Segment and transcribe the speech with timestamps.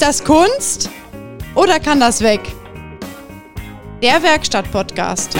[0.00, 0.88] Ist das Kunst
[1.54, 2.40] oder kann das weg?
[4.02, 5.36] Der Werkstatt-Podcast.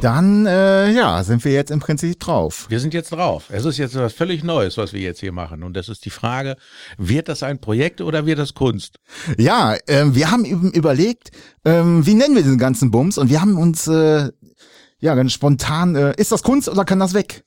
[0.00, 2.64] Dann, äh, ja, sind wir jetzt im Prinzip drauf.
[2.70, 3.50] Wir sind jetzt drauf.
[3.50, 5.62] Es ist jetzt was völlig Neues, was wir jetzt hier machen.
[5.62, 6.56] Und das ist die Frage,
[6.96, 8.98] wird das ein Projekt oder wird das Kunst?
[9.36, 11.32] Ja, ähm, wir haben eben überlegt,
[11.66, 13.18] ähm, wie nennen wir diesen ganzen Bums?
[13.18, 14.30] Und wir haben uns, äh,
[15.02, 17.44] ja, ganz spontan, äh, ist das Kunst oder kann das weg?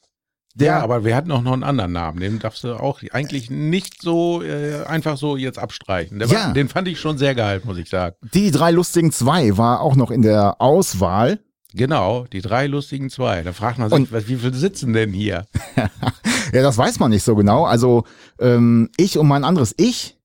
[0.57, 2.19] Der, ja, aber wir hatten auch noch einen anderen Namen.
[2.21, 6.19] Den darfst du auch eigentlich nicht so äh, einfach so jetzt abstreichen.
[6.19, 6.45] Der Ja.
[6.47, 8.15] war, den fand ich schon sehr geil, muss ich sagen.
[8.33, 11.39] Die drei lustigen zwei war auch noch in der Auswahl.
[11.73, 13.41] Genau, die drei lustigen zwei.
[13.43, 15.45] Da fragt man sich, Und- was, wie viele sitzen denn hier?
[16.53, 17.65] Ja, das weiß man nicht so genau.
[17.65, 18.05] Also
[18.39, 20.17] ähm, ich und mein anderes Ich.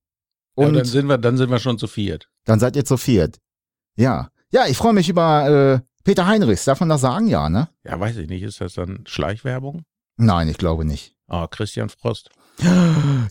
[0.57, 2.29] Ja, Und dann sind wir, dann sind wir schon zu viert.
[2.45, 3.39] dann seid ihr zu viert.
[3.97, 4.29] Ja.
[4.53, 6.65] Ja, ich freue mich über äh, Peter Heinrichs.
[6.65, 7.29] Darf man das sagen?
[7.29, 7.69] Ja, ne?
[7.85, 8.43] Ja, weiß ich nicht.
[8.43, 9.83] Ist das dann Schleichwerbung?
[10.17, 11.17] Nein, ich glaube nicht.
[11.29, 12.31] Ah, Christian Frost.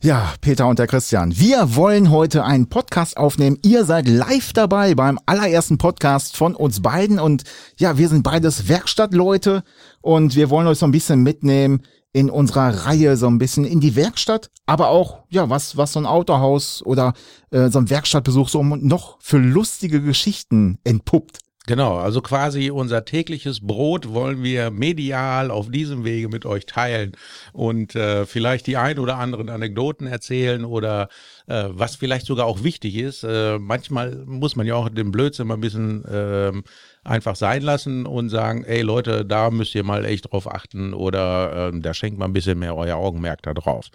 [0.01, 1.37] Ja, Peter und der Christian.
[1.37, 3.59] Wir wollen heute einen Podcast aufnehmen.
[3.63, 7.19] Ihr seid live dabei beim allerersten Podcast von uns beiden.
[7.19, 7.43] Und
[7.77, 9.63] ja, wir sind beides Werkstattleute
[10.01, 13.79] und wir wollen euch so ein bisschen mitnehmen in unserer Reihe so ein bisschen in
[13.79, 17.13] die Werkstatt, aber auch, ja, was, was so ein Autohaus oder
[17.51, 21.39] äh, so ein Werkstattbesuch so noch für lustige Geschichten entpuppt.
[21.69, 27.11] Genau, also quasi unser tägliches Brot wollen wir medial auf diesem Wege mit euch teilen
[27.53, 31.09] und äh, vielleicht die ein oder anderen Anekdoten erzählen oder
[31.45, 33.23] äh, was vielleicht sogar auch wichtig ist.
[33.23, 36.63] Äh, manchmal muss man ja auch den Blödsinn mal ein bisschen ähm,
[37.03, 41.69] einfach sein lassen und sagen, ey Leute, da müsst ihr mal echt drauf achten oder
[41.69, 43.89] ähm, da schenkt mal ein bisschen mehr euer Augenmerk da drauf.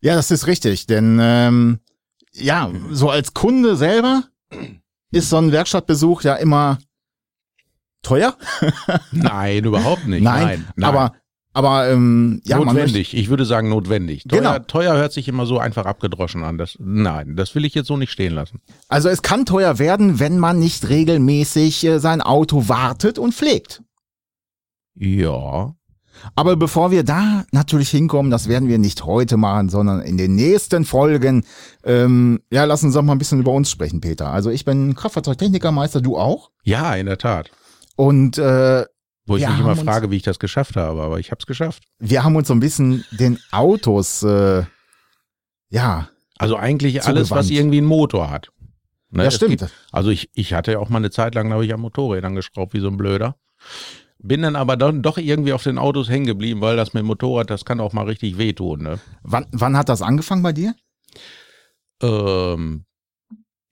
[0.00, 1.78] Ja, das ist richtig, denn ähm,
[2.32, 4.24] ja, so als Kunde selber
[5.16, 6.78] ist so ein Werkstattbesuch ja immer
[8.02, 8.36] teuer.
[9.12, 10.22] Nein, überhaupt nicht.
[10.22, 10.88] Nein, nein.
[10.88, 11.12] aber
[11.52, 13.16] aber ähm, ja, man notwendig.
[13.16, 14.24] Ich würde sagen notwendig.
[14.24, 14.58] Teuer, Genau.
[14.58, 16.58] teuer hört sich immer so einfach abgedroschen an.
[16.58, 18.60] Das, nein, das will ich jetzt so nicht stehen lassen.
[18.88, 23.82] also es kann teuer werden, wenn man nicht regelmäßig äh, sein Auto wartet und pflegt.
[24.94, 25.74] Ja.
[26.34, 30.34] Aber bevor wir da natürlich hinkommen, das werden wir nicht heute machen, sondern in den
[30.34, 31.44] nächsten Folgen.
[31.84, 34.30] Ähm, ja, lass uns doch mal ein bisschen über uns sprechen, Peter.
[34.30, 36.50] Also ich bin Kraftfahrzeugtechnikermeister, du auch.
[36.64, 37.50] Ja, in der Tat.
[37.96, 38.84] Und äh,
[39.26, 41.46] Wo ich Wir mich immer frage, wie ich das geschafft habe, aber ich habe es
[41.46, 41.84] geschafft.
[41.98, 44.64] wir haben uns so ein bisschen den Autos, äh,
[45.70, 47.50] ja, Also eigentlich alles, was Zugewandt.
[47.50, 48.50] irgendwie einen Motor hat.
[49.10, 49.58] Ne, ja es stimmt.
[49.60, 52.34] Gibt, also ich, ich hatte ja auch mal eine Zeit lang, glaube ich, an Motorrädern
[52.34, 53.36] geschraubt, wie so ein Blöder.
[54.26, 57.06] Bin dann aber dann doch irgendwie auf den Autos hängen geblieben, weil das mit dem
[57.06, 58.82] Motorrad, das kann auch mal richtig wehtun.
[58.82, 58.98] Ne?
[59.22, 60.74] Wann, wann hat das angefangen bei dir?
[62.02, 62.84] Ähm,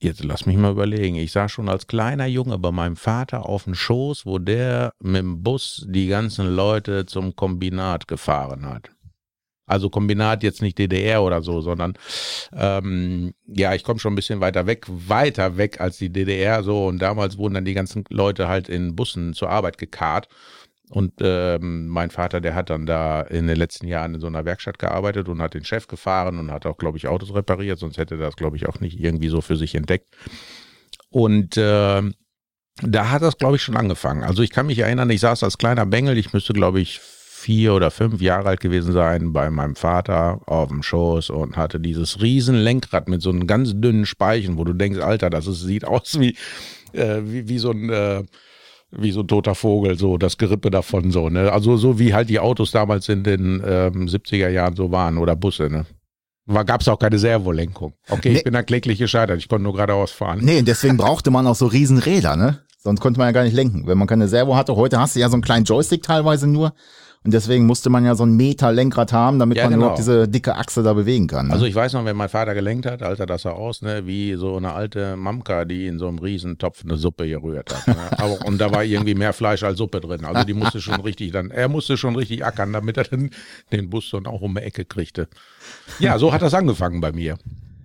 [0.00, 1.16] jetzt lass mich mal überlegen.
[1.16, 5.22] Ich saß schon als kleiner Junge bei meinem Vater auf dem Schoß, wo der mit
[5.22, 8.93] dem Bus die ganzen Leute zum Kombinat gefahren hat.
[9.66, 11.94] Also Kombinat jetzt nicht DDR oder so, sondern
[12.54, 16.86] ähm, ja, ich komme schon ein bisschen weiter weg, weiter weg als die DDR so
[16.86, 20.28] und damals wurden dann die ganzen Leute halt in Bussen zur Arbeit gekarrt
[20.90, 24.44] und ähm, mein Vater, der hat dann da in den letzten Jahren in so einer
[24.44, 27.96] Werkstatt gearbeitet und hat den Chef gefahren und hat auch, glaube ich, Autos repariert, sonst
[27.96, 30.14] hätte er das, glaube ich, auch nicht irgendwie so für sich entdeckt.
[31.08, 32.14] Und ähm,
[32.82, 34.24] da hat das, glaube ich, schon angefangen.
[34.24, 37.00] Also ich kann mich erinnern, ich saß als kleiner Bengel, ich müsste, glaube ich,
[37.44, 41.78] vier oder fünf Jahre alt gewesen sein, bei meinem Vater auf dem Schoß und hatte
[41.78, 45.60] dieses riesen Lenkrad mit so einem ganz dünnen Speichen, wo du denkst, Alter, das ist,
[45.60, 46.36] sieht aus wie,
[46.92, 48.22] äh, wie, wie so ein äh,
[48.96, 51.52] wie so ein toter Vogel, so das Gerippe davon so, ne?
[51.52, 55.34] Also so wie halt die Autos damals in den ähm, 70er Jahren so waren oder
[55.36, 55.84] Busse, ne?
[56.46, 57.94] War, gab's auch keine Servolenkung.
[58.08, 58.36] Okay, Nee.
[58.38, 60.40] ich bin da kläglich gescheitert, ich konnte nur geradeaus fahren.
[60.42, 62.60] Nee, deswegen brauchte man auch so riesen Räder, ne?
[62.78, 63.86] Sonst konnte man ja gar nicht lenken.
[63.86, 66.74] Wenn man keine Servo hatte, heute hast du ja so einen kleinen Joystick teilweise nur.
[67.24, 69.82] Und deswegen musste man ja so ein Meter Lenkrad haben, damit Ja, man genau.
[69.86, 71.46] überhaupt diese dicke Achse da bewegen kann.
[71.46, 71.54] Ne?
[71.54, 74.34] Also ich weiß noch, wenn mein Vater gelenkt hat, Alter, das sah aus, ne, wie
[74.34, 77.88] so eine alte Mamka, die in so einem riesen Topf eine Suppe gerührt hat.
[77.88, 77.96] Ne?
[78.18, 80.26] Aber, und da war irgendwie mehr Fleisch als Suppe drin.
[80.26, 83.30] Also die musste schon richtig dann, er musste schon richtig ackern, damit er dann
[83.72, 85.28] den Bus dann auch um die Ecke kriegte.
[85.98, 87.38] Ja, so hat das angefangen bei mir.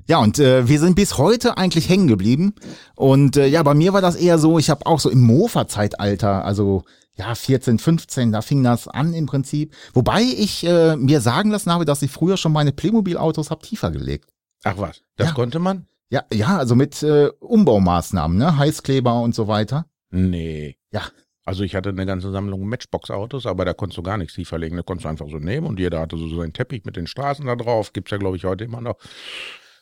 [0.09, 2.55] Ja, und äh, wir sind bis heute eigentlich hängen geblieben.
[2.95, 6.43] Und äh, ja, bei mir war das eher so, ich habe auch so im Mofa-Zeitalter,
[6.43, 6.83] also
[7.19, 9.75] ja, 14, 15, da fing das an im Prinzip.
[9.93, 13.91] Wobei ich äh, mir sagen lassen habe, dass ich früher schon meine Playmobil-Autos hab tiefer
[13.91, 14.29] gelegt.
[14.63, 15.33] Ach was, das Ja.
[15.33, 15.85] konnte man?
[16.09, 18.57] Ja, ja, also mit äh, Umbaumaßnahmen, ne?
[18.57, 19.85] Heißkleber und so weiter.
[20.11, 20.77] Nee.
[20.91, 21.01] Ja.
[21.45, 24.77] Also ich hatte eine ganze Sammlung Matchbox-Autos, aber da konntest du gar nichts tiefer legen.
[24.77, 27.45] Da konntest du einfach so nehmen und jeder hatte so seinen Teppich mit den Straßen
[27.45, 27.91] da drauf.
[27.91, 28.97] Gibt's ja, glaube ich, heute immer noch.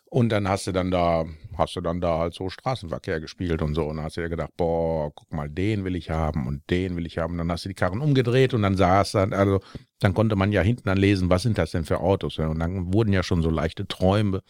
[0.09, 1.25] Und dann hast du dann da,
[1.57, 3.86] hast du dann da halt so Straßenverkehr gespielt und so.
[3.86, 6.95] Und dann hast du dir gedacht, boah, guck mal, den will ich haben und den
[6.95, 7.33] will ich haben.
[7.33, 9.59] Und dann hast du die Karren umgedreht und dann saß dann, also
[10.00, 12.39] dann konnte man ja hinten dann lesen, was sind das denn für Autos?
[12.39, 14.44] Und dann wurden ja schon so leichte Träume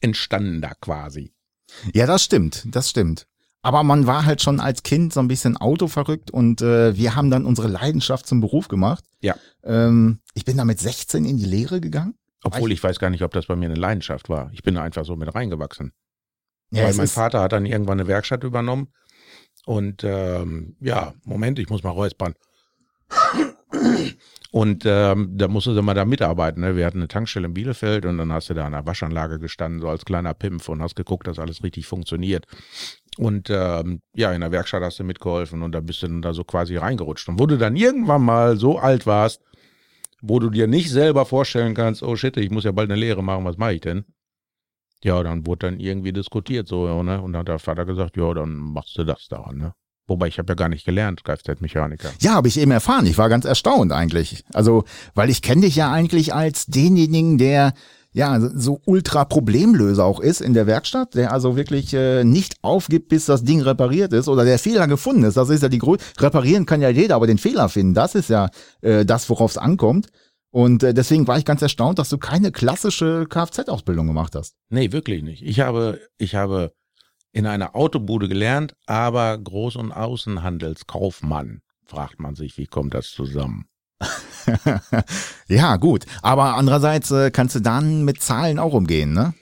[0.00, 1.32] entstanden da quasi.
[1.94, 3.26] Ja, das stimmt, das stimmt.
[3.62, 7.30] Aber man war halt schon als Kind so ein bisschen autoverrückt und äh, wir haben
[7.30, 9.04] dann unsere Leidenschaft zum Beruf gemacht.
[9.20, 9.36] Ja.
[9.62, 12.14] Ähm, ich bin da mit 16 in die Lehre gegangen.
[12.42, 14.50] Obwohl ich weiß gar nicht, ob das bei mir eine Leidenschaft war.
[14.52, 15.92] Ich bin da einfach so mit reingewachsen.
[16.70, 18.92] Ja, Weil mein Vater hat dann irgendwann eine Werkstatt übernommen.
[19.66, 22.34] Und ähm, ja, Moment, ich muss mal räuspern.
[24.52, 26.62] Und ähm, da musste sie mal da mitarbeiten.
[26.62, 26.76] Ne?
[26.76, 29.80] Wir hatten eine Tankstelle in Bielefeld und dann hast du da an der Waschanlage gestanden,
[29.80, 32.46] so als kleiner Pimpf und hast geguckt, dass alles richtig funktioniert.
[33.16, 36.32] Und ähm, ja, in der Werkstatt hast du mitgeholfen und da bist du dann da
[36.32, 37.28] so quasi reingerutscht.
[37.28, 39.40] Und wo du dann irgendwann mal so alt warst,
[40.22, 43.22] wo du dir nicht selber vorstellen kannst, oh shit, ich muss ja bald eine Lehre
[43.22, 44.04] machen, was mache ich denn?
[45.02, 47.22] Ja, dann wurde dann irgendwie diskutiert so, ne?
[47.22, 49.72] Und dann hat der Vater gesagt, ja, dann machst du das da, ne?
[50.06, 52.10] Wobei ich habe ja gar nicht gelernt, Kfz-Mechaniker.
[52.20, 53.06] ja, habe ich eben erfahren.
[53.06, 54.44] Ich war ganz erstaunt eigentlich.
[54.52, 54.84] Also,
[55.14, 57.74] weil ich kenne dich ja eigentlich als denjenigen, der
[58.12, 63.08] ja so ultra Problemlöser auch ist in der Werkstatt, der also wirklich äh, nicht aufgibt,
[63.08, 65.36] bis das Ding repariert ist oder der Fehler gefunden ist.
[65.36, 66.02] Das ist ja die Größe.
[66.18, 69.58] Reparieren kann ja jeder, aber den Fehler finden, das ist ja äh, das, worauf es
[69.58, 70.08] ankommt.
[70.50, 74.56] Und äh, deswegen war ich ganz erstaunt, dass du keine klassische Kfz-Ausbildung gemacht hast.
[74.68, 75.42] Nee, wirklich nicht.
[75.42, 76.72] Ich habe, ich habe
[77.32, 81.60] in einer Autobude gelernt, aber Groß- und Außenhandelskaufmann.
[81.84, 83.66] Fragt man sich, wie kommt das zusammen?
[85.48, 86.06] ja, gut.
[86.22, 89.34] Aber andererseits äh, kannst du dann mit Zahlen auch umgehen, ne?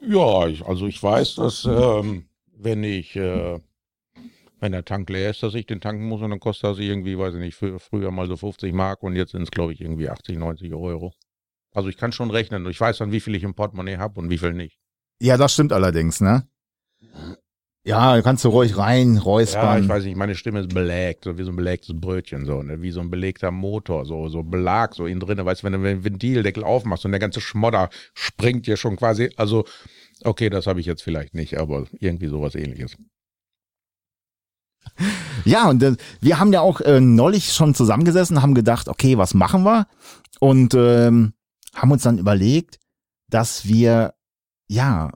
[0.00, 2.26] Ja, ich, also ich weiß, dass ähm,
[2.56, 3.58] wenn ich, äh,
[4.60, 7.18] wenn der Tank leer ist, dass ich den tanken muss und dann kostet das irgendwie,
[7.18, 9.80] weiß ich nicht, frü früher mal so 50 Mark und jetzt sind es, glaube ich,
[9.80, 11.12] irgendwie 80, 90 Euro.
[11.72, 14.20] Also ich kann schon rechnen und ich weiß dann, wie viel ich im Portemonnaie habe
[14.20, 14.78] und wie viel nicht.
[15.20, 16.46] Ja, das stimmt allerdings, ne?
[17.84, 19.82] Ja, kannst du ruhig rein, Ja, räuspern.
[19.82, 22.80] ich weiß nicht, meine Stimme ist belegt, so wie so ein belegtes Brötchen, so, ne?
[22.80, 25.82] wie so ein belegter Motor, so, so Belag, so innen drin, weißt du, wenn du
[25.82, 29.64] den Ventildeckel aufmachst und der ganze Schmodder springt dir schon quasi, also,
[30.22, 32.96] okay, das habe ich jetzt vielleicht nicht, aber irgendwie sowas ähnliches.
[35.44, 39.34] Ja, und äh, wir haben ja auch äh, neulich schon zusammengesessen, haben gedacht, okay, was
[39.34, 39.86] machen wir?
[40.38, 41.32] Und ähm,
[41.74, 42.78] haben uns dann überlegt,
[43.28, 44.14] dass wir
[44.68, 45.10] ja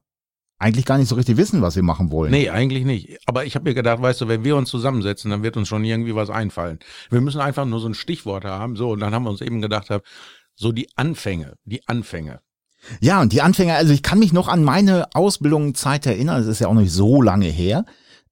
[0.59, 2.31] eigentlich gar nicht so richtig wissen, was wir machen wollen.
[2.31, 3.19] Nee, eigentlich nicht.
[3.27, 5.85] Aber ich habe mir gedacht, weißt du, wenn wir uns zusammensetzen, dann wird uns schon
[5.85, 6.79] irgendwie was einfallen.
[7.11, 9.61] Wir müssen einfach nur so ein Stichwort haben, so, und dann haben wir uns eben
[9.61, 9.89] gedacht,
[10.55, 12.41] so die Anfänge, die Anfänge.
[13.01, 16.61] Ja, und die Anfänger, also ich kann mich noch an meine Ausbildungszeit erinnern, das ist
[16.61, 17.85] ja auch nicht so lange her.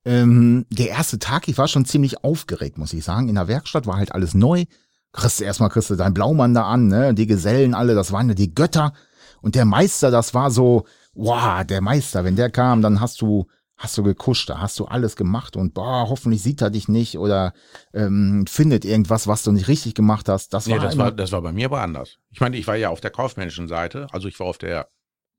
[0.04, 3.28] Ähm, der erste Tag, ich war schon ziemlich aufgeregt, muss ich sagen.
[3.28, 4.64] In der Werkstatt war halt alles neu.
[5.12, 7.14] Kriegst du erstmal kriegst du deinen Blaumann da an, ne?
[7.14, 8.92] Die Gesellen alle, das waren ja die Götter.
[9.40, 10.84] Und der Meister, das war so,
[11.14, 13.46] wow, der Meister, wenn der kam, dann hast du,
[13.76, 17.18] hast du gekuscht, da hast du alles gemacht und boah, hoffentlich sieht er dich nicht
[17.18, 17.52] oder
[17.92, 20.54] ähm, findet irgendwas, was du nicht richtig gemacht hast.
[20.54, 22.18] Das Nee, war das war, das war bei mir aber anders.
[22.30, 24.88] Ich meine, ich war ja auf der kaufmännischen Seite, also ich war auf der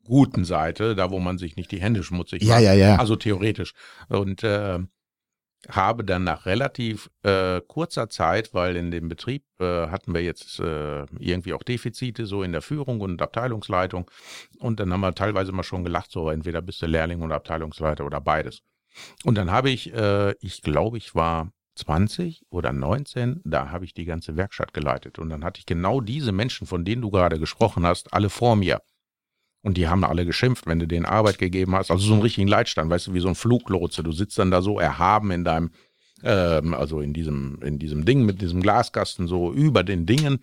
[0.04, 2.64] guten Seite, da wo man sich nicht die Hände schmutzig Ja, macht.
[2.64, 2.96] ja, ja.
[2.98, 3.74] Also theoretisch.
[4.08, 4.80] Und äh,
[5.70, 10.60] habe dann nach relativ äh, kurzer Zeit, weil in dem Betrieb äh, hatten wir jetzt
[10.60, 14.10] äh, irgendwie auch Defizite so in der Führung und Abteilungsleitung.
[14.60, 18.06] Und dann haben wir teilweise mal schon gelacht, so entweder bist du Lehrling oder Abteilungsleiter
[18.06, 18.62] oder beides.
[19.24, 23.94] Und dann habe ich, äh, ich glaube, ich war 20 oder 19, da habe ich
[23.94, 25.20] die ganze Werkstatt geleitet.
[25.20, 28.56] Und dann hatte ich genau diese Menschen, von denen du gerade gesprochen hast, alle vor
[28.56, 28.82] mir.
[29.66, 31.90] Und die haben alle geschimpft, wenn du denen Arbeit gegeben hast.
[31.90, 34.04] Also so einen richtigen Leitstand, weißt du, wie so ein Fluglotse.
[34.04, 35.72] Du sitzt dann da so erhaben in deinem,
[36.24, 40.38] ähm, also in diesem, in diesem Ding mit diesem Glaskasten so über den Dingen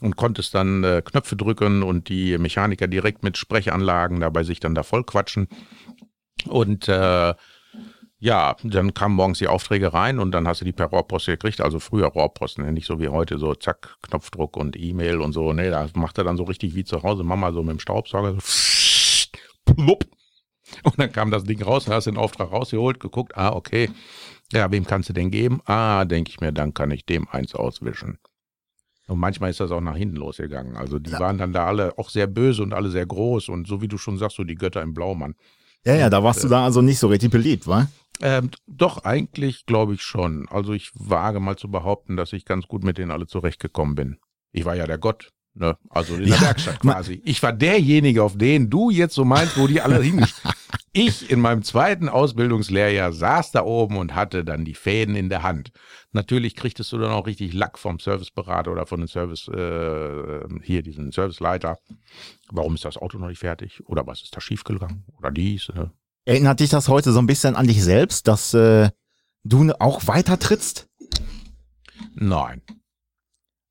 [0.00, 4.74] und konntest dann äh, Knöpfe drücken und die Mechaniker direkt mit Sprechanlagen dabei sich dann
[4.74, 5.48] da voll quatschen.
[6.48, 7.34] Und äh,
[8.22, 11.60] ja, dann kamen morgens die Aufträge rein und dann hast du die per Rohrpost gekriegt,
[11.60, 12.70] also früher Rohrpost, ne?
[12.70, 16.24] nicht so wie heute, so zack, Knopfdruck und E-Mail und so, ne, da macht er
[16.24, 20.04] dann so richtig wie zu Hause, Mama so mit dem Staubsauger, so plupp.
[20.84, 23.90] Und dann kam das Ding raus, dann hast du den Auftrag rausgeholt, geguckt, ah, okay,
[24.52, 25.60] ja, wem kannst du den geben?
[25.64, 28.18] Ah, denke ich mir, dann kann ich dem eins auswischen.
[29.08, 30.76] Und manchmal ist das auch nach hinten losgegangen.
[30.76, 33.82] Also die waren dann da alle auch sehr böse und alle sehr groß und so
[33.82, 35.34] wie du schon sagst, so die Götter im Blaumann.
[35.84, 37.88] Ja, ja, da warst du da also nicht so richtig beliebt, wa?
[38.20, 40.46] Ähm, doch, eigentlich glaube ich schon.
[40.48, 44.18] Also ich wage mal zu behaupten, dass ich ganz gut mit denen alle zurechtgekommen bin.
[44.52, 45.76] Ich war ja der Gott, ne?
[45.90, 47.20] Also in der Ja, Werkstatt quasi.
[47.24, 50.24] Ich war derjenige, auf den du jetzt so meinst, wo die alle hin.
[50.94, 55.42] Ich in meinem zweiten Ausbildungslehrjahr saß da oben und hatte dann die Fäden in der
[55.42, 55.72] Hand.
[56.12, 60.82] Natürlich kriegtest du dann auch richtig Lack vom Serviceberater oder von dem Service, äh, hier
[60.82, 61.78] diesen Serviceleiter.
[62.50, 63.80] Warum ist das Auto noch nicht fertig?
[63.86, 65.06] Oder was ist da schiefgegangen?
[65.18, 65.70] Oder dies?
[65.70, 65.86] Äh.
[66.26, 68.90] Erinnert dich das heute so ein bisschen an dich selbst, dass äh,
[69.44, 70.88] du auch weiter trittst?
[72.14, 72.60] Nein.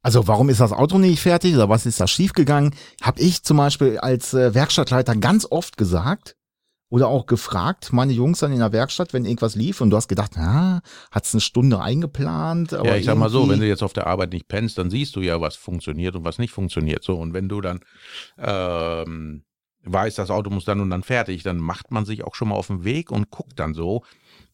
[0.01, 2.73] Also warum ist das Auto nicht fertig oder was ist da schiefgegangen?
[2.99, 6.35] Hab ich zum Beispiel als äh, Werkstattleiter ganz oft gesagt
[6.91, 10.09] oder auch gefragt, meine Jungs dann in der Werkstatt, wenn irgendwas lief und du hast
[10.09, 12.73] gedacht, na, hat's eine Stunde eingeplant.
[12.73, 15.15] ja, ich sag mal so, wenn du jetzt auf der Arbeit nicht pennst, dann siehst
[15.15, 17.01] du ja, was funktioniert und was nicht funktioniert.
[17.01, 17.79] So und wenn du dann
[18.37, 19.43] ähm,
[19.85, 22.55] weißt, das Auto muss dann und dann fertig, dann macht man sich auch schon mal
[22.55, 24.03] auf den Weg und guckt dann so,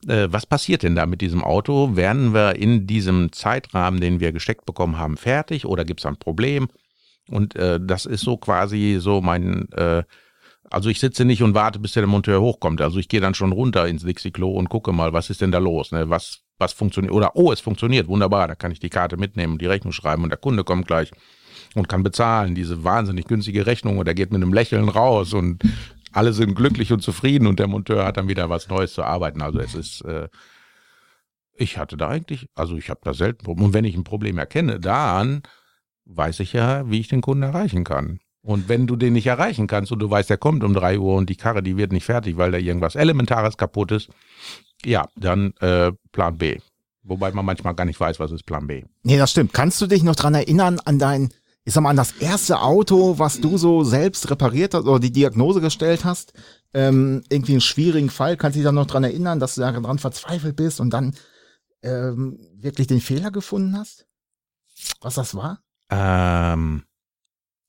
[0.08, 1.96] äh, was passiert denn da mit diesem Auto?
[1.96, 6.18] Werden wir in diesem Zeitrahmen, den wir gesteckt bekommen haben, fertig oder gibt es ein
[6.18, 6.68] Problem?
[7.30, 10.04] Und äh, das ist so quasi so mein, äh,
[10.70, 12.82] also ich sitze nicht und warte, bis der Monteur hochkommt.
[12.82, 15.60] Also ich gehe dann schon runter ins Dixie-Klo und gucke mal, was ist denn da
[15.60, 15.92] los?
[15.92, 16.10] Ne?
[16.10, 17.14] Was, was funktioniert?
[17.14, 20.24] Oder, oh, es funktioniert, wunderbar, da kann ich die Karte mitnehmen und die Rechnung schreiben
[20.24, 21.12] und der Kunde kommt gleich
[21.76, 25.64] und kann bezahlen, diese wahnsinnig günstige Rechnung und er geht mit einem Lächeln raus und
[26.12, 29.42] alle sind glücklich und zufrieden und der Monteur hat dann wieder was Neues zu arbeiten.
[29.42, 30.30] Also es ist, äh,
[31.54, 34.80] ich hatte da eigentlich, also ich habe da selten Und wenn ich ein Problem erkenne,
[34.80, 35.44] dann
[36.06, 38.20] weiß ich ja, wie ich den Kunden erreichen kann.
[38.42, 41.16] Und wenn du den nicht erreichen kannst und du weißt, er kommt um drei Uhr
[41.16, 44.10] und die Karre, die wird nicht fertig, weil da irgendwas Elementares kaputt ist,
[44.86, 46.60] ja, dann äh, Plan B.
[47.04, 48.84] Wobei man manchmal gar nicht weiß, was ist Plan B.
[49.04, 49.54] Nee, das stimmt.
[49.54, 51.30] Kannst du dich noch dran erinnern an dein
[51.68, 55.12] ich sag mal, an das erste Auto, was du so selbst repariert hast oder die
[55.12, 56.32] Diagnose gestellt hast,
[56.74, 60.00] ähm, irgendwie einen schwierigen Fall, kannst du dich dann noch dran erinnern, dass du daran
[60.00, 61.14] verzweifelt bist und dann
[61.82, 64.08] ähm, wirklich den Fehler gefunden hast?
[65.02, 65.60] Was das war?
[65.90, 66.84] Ähm,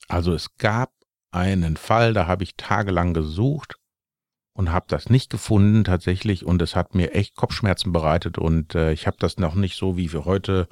[0.09, 0.93] also es gab
[1.31, 3.77] einen Fall, da habe ich tagelang gesucht
[4.55, 8.93] und habe das nicht gefunden tatsächlich und es hat mir echt Kopfschmerzen bereitet und äh,
[8.93, 10.69] ich habe das noch nicht so wie für heute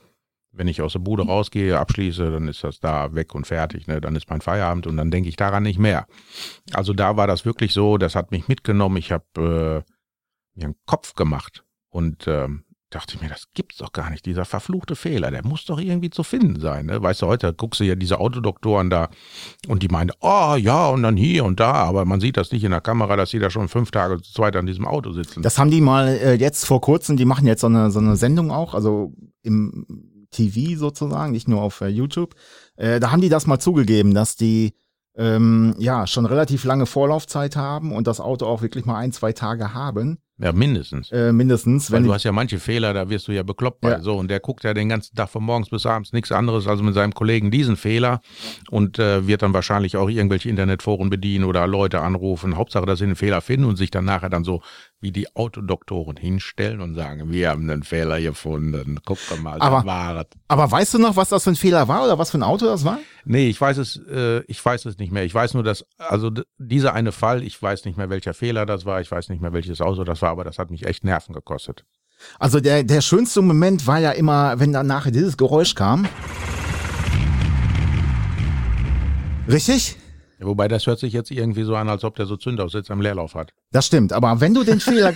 [0.56, 3.86] wenn ich aus der Bude rausgehe, abschließe, dann ist das da weg und fertig.
[3.86, 4.00] Ne?
[4.00, 6.06] Dann ist mein Feierabend und dann denke ich daran nicht mehr.
[6.72, 8.96] Also da war das wirklich so, das hat mich mitgenommen.
[8.96, 9.92] Ich habe äh,
[10.58, 14.26] mir einen Kopf gemacht und ähm, dachte ich mir, das gibt's doch gar nicht.
[14.26, 16.86] Dieser verfluchte Fehler, der muss doch irgendwie zu finden sein.
[16.86, 17.02] Ne?
[17.02, 19.08] Weißt du, heute guckst du ja diese Autodoktoren da
[19.66, 22.64] und die meinen, oh ja, und dann hier und da, aber man sieht das nicht
[22.64, 25.42] in der Kamera, dass die da schon fünf Tage zu zweit an diesem Auto sitzen.
[25.42, 28.16] Das haben die mal äh, jetzt vor kurzem, die machen jetzt so eine, so eine
[28.16, 29.12] Sendung auch, also
[29.42, 29.86] im
[30.30, 32.34] TV sozusagen, nicht nur auf äh, YouTube.
[32.76, 34.74] Äh, da haben die das mal zugegeben, dass die
[35.16, 39.32] ähm, ja schon relativ lange Vorlaufzeit haben und das Auto auch wirklich mal ein, zwei
[39.32, 40.18] Tage haben.
[40.38, 41.10] Ja, mindestens.
[41.12, 41.90] Äh, mindestens.
[41.90, 43.92] Weil du hast ja manche Fehler, da wirst du ja bekloppt bei.
[43.92, 44.00] Ja.
[44.00, 46.82] So, und der guckt ja den ganzen Tag von morgens bis abends nichts anderes als
[46.82, 48.20] mit seinem Kollegen diesen Fehler
[48.70, 52.56] und äh, wird dann wahrscheinlich auch irgendwelche Internetforen bedienen oder Leute anrufen.
[52.56, 54.60] Hauptsache, dass sie den Fehler finden und sich dann nachher dann so
[55.00, 58.98] wie die Autodoktoren hinstellen und sagen, wir haben einen Fehler gefunden.
[59.04, 60.26] Guck mal, aber, war es.
[60.48, 62.66] Aber weißt du noch, was das für ein Fehler war oder was für ein Auto
[62.66, 62.98] das war?
[63.24, 65.24] Nee, ich weiß es, äh, ich weiß es nicht mehr.
[65.24, 68.86] Ich weiß nur, dass, also dieser eine Fall, ich weiß nicht mehr, welcher Fehler das
[68.86, 71.34] war, ich weiß nicht mehr, welches Auto das war, aber das hat mich echt Nerven
[71.34, 71.84] gekostet.
[72.38, 76.08] Also der, der schönste Moment war ja immer, wenn dann nachher dieses Geräusch kam.
[79.48, 79.96] Richtig?
[80.38, 83.34] Wobei das hört sich jetzt irgendwie so an, als ob der so Zündaussetzer am Leerlauf
[83.34, 83.52] hat.
[83.72, 85.14] Das stimmt, aber wenn du den Fehler.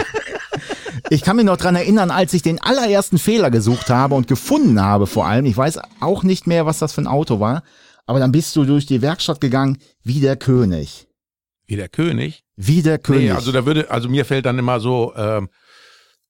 [1.10, 4.80] ich kann mich noch dran erinnern, als ich den allerersten Fehler gesucht habe und gefunden
[4.80, 5.44] habe vor allem.
[5.44, 7.62] Ich weiß auch nicht mehr, was das für ein Auto war.
[8.06, 11.08] Aber dann bist du durch die Werkstatt gegangen wie der König.
[11.66, 12.44] Wie der König?
[12.56, 13.24] Wie der König.
[13.24, 15.48] Nee, also da würde, also mir fällt dann immer so, ähm,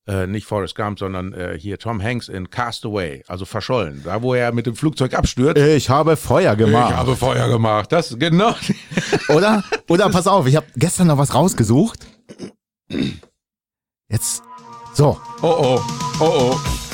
[0.06, 4.34] äh, nicht Forrest Gump, sondern äh, hier Tom Hanks in Castaway, also verschollen, da wo
[4.34, 5.60] er mit dem Flugzeug abstürzt.
[5.60, 6.90] Ich habe Feuer gemacht.
[6.90, 8.54] Ich habe Feuer gemacht, das genau.
[9.28, 9.64] oder?
[9.88, 12.06] Oder pass auf, ich habe gestern noch was rausgesucht.
[14.08, 14.42] Jetzt
[14.94, 15.20] so.
[15.42, 15.82] Oh oh.
[16.20, 16.85] Oh oh.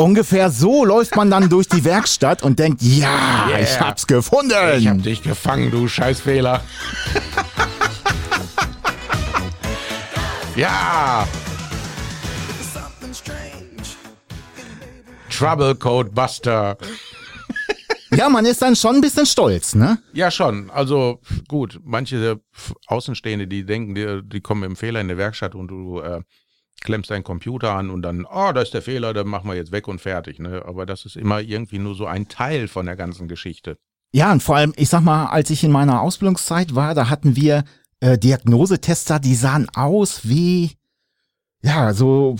[0.00, 3.60] Ungefähr so läuft man dann durch die Werkstatt und denkt, ja, yeah.
[3.60, 4.54] ich hab's gefunden.
[4.78, 6.62] Ich hab dich gefangen, du Scheißfehler.
[10.56, 11.28] Ja!
[15.28, 16.78] Trouble Code Buster.
[18.12, 19.98] Ja, man ist dann schon ein bisschen stolz, ne?
[20.14, 20.70] Ja, schon.
[20.70, 22.40] Also gut, manche
[22.86, 26.22] Außenstehende, die denken, die, die kommen einem Fehler in der Werkstatt und du äh,
[26.80, 29.72] klemmst deinen Computer an und dann, oh, da ist der Fehler, dann machen wir jetzt
[29.72, 30.38] weg und fertig.
[30.38, 30.62] Ne?
[30.66, 33.76] Aber das ist immer irgendwie nur so ein Teil von der ganzen Geschichte.
[34.12, 37.36] Ja, und vor allem, ich sag mal, als ich in meiner Ausbildungszeit war, da hatten
[37.36, 37.64] wir
[38.00, 40.72] äh, Diagnosetester, die sahen aus wie,
[41.62, 42.36] ja, so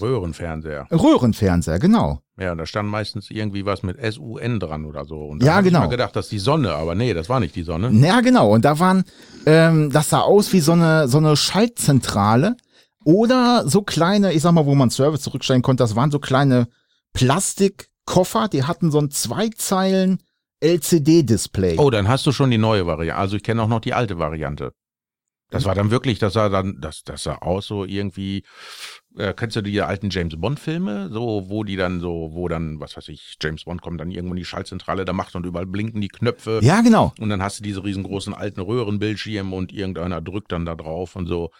[0.00, 0.86] Röhrenfernseher.
[0.90, 2.20] Röhrenfernseher, genau.
[2.36, 5.24] Ja, da stand meistens irgendwie was mit SUN dran oder so.
[5.24, 5.78] Und Ja, hab genau.
[5.78, 7.90] Ich mal gedacht, das ist die Sonne, aber nee, das war nicht die Sonne.
[7.92, 8.50] Ja, genau.
[8.52, 9.04] Und da waren,
[9.46, 12.56] ähm, das sah aus wie so eine, so eine Schaltzentrale
[13.04, 16.68] oder so kleine, ich sag mal, wo man Service zurückstellen konnte, das waren so kleine
[17.12, 20.18] Plastikkoffer, die hatten so ein Zweizeilen
[20.60, 21.76] LCD-Display.
[21.78, 23.16] Oh, dann hast du schon die neue Variante.
[23.16, 24.72] Also ich kenne auch noch die alte Variante.
[25.50, 28.44] Das war dann wirklich, das sah dann, das, das sah aus so irgendwie,
[29.16, 32.80] äh, kennst du die alten James Bond Filme, so, wo die dann so, wo dann,
[32.80, 35.66] was weiß ich, James Bond kommt dann irgendwo in die Schaltzentrale, da macht und überall
[35.66, 36.58] blinken die Knöpfe.
[36.62, 37.12] Ja, genau.
[37.20, 41.26] Und dann hast du diese riesengroßen alten Röhrenbildschirme und irgendeiner drückt dann da drauf und
[41.26, 41.50] so.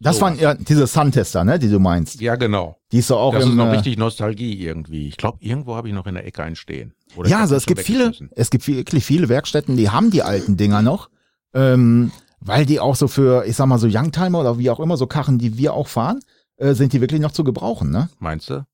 [0.00, 2.20] Das So waren ja diese Suntester, ne, die du meinst.
[2.20, 2.76] Ja, genau.
[2.92, 5.08] Die ist so auch das im, ist noch äh, richtig Nostalgie irgendwie.
[5.08, 6.94] Ich glaube, irgendwo habe ich noch in der Ecke einen stehen.
[7.16, 10.56] Oder Ja, also es gibt viele, es gibt wirklich viele Werkstätten, die haben die alten
[10.56, 11.10] Dinger noch,
[11.52, 14.96] ähm, weil die auch so für, ich sag mal so Youngtimer oder wie auch immer,
[14.96, 16.20] so Karren, die wir auch fahren,
[16.58, 18.08] äh, sind die wirklich noch zu gebrauchen, ne?
[18.20, 18.64] Meinst du?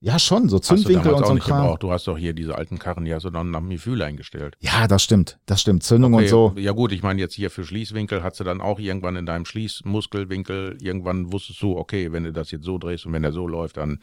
[0.00, 1.62] Ja, schon, so Hast du Zündwinkel und so ein nicht Kram.
[1.62, 1.82] gebraucht.
[1.82, 4.54] Du hast doch hier diese alten Karren, die hast du dann nach dem Gefühl eingestellt.
[4.60, 5.82] Ja, das stimmt, das stimmt.
[5.82, 6.52] Zündung Okay, und so.
[6.56, 9.44] Ja gut, ich meine jetzt hier für Schließwinkel hast du dann auch irgendwann in deinem
[9.44, 13.48] Schließmuskelwinkel, irgendwann wusstest du, okay, wenn du das jetzt so drehst und wenn der so
[13.48, 13.98] läuft, dann,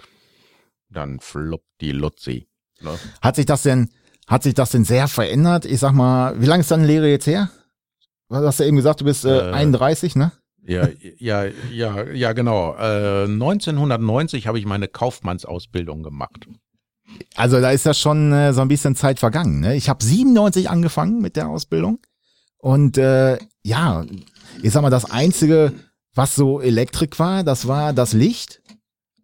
[0.89, 2.47] dann fluppt die Lutzi.
[2.81, 2.91] Ne?
[3.21, 3.89] Hat sich das denn,
[4.27, 5.63] hat sich das denn sehr verändert?
[5.63, 7.49] Ich sag mal, wie lange ist deine Lehre jetzt her?
[8.27, 10.33] Was hast du eben gesagt, du bist äh, Äh, 31, ne?
[10.67, 12.75] Ja, ja, ja, ja, genau.
[12.75, 16.48] Äh, 1990 habe ich meine Kaufmannsausbildung gemacht.
[17.36, 19.60] Also da ist ja schon äh, so ein bisschen Zeit vergangen.
[19.60, 19.75] Ne?
[19.75, 22.00] Ich habe 97 angefangen mit der Ausbildung
[22.57, 24.05] und äh, ja,
[24.63, 25.74] ich sag mal, das einzige,
[26.13, 28.62] was so Elektrik war, das war das Licht.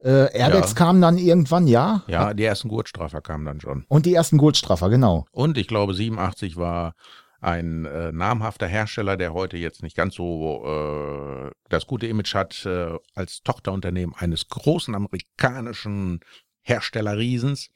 [0.04, 0.76] Äh, Airbags Ja.
[0.78, 2.04] kamen dann irgendwann, ja.
[2.08, 3.86] Ja, die ersten Gurtstraffer kamen dann schon.
[3.88, 5.26] Und die ersten Gurtstraffer, genau.
[5.32, 6.94] Und ich glaube, 87 war
[7.42, 12.66] ein äh, namhafter Hersteller, der heute jetzt nicht ganz so äh, das gute Image hat,
[12.66, 16.22] äh, als Tochterunternehmen eines großen amerikanischen
[16.62, 17.70] Herstellerriesens.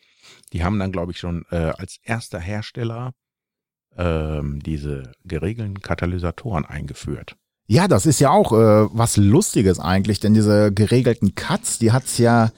[0.54, 3.14] Die haben dann, glaube ich, schon äh, als erster Hersteller
[3.98, 7.36] ähm, diese geregelten Katalysatoren eingeführt.
[7.68, 12.20] Ja, das ist ja auch äh, was Lustiges eigentlich, denn diese geregelten Cuts, die hat's
[12.20, 12.52] ja,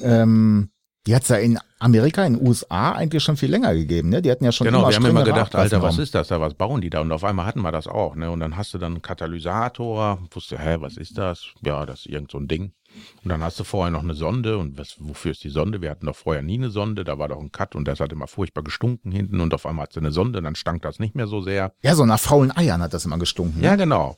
[0.00, 0.70] ähm,
[1.06, 4.08] die hat's ja in Amerika, in den USA eigentlich schon viel länger gegeben.
[4.08, 4.22] Ne?
[4.22, 6.40] Die hatten ja schon Genau, immer wir haben immer gedacht, Alter, was ist das da?
[6.40, 7.00] Was bauen die da?
[7.00, 8.30] Und auf einmal hatten wir das auch, ne?
[8.30, 11.46] Und dann hast du dann einen Katalysator, wusste, hä, was ist das?
[11.62, 12.72] Ja, das ist irgend so ein Ding.
[13.22, 15.82] Und dann hast du vorher noch eine Sonde und was, wofür ist die Sonde?
[15.82, 18.12] Wir hatten doch vorher nie eine Sonde, da war doch ein Cut und das hat
[18.12, 21.14] immer furchtbar gestunken hinten und auf einmal hat sie eine Sonde, dann stank das nicht
[21.14, 21.72] mehr so sehr.
[21.82, 23.60] Ja, so nach faulen Eiern hat das immer gestunken.
[23.60, 23.66] ne?
[23.66, 24.16] Ja, genau.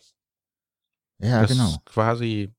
[1.18, 1.68] ja das genau.
[1.68, 2.52] ist quasi,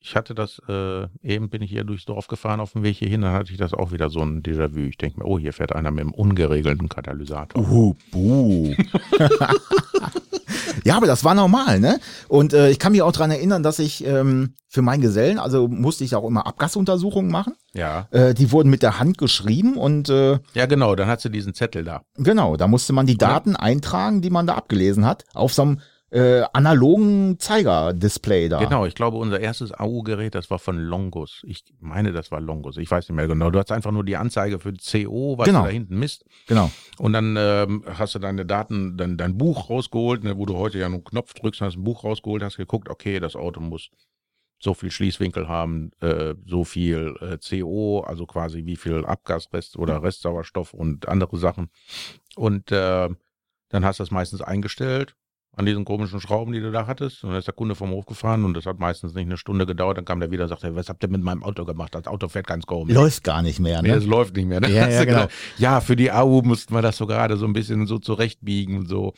[0.00, 3.08] ich hatte das, äh, eben bin ich hier durchs Dorf gefahren auf dem Weg hier
[3.08, 4.80] hin, dann hatte ich das auch wieder so ein Déjà-vu.
[4.80, 7.68] Ich denke mir, oh, hier fährt einer mit einem ungeregelten Katalysator.
[7.68, 8.74] Uh, buh.
[10.84, 11.98] ja, aber das war normal, ne?
[12.28, 15.66] Und äh, ich kann mich auch dran erinnern, dass ich ähm, für meinen Gesellen, also
[15.66, 17.54] musste ich auch immer Abgasuntersuchungen machen.
[17.74, 18.06] Ja.
[18.10, 21.54] Äh, die wurden mit der Hand geschrieben und äh, Ja, genau, dann hat sie diesen
[21.54, 22.02] Zettel da.
[22.16, 25.80] genau, da musste man die Daten eintragen, die man da abgelesen hat, auf so einem
[26.10, 28.58] äh, analogen Zeigerdisplay da.
[28.60, 31.42] Genau, ich glaube, unser erstes AU-Gerät, das war von Longus.
[31.46, 32.78] Ich meine, das war Longus.
[32.78, 33.50] Ich weiß nicht mehr genau.
[33.50, 35.60] Du hast einfach nur die Anzeige für CO, was Genau.
[35.60, 36.24] du da hinten misst.
[36.46, 36.70] Genau.
[36.98, 40.78] Und dann ähm, hast du deine Daten, dein, dein Buch rausgeholt, ne, wo du heute
[40.78, 43.90] ja nur einen Knopf drückst, hast ein Buch rausgeholt, hast geguckt, okay, das Auto muss
[44.60, 50.02] so viel Schließwinkel haben, äh, so viel äh, CO, also quasi wie viel Abgasrest oder
[50.02, 51.68] Restsauerstoff und andere Sachen.
[52.34, 53.08] Und äh,
[53.68, 55.14] dann hast du das meistens eingestellt
[55.58, 57.24] an diesen komischen Schrauben, die du da hattest.
[57.24, 59.66] Und dann ist der Kunde vom Hof gefahren und das hat meistens nicht eine Stunde
[59.66, 59.98] gedauert.
[59.98, 61.94] Dann kam der wieder und sagte, was habt ihr mit meinem Auto gemacht?
[61.96, 62.94] Das Auto fährt ganz komisch.
[62.94, 63.94] Läuft gar nicht mehr, Nee, ne?
[63.96, 64.60] es läuft nicht mehr.
[64.60, 64.70] Ne?
[64.70, 65.22] Ja, ja, du genau.
[65.22, 68.78] gedacht, ja, für die AU mussten wir das so gerade so ein bisschen so zurechtbiegen
[68.78, 69.14] und so.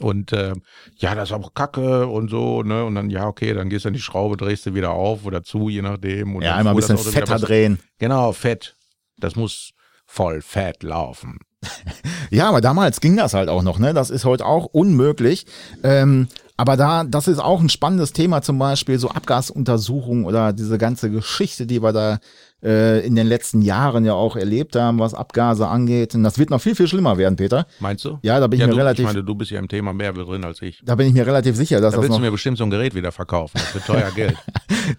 [0.00, 0.62] Und ähm,
[0.96, 2.84] ja, das ist aber kacke und so, ne?
[2.84, 5.42] Und dann, ja, okay, dann gehst du an die Schraube, drehst du wieder auf oder
[5.42, 6.34] zu, je nachdem.
[6.34, 7.78] Und ja, einmal ein bisschen fetter drehen.
[7.98, 8.74] Genau, fett.
[9.18, 9.72] Das muss
[10.14, 11.38] voll fett laufen.
[12.30, 13.94] Ja, aber damals ging das halt auch noch, ne?
[13.94, 15.46] Das ist heute auch unmöglich.
[15.84, 20.78] Ähm, aber da, das ist auch ein spannendes Thema, zum Beispiel so Abgasuntersuchungen oder diese
[20.78, 22.18] ganze Geschichte, die wir da
[22.64, 26.14] äh, in den letzten Jahren ja auch erlebt haben, was Abgase angeht.
[26.14, 27.66] Und das wird noch viel, viel schlimmer werden, Peter.
[27.80, 28.18] Meinst du?
[28.22, 29.92] Ja, da bin ich ja, mir du, relativ, Ich meine, du bist ja im Thema
[29.92, 30.80] mehr drin als ich.
[30.84, 32.70] da bin ich mir relativ sicher, dass Da das willst du mir bestimmt so ein
[32.70, 33.58] Gerät wieder verkaufen.
[33.58, 34.36] Das wird teuer Geld.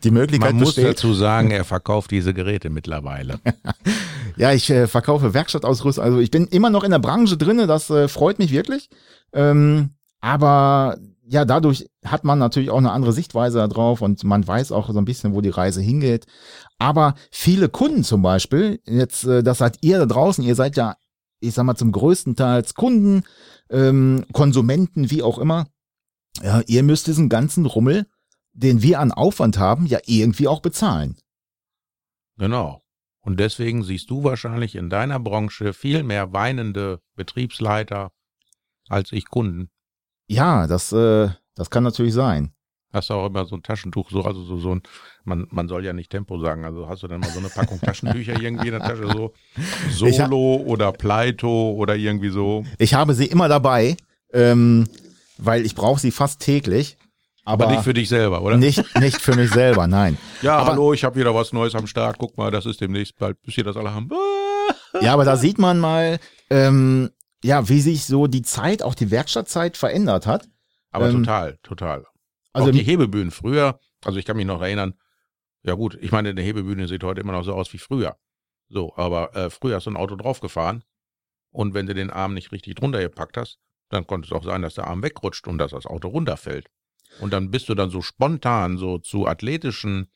[0.04, 0.92] die Möglichkeit Man muss besteht.
[0.94, 3.40] dazu sagen, er verkauft diese Geräte mittlerweile.
[4.38, 6.04] Ja, ich äh, verkaufe Werkstattausrüstung.
[6.04, 8.90] Also ich bin immer noch in der Branche drinne, das äh, freut mich wirklich.
[9.32, 10.98] Ähm, aber
[11.28, 14.98] ja, dadurch hat man natürlich auch eine andere Sichtweise darauf und man weiß auch so
[14.98, 16.26] ein bisschen, wo die Reise hingeht.
[16.78, 20.96] Aber viele Kunden zum Beispiel, jetzt, äh, das seid ihr da draußen, ihr seid ja,
[21.40, 23.24] ich sag mal, zum größten Teils Kunden,
[23.70, 25.68] ähm, Konsumenten, wie auch immer.
[26.44, 28.06] Ja, ihr müsst diesen ganzen Rummel
[28.56, 31.18] den wir an Aufwand haben, ja irgendwie auch bezahlen.
[32.38, 32.82] Genau.
[33.20, 38.12] Und deswegen siehst du wahrscheinlich in deiner Branche viel mehr weinende Betriebsleiter
[38.88, 39.70] als ich Kunden.
[40.28, 42.52] Ja, das, äh, das kann natürlich sein.
[42.94, 44.82] Hast du auch immer so ein Taschentuch, so, also so, so ein,
[45.26, 47.80] man, man soll ja nicht Tempo sagen, also hast du dann mal so eine Packung
[47.82, 49.34] Taschentücher irgendwie in der Tasche, so
[49.92, 52.64] Solo oder Pleito oder irgendwie so.
[52.78, 53.98] Ich habe sie immer dabei,
[54.32, 54.88] ähm,
[55.38, 56.98] weil ich brauche sie fast täglich.
[57.44, 58.58] Aber, Aber nicht für dich selber, oder?
[58.58, 60.18] nicht, nicht für mich selber, nein.
[60.42, 62.18] Ja, Aber- hallo, ich habe wieder was Neues am Start.
[62.18, 64.10] Guck mal, das ist demnächst bald, bis ihr das alle haben.
[65.02, 66.18] Ja, aber da sieht man mal,
[66.50, 67.10] ähm,
[67.46, 70.50] ja, wie sich so die Zeit, auch die Werkstattzeit verändert hat.
[70.90, 72.06] Aber Ähm, total, total.
[72.54, 74.96] Also auch die Hebebühnen früher, also ich kann mich noch erinnern,
[75.62, 78.18] ja gut, ich meine, eine Hebebühne sieht heute immer noch so aus wie früher.
[78.70, 80.84] So, aber äh, früher hast du ein Auto draufgefahren
[81.52, 84.64] und wenn du den Arm nicht richtig drunter gepackt hast, dann konnte es auch sein,
[84.64, 86.68] dass der Arm wegrutscht und dass das Auto runterfällt.
[87.20, 90.12] Und dann bist du dann so spontan so zu athletischen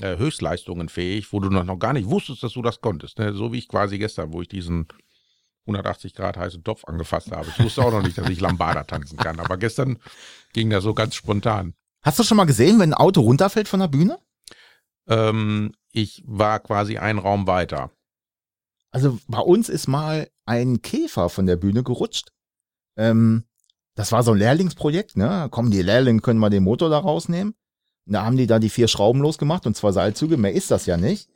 [0.00, 3.18] äh, Höchstleistungen fähig, wo du noch, gar nicht wusstest, dass du das konntest.
[3.20, 3.32] Ne?
[3.32, 4.88] So wie ich quasi gestern, wo ich diesen
[5.66, 7.48] 180 Grad heißen Topf angefasst habe.
[7.48, 9.98] Ich wusste auch noch nicht, dass ich Lambada tanzen kann, aber gestern
[10.52, 11.74] ging das so ganz spontan.
[12.02, 14.18] Hast du schon mal gesehen, wenn ein Auto runterfällt von der Bühne?
[15.08, 17.90] Ähm, ich war quasi einen Raum weiter.
[18.90, 22.30] Also bei uns ist mal ein Käfer von der Bühne gerutscht.
[22.96, 23.44] Ähm,
[23.94, 25.48] das war so ein Lehrlingsprojekt, ne?
[25.50, 27.54] Kommen die Lehrlinge, können mal den Motor da rausnehmen.
[28.06, 30.86] Und da haben die da die vier Schrauben losgemacht und zwei Seilzüge, mehr ist das
[30.86, 31.28] ja nicht.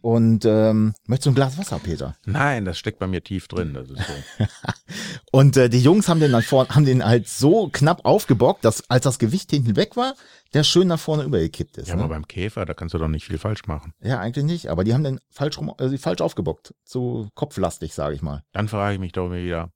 [0.00, 2.16] Und ähm, möchtest du ein Glas Wasser, Peter?
[2.24, 3.74] Nein, das steckt bei mir tief drin.
[3.74, 4.44] Das ist so.
[5.32, 8.88] Und äh, die Jungs haben den dann vorne, haben den halt so knapp aufgebockt, dass
[8.88, 10.14] als das Gewicht hinten weg war,
[10.54, 11.88] der schön nach vorne übergekippt ist.
[11.88, 12.08] Ja, aber ne?
[12.08, 13.92] beim Käfer, da kannst du doch nicht viel falsch machen.
[14.00, 18.14] ja, eigentlich nicht, aber die haben den falsch rum, äh, falsch aufgebockt, zu kopflastig, sage
[18.14, 18.42] ich mal.
[18.52, 19.70] Dann frage ich mich doch wieder,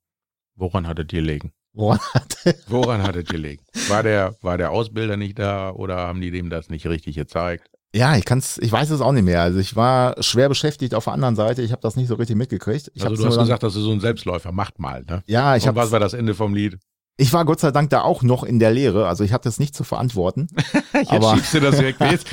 [0.55, 1.51] woran hattet ihr liegen?
[1.73, 3.63] Woran hat Woran hattet ihr liegen?
[3.87, 7.69] War der, war der Ausbilder nicht da oder haben die dem das nicht richtig gezeigt?
[7.93, 9.41] Ja, ich kann's, ich weiß es auch nicht mehr.
[9.41, 11.61] Also ich war schwer beschäftigt auf der anderen Seite.
[11.61, 12.89] Ich habe das nicht so richtig mitgekriegt.
[12.93, 15.23] Ich also du hast gesagt, das ist so ein Selbstläufer, macht mal, ne?
[15.27, 16.77] ja, ich Und was war das Ende vom Lied?
[17.17, 19.07] ich war Gott sei Dank da auch noch in der Lehre.
[19.07, 20.47] Also ich hatte es nicht zu verantworten.
[20.93, 21.97] Jetzt Aber- schiebst du das weg.
[22.01, 22.31] Jetzt,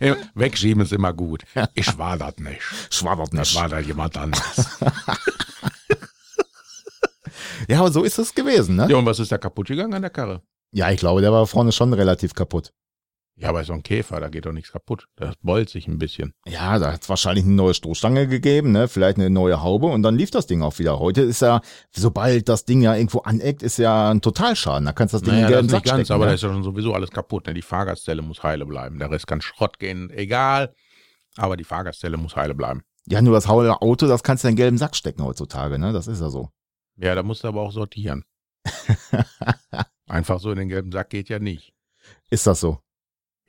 [0.00, 1.44] jetzt wegschieben ist immer gut.
[1.74, 2.60] Ich war das nicht.
[2.90, 3.56] Schwabbert Das nicht.
[3.56, 4.78] war da jemand anderes.
[7.68, 8.88] Ja, aber so ist es gewesen, ne?
[8.90, 10.42] Ja, und was ist da kaputt gegangen an der Karre?
[10.72, 12.72] Ja, ich glaube, der war vorne schon relativ kaputt.
[13.40, 15.06] Ja, bei so einem Käfer, da geht doch nichts kaputt.
[15.16, 16.34] Das beult sich ein bisschen.
[16.46, 18.86] Ja, da hat es wahrscheinlich eine neue Stoßstange gegeben, ne?
[18.86, 20.98] Vielleicht eine neue Haube und dann lief das Ding auch wieder.
[20.98, 24.84] Heute ist ja, sobald das Ding ja irgendwo aneckt, ist ja ein Totalschaden.
[24.84, 26.12] Da kannst du das Ding Naja, in das nicht Sack ganz, stecken.
[26.12, 26.34] aber da ne?
[26.34, 27.46] ist ja schon sowieso alles kaputt.
[27.46, 27.54] Ne?
[27.54, 28.98] Die Fahrgastzelle muss heile bleiben.
[28.98, 30.74] Der Rest kann Schrott gehen, egal.
[31.36, 32.82] Aber die Fahrgastzelle muss heile bleiben.
[33.06, 35.94] ja, nur das haule Auto, das kannst du in den gelben Sack stecken heutzutage, ne?
[35.94, 36.50] Das ist ja so.
[36.96, 38.24] Ja, da musst du aber auch sortieren.
[40.08, 41.72] Einfach so in den gelben Sack geht ja nicht.
[42.30, 42.80] Ist das so?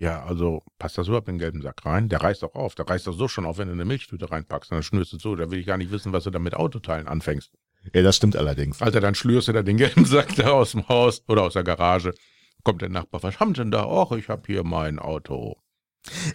[0.01, 2.09] Ja, also passt das überhaupt in den gelben Sack rein?
[2.09, 2.73] Der reißt doch auf.
[2.73, 4.71] Der reißt doch so schon auf, wenn du eine Milchtüte reinpackst.
[4.71, 5.35] Und dann schnürst du zu.
[5.35, 7.51] Da will ich gar nicht wissen, was du da mit Autoteilen anfängst.
[7.93, 8.81] Ja, das stimmt allerdings.
[8.81, 11.63] Alter, dann schlürst du da den gelben Sack da aus dem Haus oder aus der
[11.63, 12.15] Garage.
[12.63, 13.85] Kommt der Nachbar, was haben Sie denn da?
[13.85, 15.57] Och, ich habe hier mein Auto.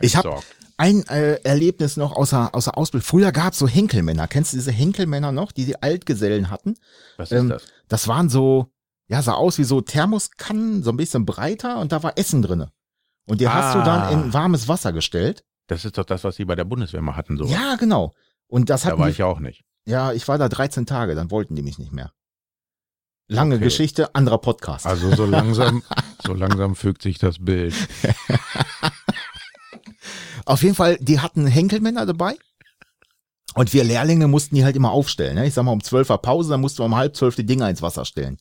[0.01, 0.57] Ich habe entsorgt.
[0.77, 3.05] ein äh, Erlebnis noch außer, außer Ausbildung.
[3.05, 4.29] Früher gab es so Henkelmänner.
[4.29, 6.77] Kennst du diese Henkelmänner noch, die die Altgesellen hatten?
[7.17, 7.65] Was ist ähm, das?
[7.89, 8.71] Das waren so,
[9.09, 12.71] ja, sah aus wie so Thermoskannen, so ein bisschen breiter und da war Essen drinne.
[13.27, 14.11] Und die hast du dann Ah.
[14.11, 15.45] in warmes Wasser gestellt.
[15.67, 17.37] Das ist doch das, was sie bei der Bundeswehr mal hatten.
[17.37, 17.45] So.
[17.47, 18.15] Ja, genau.
[18.47, 19.65] Und das da hatten war die, ich ja auch nicht.
[19.85, 22.13] ja, ich war da 13 Tage, dann wollten die mich nicht mehr.
[23.29, 23.65] Lange Okay.
[23.65, 24.87] Geschichte, anderer Podcast.
[24.87, 25.83] Also so langsam,
[26.25, 27.75] so langsam fügt sich das Bild.
[30.45, 32.37] Auf jeden Fall, die hatten Henkelmänner dabei.
[33.55, 35.35] Und wir Lehrlinge mussten die halt immer aufstellen.
[35.37, 35.47] Ne?
[35.47, 37.69] Ich sag mal, um 12 Uhr Pause, dann mussten wir um halb zwölf die Dinger
[37.71, 38.37] ins Wasser stellen.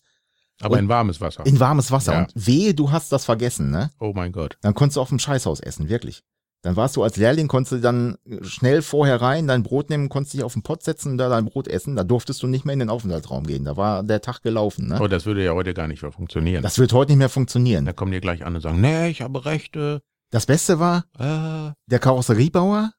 [0.62, 1.46] Aber in warmes Wasser.
[1.46, 2.14] In warmes Wasser.
[2.14, 2.20] Ja.
[2.22, 3.92] Und wehe, du hast das vergessen, ne?
[4.00, 4.58] oh mein Gott.
[4.62, 6.24] Dann konntest du auf dem Scheißhaus essen, wirklich.
[6.62, 10.34] Dann warst du als Lehrling, konntest du dann schnell vorher rein, dein Brot nehmen, konntest
[10.34, 11.96] dich auf den Pott setzen und da dein Brot essen.
[11.96, 13.66] Da durftest du nicht mehr in den Aufenthaltsraum gehen.
[13.66, 14.88] Da war der Tag gelaufen.
[14.88, 14.98] Ne?
[15.00, 16.64] Oh, das würde ja heute gar nicht mehr funktionieren.
[16.64, 17.86] Das wird heute nicht mehr funktionieren.
[17.86, 20.02] da kommen die gleich an und sagen, nee, ich habe Rechte.
[20.32, 22.94] Das Beste war, Äh, der Karosseriebauer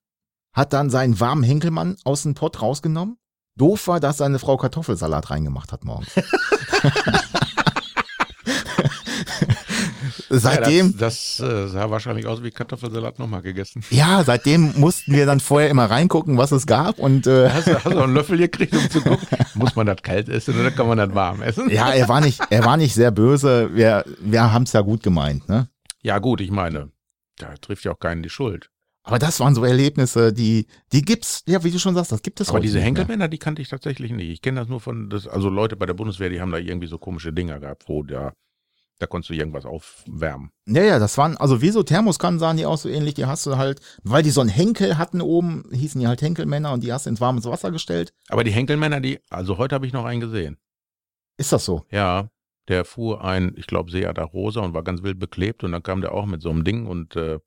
[0.53, 3.17] hat dann seinen warmen Henkelmann aus dem Pott rausgenommen.
[3.59, 6.11] Doof war, dass seine Frau Kartoffelsalat reingemacht hat morgens.
[10.29, 13.85] Seitdem, Ja, das, das äh, sah wahrscheinlich aus wie Kartoffelsalat nochmal gegessen.
[13.91, 17.75] ja, seitdem mussten wir dann vorher immer reingucken, was es gab und äh, Hast du,
[17.75, 19.27] hast du einen Löffel gekriegt, um zu gucken?
[19.55, 21.71] Muss man das kalt essen oder kann man das warm essen?
[21.71, 23.71] ja, er war nicht, er war nicht sehr böse.
[23.75, 25.69] Wir, wir haben es ja gut gemeint, ne?
[26.03, 26.91] Ja, gut, ich meine,
[27.39, 28.71] da trifft ja auch keinen die Schuld.
[29.03, 32.41] Aber das waren so Erlebnisse, die, die gibt's, ja, wie du schon sagst, das gibt
[32.41, 32.81] es Aber diese.
[32.81, 34.29] Henkelmänner, die kannte ich tatsächlich nicht.
[34.31, 36.89] Ich kenne das nur von, das, also Leute bei der Bundeswehr, die haben da irgendwie
[36.89, 38.33] so komische Dinger gehabt, wo da
[38.99, 40.51] Da konntest du irgendwas aufwärmen.
[40.67, 43.45] Ja, ja, das waren, also wie so Thermoskannen sahen die aus, so ähnlich, die hast
[43.45, 46.93] du halt, weil die so einen Henkel hatten oben, hießen die halt Henkelmänner und die
[46.93, 48.15] hast du ins warmes Wasser gestellt.
[48.29, 50.57] Aber die Henkelmänner, die, also heute habe ich noch einen gesehen.
[51.37, 51.85] Ist das so?
[51.91, 52.31] Ja,
[52.69, 56.01] der fuhr ein, ich glaube, Seata Rosa und war ganz wild beklebt und dann kam
[56.01, 57.39] der auch mit so einem Ding und äh,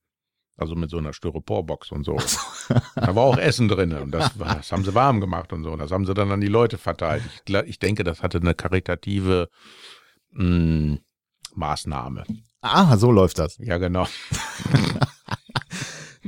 [0.56, 2.18] also mit so einer Styroporbox und so.
[2.96, 5.72] da war auch Essen drin und das, das haben sie warm gemacht und so.
[5.72, 7.24] Und das haben sie dann an die Leute verteilt.
[7.46, 9.50] Ich, ich denke, das hatte eine karitative
[10.32, 11.00] mh,
[11.60, 12.24] Maßnahme.
[12.62, 13.58] Ah, so läuft das.
[13.60, 14.08] Ja, genau.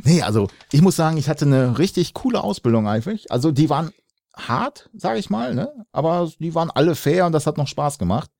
[0.03, 3.29] Nee, also ich muss sagen, ich hatte eine richtig coole Ausbildung eigentlich.
[3.31, 3.91] Also die waren
[4.35, 5.85] hart, sage ich mal, ne?
[5.91, 8.31] Aber die waren alle fair und das hat noch Spaß gemacht.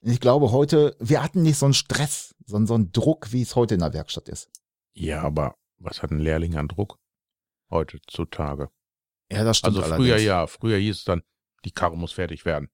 [0.00, 3.42] Ich glaube heute, wir hatten nicht so einen Stress, so, einen- so einen Druck, wie
[3.42, 4.50] es heute in der Werkstatt ist.
[4.94, 6.98] Ja, aber was hat ein Lehrling an Druck
[7.70, 8.68] heutzutage?
[9.30, 10.22] Ja, das stimmt Also früher allerdings.
[10.22, 11.22] ja, früher hieß es dann,
[11.64, 12.68] die Karre muss fertig werden.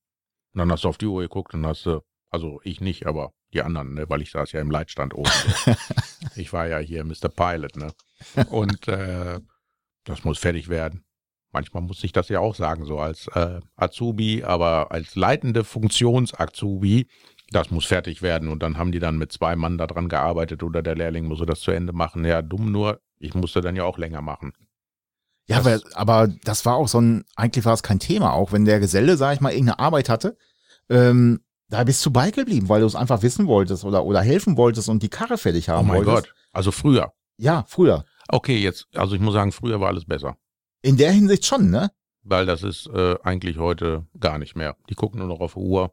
[0.54, 3.32] Und dann hast du auf die Uhr geguckt und hast du, also ich nicht, aber
[3.52, 5.30] die anderen, ne, weil ich saß ja im Leitstand oben.
[6.36, 7.28] Ich war ja hier Mr.
[7.28, 7.92] Pilot, ne?
[8.48, 9.38] Und äh,
[10.04, 11.04] das muss fertig werden.
[11.50, 17.06] Manchmal muss ich das ja auch sagen, so als äh, Azubi, aber als leitende Funktions-Azubi,
[17.50, 18.48] das muss fertig werden.
[18.48, 21.60] Und dann haben die dann mit zwei Mann daran gearbeitet oder der Lehrling musste das
[21.60, 22.24] zu Ende machen.
[22.24, 24.52] Ja, dumm nur, ich musste dann ja auch länger machen.
[25.48, 28.52] Ja, aber, Das- aber das war auch so ein, eigentlich war es kein Thema, auch
[28.52, 30.38] wenn der Geselle, sag ich mal, irgendeine Arbeit hatte,
[30.88, 31.40] ähm,
[31.72, 35.02] da bist du beigeblieben, weil du es einfach wissen wolltest oder, oder helfen wolltest und
[35.02, 36.26] die Karre fertig Oh haben mein wolltest.
[36.28, 36.34] Gott.
[36.52, 37.12] Also früher.
[37.38, 38.04] Ja, früher.
[38.28, 40.36] Okay, jetzt, also ich muss sagen, früher war alles besser.
[40.82, 41.90] In der Hinsicht schon, ne?
[42.22, 44.76] Weil das ist äh, eigentlich heute gar nicht mehr.
[44.90, 45.92] Die gucken nur noch auf die Uhr.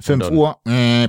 [0.00, 1.08] Fünf dann- Uhr, äh,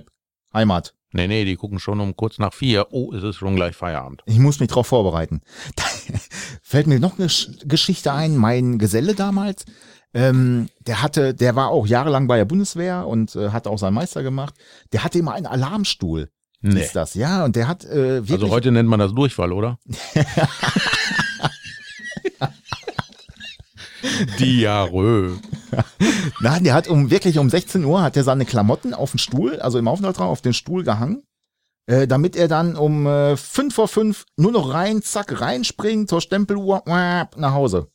[0.54, 0.96] Heimat.
[1.12, 2.88] Nee, nee, die gucken schon um kurz nach vier.
[2.92, 4.22] Oh, es ist schon gleich Feierabend.
[4.28, 5.42] Ich muss mich drauf vorbereiten.
[5.76, 5.84] Da
[6.62, 8.38] fällt mir noch eine Sch- Geschichte ein.
[8.38, 9.66] Mein Geselle damals,
[10.14, 13.94] ähm, der hatte, der war auch jahrelang bei der Bundeswehr und äh, hat auch seinen
[13.94, 14.56] Meister gemacht.
[14.92, 16.30] Der hatte immer einen Alarmstuhl.
[16.62, 16.82] Nee.
[16.82, 17.46] Ist das, ja?
[17.46, 18.42] Und der hat äh, wirklich.
[18.42, 19.80] Also heute nennt man das Durchfall, oder?
[24.40, 25.40] Diarrhoe.
[26.42, 29.60] Nein, der hat um wirklich um 16 Uhr hat er seine Klamotten auf den Stuhl,
[29.60, 31.24] also im Aufenthaltsraum auf den Stuhl gehangen,
[31.86, 36.20] äh, damit er dann um äh, 5 vor 5 nur noch rein, zack, reinspringt zur
[36.22, 37.90] Stempeluhr, nach Hause.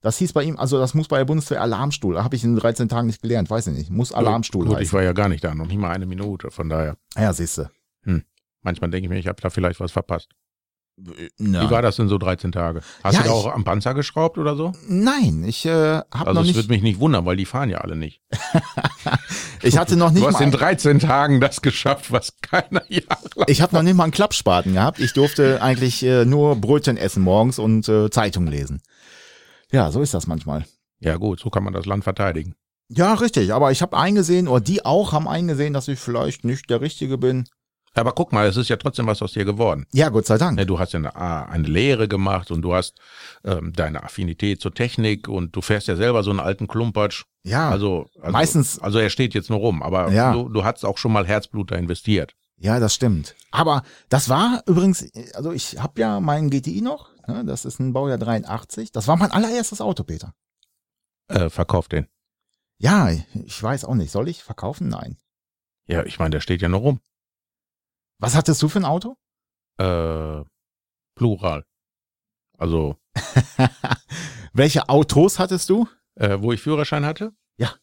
[0.00, 2.22] Das hieß bei ihm, also das muss bei der Bundeswehr Alarmstuhl.
[2.22, 3.90] Habe ich in 13 Tagen nicht gelernt, weiß ich nicht.
[3.90, 4.92] Muss Alarmstuhl Gut, ich heißen.
[4.92, 6.50] war ja gar nicht da, noch nicht mal eine Minute.
[6.52, 7.70] Von daher, Ja, siehste.
[8.62, 10.28] manchmal denke ich mir, ich habe da vielleicht was verpasst.
[11.38, 11.62] Ja.
[11.62, 12.80] Wie war das denn so 13 Tage?
[13.04, 14.72] Hast Ja, du da ich- auch am Panzer geschraubt oder so?
[14.88, 16.56] Nein, ich äh, habe Also noch es nicht.
[16.56, 18.20] würde mich nicht wundern, weil die fahren ja alle nicht.
[19.62, 20.44] Ich hatte noch nicht Du hast mal.
[20.44, 23.46] in 13 Tagen das geschafft, was keiner jahrelang.
[23.48, 25.00] Ich habe noch nicht mal einen Klappspaten gehabt.
[25.00, 28.80] Ich durfte eigentlich äh, nur Brötchen essen morgens und äh, Zeitung lesen.
[29.72, 30.64] Ja, so ist das manchmal.
[31.00, 32.54] Ja gut, so kann man das Land verteidigen.
[32.88, 33.52] Ja, richtig.
[33.52, 37.18] Aber ich habe eingesehen, oder die auch haben eingesehen, dass ich vielleicht nicht der Richtige
[37.18, 37.46] bin.
[37.94, 39.84] Aber guck mal, es ist ja trotzdem was aus dir geworden.
[39.92, 40.56] Ja, Gott sei Dank.
[40.56, 42.98] Ne, du hast ja eine, ah, eine Lehre gemacht und du hast
[43.44, 47.24] ähm, deine Affinität zur Technik und du fährst ja selber so einen alten Klumpatsch.
[47.44, 50.32] Ja, Also, also Meistens- Also er steht jetzt nur rum, aber Ja.
[50.32, 52.34] du, du hast auch schon mal Herzblut da investiert.
[52.58, 53.34] Ja, das stimmt.
[53.50, 57.10] Aber das war übrigens, also ich habe ja meinen GTI noch.
[57.26, 58.92] Ne, das ist ein Baujahr 83.
[58.92, 60.34] Das war mein allererstes Auto, Peter.
[61.28, 62.06] Äh, verkauf den.
[62.78, 64.10] Ja, ich weiß auch nicht.
[64.10, 64.88] Soll ich verkaufen?
[64.88, 65.18] Nein.
[65.86, 67.00] Ja, ich meine, der steht ja nur rum.
[68.18, 69.16] Was hattest du für ein Auto?
[69.78, 70.44] Äh,
[71.14, 71.64] Plural.
[72.56, 72.96] Also,
[74.52, 75.88] Welche Autos hattest du?
[76.16, 77.32] äh, wo ich Führerschein hatte?
[77.56, 77.74] Ja.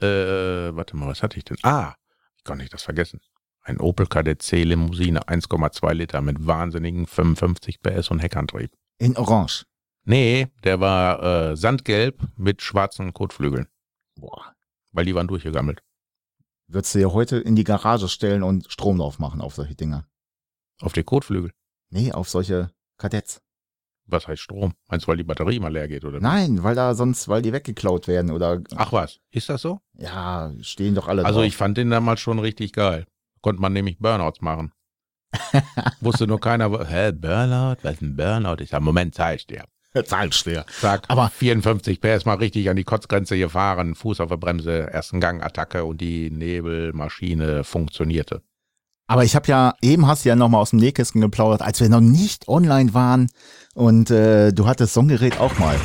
[0.00, 1.58] Äh, warte mal, was hatte ich denn?
[1.62, 1.94] Ah,
[2.36, 3.20] ich kann nicht das vergessen.
[3.66, 8.70] Ein Opel Kadett C Limousine, 1,2 Liter mit wahnsinnigen 55 PS und Heckantrieb.
[8.98, 9.64] In Orange.
[10.04, 11.22] Nee, der war
[11.52, 13.66] äh, sandgelb mit schwarzen Kotflügeln,
[14.16, 14.52] Boah.
[14.92, 15.82] weil die waren durchgegammelt.
[16.68, 20.06] Würdest du ja heute in die Garage stellen und Strom drauf machen auf solche Dinger?
[20.82, 21.52] Auf die Kotflügel.
[21.90, 23.40] Nee, auf solche Kadetts.
[24.06, 24.74] Was heißt Strom?
[24.88, 26.20] Meinst du, weil die Batterie mal leer geht oder?
[26.20, 29.80] Nein, weil da sonst, weil die weggeklaut werden oder Ach was, ist das so?
[29.94, 31.46] ja, stehen doch alle Also drauf.
[31.48, 33.06] ich fand den damals schon richtig geil.
[33.44, 34.72] Konnte man nämlich Burnouts machen.
[36.00, 37.76] Wusste nur keiner, wo- hä, Burnout?
[37.82, 38.56] Was ist ein Burnout?
[38.62, 39.64] Ich sag, Moment, zeig ich dir.
[40.06, 40.64] Zahlt schwer.
[40.80, 45.20] Zack, Aber- 54 PS mal richtig an die Kotzgrenze gefahren, Fuß auf der Bremse, ersten
[45.20, 48.40] Gang, Attacke und die Nebelmaschine funktionierte.
[49.06, 51.90] Aber ich habe ja, eben hast du ja nochmal aus dem Nähkästchen geplaudert, als wir
[51.90, 53.28] noch nicht online waren
[53.74, 55.78] und äh, du hattest so ein Gerät auch mal.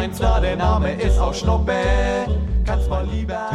[0.00, 1.74] Heinz, da der Name ist auch Schnuppe.
[2.64, 3.50] Kannst mal lieber.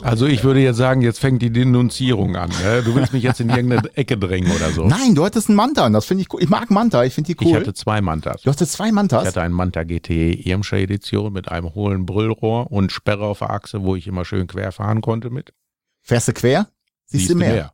[0.00, 2.50] Also ich würde jetzt sagen, jetzt fängt die Denunzierung an.
[2.62, 2.84] Ne?
[2.84, 4.86] Du willst mich jetzt in irgendeine Ecke drängen oder so.
[4.86, 6.40] Nein, du hattest einen Manta und das finde ich cool.
[6.40, 7.50] Ich mag Manta, ich finde die cool.
[7.50, 8.42] Ich hatte zwei Mantas.
[8.42, 9.22] du hattest zwei Mantas?
[9.22, 13.50] Ich hatte einen Manta GT Irmscher Edition mit einem hohlen Brüllrohr und Sperre auf der
[13.50, 15.52] Achse, wo ich immer schön quer fahren konnte mit.
[16.00, 16.68] Fährst du quer?
[17.06, 17.56] Siehst, du mehr.
[17.56, 17.72] Ja.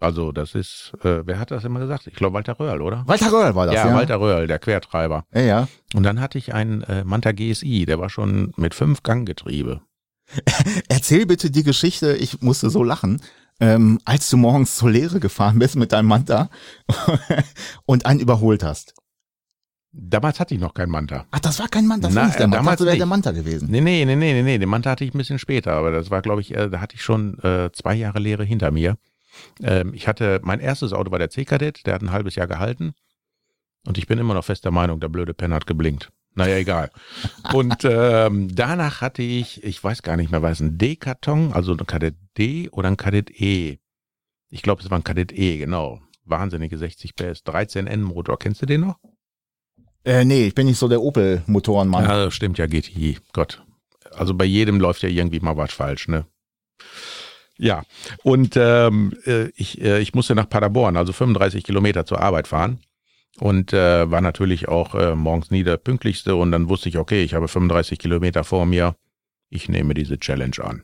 [0.00, 2.06] Also das ist, äh, wer hat das immer gesagt?
[2.06, 3.02] Ich glaube Walter Röhrl, oder?
[3.06, 3.88] Walter Röhrl war das, ja.
[3.88, 5.24] ja, Walter Röhrl, der Quertreiber.
[5.34, 5.68] Ja, ja.
[5.94, 9.80] Und dann hatte ich einen äh, Manta GSI, der war schon mit fünf Ganggetriebe.
[10.88, 13.20] Erzähl bitte die Geschichte, ich musste so lachen,
[13.60, 16.48] ähm, als du morgens zur Lehre gefahren bist mit deinem Manta
[17.86, 18.94] und einen überholt hast.
[19.90, 21.26] Damals hatte ich noch keinen Manta.
[21.30, 23.32] Ach, das war kein Manta, das Na, war nicht der Manta, das wäre der Manta
[23.32, 23.68] gewesen.
[23.70, 26.10] Nee, nee, nee, nee, nee, nee, den Manta hatte ich ein bisschen später, aber das
[26.10, 28.96] war, glaube ich, äh, da hatte ich schon äh, zwei Jahre Lehre hinter mir.
[29.62, 32.94] Ähm, ich hatte, mein erstes Auto war der C-Kadett, der hat ein halbes Jahr gehalten.
[33.86, 36.10] Und ich bin immer noch fester Meinung, der blöde Penn hat geblinkt.
[36.34, 36.90] Naja, egal.
[37.52, 41.72] Und ähm, danach hatte ich, ich weiß gar nicht mehr, war es ein D-Karton, also
[41.72, 43.78] ein Kadett D oder ein Kadett E?
[44.50, 46.00] Ich glaube, es war ein Kadett E, genau.
[46.24, 48.38] Wahnsinnige 60 PS, 13N-Motor.
[48.38, 48.98] Kennst du den noch?
[50.04, 52.04] Äh, nee, ich bin nicht so der Opel-Motorenmann.
[52.04, 53.18] Ja, stimmt ja, GTI.
[53.32, 53.64] Gott.
[54.12, 56.26] Also bei jedem läuft ja irgendwie mal was falsch, ne?
[57.58, 57.82] Ja,
[58.22, 62.80] und ähm, äh, ich, äh, ich musste nach Paderborn, also 35 Kilometer zur Arbeit fahren.
[63.40, 66.34] Und äh, war natürlich auch äh, morgens nie der pünktlichste.
[66.36, 68.96] Und dann wusste ich, okay, ich habe 35 Kilometer vor mir.
[69.48, 70.82] Ich nehme diese Challenge an.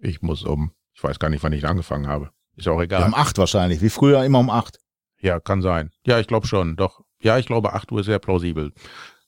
[0.00, 2.30] Ich muss um, ich weiß gar nicht, wann ich angefangen habe.
[2.56, 3.04] Ist auch Ja, egal.
[3.08, 4.78] um acht wahrscheinlich, wie früher immer um acht.
[5.20, 5.90] Ja, kann sein.
[6.06, 7.02] Ja, ich glaube schon, doch.
[7.20, 8.72] Ja, ich glaube, 8 Uhr ist sehr plausibel.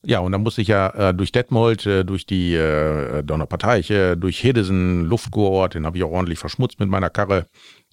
[0.03, 4.41] Ja, und dann musste ich ja äh, durch Detmold, äh, durch die äh, Donnerparteiche, durch
[4.41, 7.47] Hildesen, Luftkurort, den habe ich auch ordentlich verschmutzt mit meiner Karre.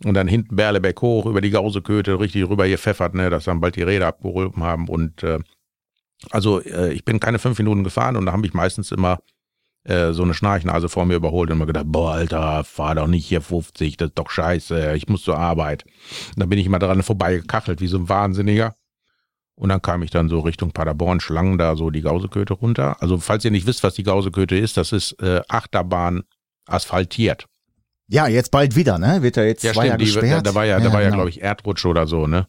[0.05, 3.75] Und dann hinten Berlebeck hoch, über die Gauseköte, richtig rüber gepfeffert, ne, dass dann bald
[3.75, 4.87] die Räder abgehoben haben.
[4.87, 5.39] Und äh,
[6.31, 9.19] also äh, ich bin keine fünf Minuten gefahren und da habe ich meistens immer
[9.83, 13.25] äh, so eine Schnarchnase vor mir überholt und mir gedacht, boah, Alter, fahr doch nicht
[13.25, 15.83] hier 50, das ist doch scheiße, ich muss zur Arbeit.
[16.29, 18.75] Und dann bin ich immer dran vorbeigekachelt, wie so ein Wahnsinniger.
[19.59, 23.01] Und dann kam ich dann so Richtung Paderborn, Schlangen da so die Gauseköte runter.
[23.01, 26.23] Also falls ihr nicht wisst, was die Gauseköte ist, das ist äh, Achterbahn
[26.67, 27.47] asphaltiert.
[28.07, 29.21] Ja, jetzt bald wieder, ne?
[29.23, 30.55] Wird ja jetzt Ja, zwei Jahre stimmt, die, da, gesperrt.
[30.55, 31.17] war ja, da war ja, genau.
[31.17, 32.47] glaube ich, Erdrutsch oder so, ne?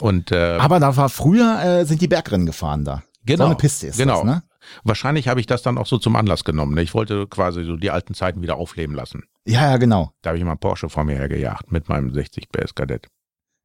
[0.00, 3.02] Und äh, Aber da war früher, äh, sind die Bergrennen gefahren da.
[3.24, 3.44] Genau.
[3.44, 4.16] So eine Piste ist Genau.
[4.16, 4.42] das, ne?
[4.84, 6.74] wahrscheinlich habe ich das dann auch so zum Anlass genommen.
[6.74, 6.82] Ne?
[6.82, 9.22] Ich wollte quasi so die alten Zeiten wieder aufleben lassen.
[9.46, 10.12] Ja, ja, genau.
[10.22, 13.06] Da habe ich mal einen Porsche vor mir hergejagt mit meinem 60 PS Kadett.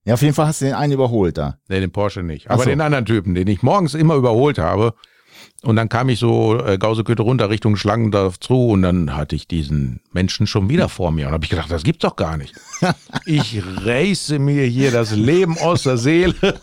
[0.05, 1.57] Ja, auf jeden Fall hast du den einen überholt da.
[1.69, 2.49] Nee, den Porsche nicht.
[2.49, 2.69] Aber so.
[2.69, 4.93] den anderen Typen, den ich morgens immer überholt habe.
[5.61, 9.47] Und dann kam ich so äh, Gausekütte runter Richtung Schlangendorf zu und dann hatte ich
[9.47, 11.27] diesen Menschen schon wieder vor mir.
[11.27, 12.53] Und habe ich gedacht, das gibt's doch gar nicht.
[13.25, 16.59] Ich race mir hier das Leben aus der Seele.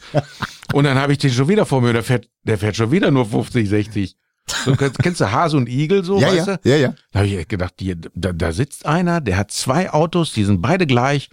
[0.75, 1.95] Und dann habe ich den schon wieder vor mir.
[1.95, 4.17] Der fährt, der fährt schon wieder nur 50, 60.
[4.65, 6.69] So, kennst, du Hase und Igel so, ja, weißt ja, du?
[6.69, 6.95] ja, ja.
[7.13, 10.61] Da habe ich gedacht, die, da, da sitzt einer, der hat zwei Autos, die sind
[10.61, 11.31] beide gleich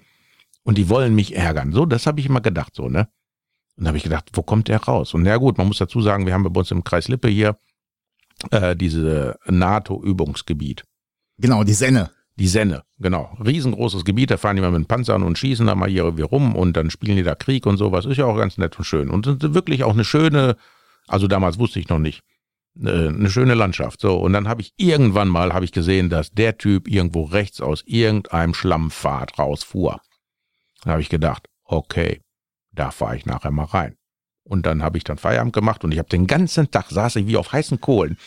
[0.67, 1.71] und die wollen mich ärgern.
[1.71, 3.07] So, das habe ich immer gedacht, so, ne?
[3.77, 5.13] Und da habe ich gedacht, wo kommt der raus?
[5.13, 7.57] Und na gut, man muss dazu sagen, wir haben bei uns im Kreis Lippe hier
[8.51, 10.83] äh, diese NATO-Übungsgebiet.
[11.37, 12.11] Genau, die Senne.
[12.35, 13.33] Die Senne, genau.
[13.39, 16.53] Riesengroßes Gebiet, da fahren die mal mit Panzern und schießen da mal hier irgendwie rum
[16.53, 18.05] und dann spielen die da Krieg und sowas.
[18.05, 19.09] Ist ja auch ganz nett und schön.
[19.09, 20.57] Und ist wirklich auch eine schöne,
[21.07, 22.23] also damals wusste ich noch nicht,
[22.83, 24.01] äh, eine schöne Landschaft.
[24.01, 27.61] So, und dann habe ich irgendwann mal, habe ich gesehen, dass der Typ irgendwo rechts
[27.61, 30.01] aus irgendeinem Schlammpfad rausfuhr.
[30.83, 32.21] Da habe ich gedacht, okay,
[32.71, 33.95] da fahre ich nachher mal rein.
[34.49, 37.27] Und dann habe ich dann Feierabend gemacht und ich habe den ganzen Tag saß ich
[37.27, 38.17] wie auf heißen Kohlen.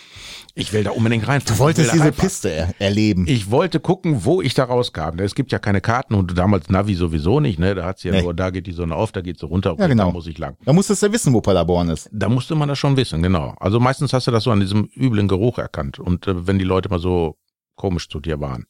[0.54, 1.56] Ich will da unbedingt reinfahren.
[1.56, 2.20] Du wolltest diese reinfahren.
[2.28, 3.24] Piste er erleben.
[3.26, 5.18] Ich wollte gucken, wo ich da rauskam.
[5.20, 7.74] Es gibt ja keine Karten und damals Navi sowieso nicht, ne?
[7.74, 8.20] Da hat's ja Nee.
[8.20, 10.08] nur, da geht die Sonne auf, da geht sie runter, Ja, genau.
[10.08, 10.58] da muss ich lang.
[10.62, 12.10] da musstest du ja wissen, wo Paderborn ist.
[12.12, 13.54] Da musste man das schon wissen, genau.
[13.58, 15.98] Also meistens hast du das so an diesem üblen Geruch erkannt.
[15.98, 17.38] Und äh, wenn die Leute mal so
[17.76, 18.66] komisch zu dir waren.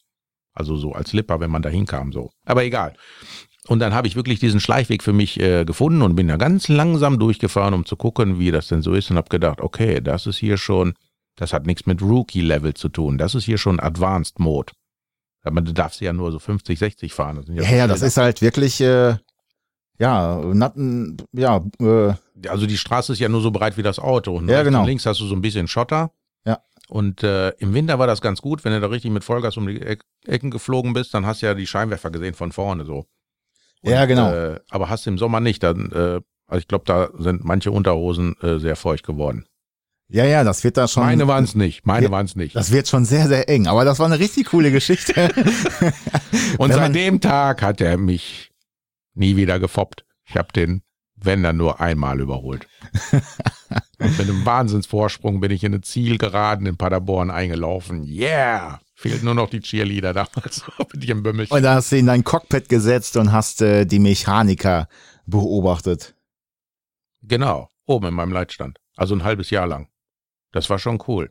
[0.52, 2.30] Also so als Lipper, wenn man da hinkam, so.
[2.44, 2.94] Aber egal.
[3.68, 6.68] Und dann habe ich wirklich diesen Schleichweg für mich äh, gefunden und bin da ganz
[6.68, 10.26] langsam durchgefahren, um zu gucken, wie das denn so ist und habe gedacht, okay, das
[10.26, 10.94] ist hier schon,
[11.36, 13.18] das hat nichts mit Rookie-Level zu tun.
[13.18, 14.72] Das ist hier schon Advanced Mode.
[15.42, 17.36] Aber du darfst ja nur so 50, 60 fahren.
[17.36, 19.16] Das Ja, ja, das ist halt wirklich, äh,
[19.98, 22.14] ja, natten, ja, äh,
[22.48, 24.36] Also die Straße ist ja nur so breit wie das Auto.
[24.36, 24.84] Und Ja, rechts genau.
[24.86, 26.12] Links hast du so ein bisschen Schotter.
[26.46, 26.60] Ja.
[26.88, 29.66] Und äh, im Winter war das ganz gut, wenn du da richtig mit Vollgas um
[29.66, 33.06] die Eck Ecken geflogen bist, dann hast du ja die Scheinwerfer gesehen von vorne so.
[33.82, 34.32] Und, Ja, genau.
[34.32, 35.62] Äh, aber hast du im Sommer nicht.
[35.62, 39.46] Dann, äh, also ich glaube, da sind manche Unterhosen äh, sehr feucht geworden.
[40.08, 41.04] ja, ja, das wird da schon.
[41.04, 41.86] Meine waren es nicht.
[41.86, 42.56] Meine waren es nicht.
[42.56, 43.66] Das wird schon sehr, sehr eng.
[43.68, 45.30] Aber das war eine richtig coole Geschichte.
[46.59, 48.50] Und seit dem Tag hat er mich
[49.14, 50.05] nie wieder gefoppt.
[50.24, 50.82] Ich habe den,
[51.16, 52.66] wenn dann nur einmal überholt.
[54.00, 58.05] Und mit einem Wahnsinnsvorsprung bin ich in eine Zielgeraden in Paderborn eingelaufen.
[58.05, 58.80] Yeah!
[59.01, 61.57] Fehlt nur noch die Cheerleader damals mit ihrem Bümmelchen.
[61.57, 64.88] Und da hast du in dein Cockpit gesetzt und hast äh, die Mechaniker
[65.24, 66.14] beobachtet.
[67.22, 68.78] Genau, oben in meinem Leitstand.
[68.98, 69.88] Also ein halbes Jahr lang.
[70.53, 71.30] Das war schon cool.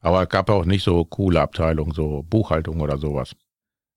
[0.00, 3.36] Aber es gab auch nicht so coole Abteilungen, so Buchhaltung oder sowas.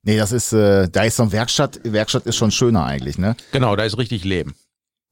[0.03, 3.37] Nee, das ist, äh, da ist so ein Werkstatt, Werkstatt ist schon schöner eigentlich, ne?
[3.53, 4.53] Genau, da ist richtig Leben.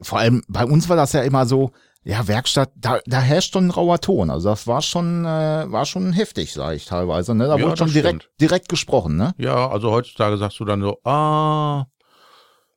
[0.01, 1.72] Vor allem bei uns war das ja immer so,
[2.04, 4.30] ja, Werkstatt, da, da herrscht schon ein rauer Ton.
[4.30, 7.34] Also das war schon, äh, war schon heftig, sag ich teilweise.
[7.36, 7.47] Ne?
[7.47, 8.41] Da Ja, wurde schon direkt, stimmt.
[8.41, 9.34] direkt gesprochen, ne?
[9.38, 11.86] Ja, also heutzutage sagst du dann so, ah,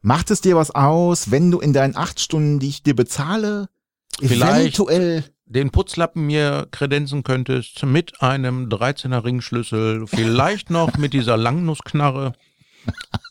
[0.02, 3.68] Macht es dir was aus, wenn du in deinen acht Stunden, die ich dir bezahle,
[4.20, 4.60] Vielleicht.
[4.78, 12.34] eventuell den Putzlappen mir kredenzen könntest mit einem 13er Ringschlüssel, vielleicht noch mit dieser Langnussknarre.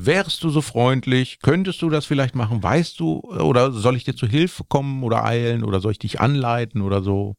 [0.00, 1.40] Wärst du so freundlich?
[1.40, 2.62] Könntest du das vielleicht machen?
[2.62, 6.20] Weißt du, oder soll ich dir zu Hilfe kommen oder eilen oder soll ich dich
[6.20, 7.34] anleiten oder so?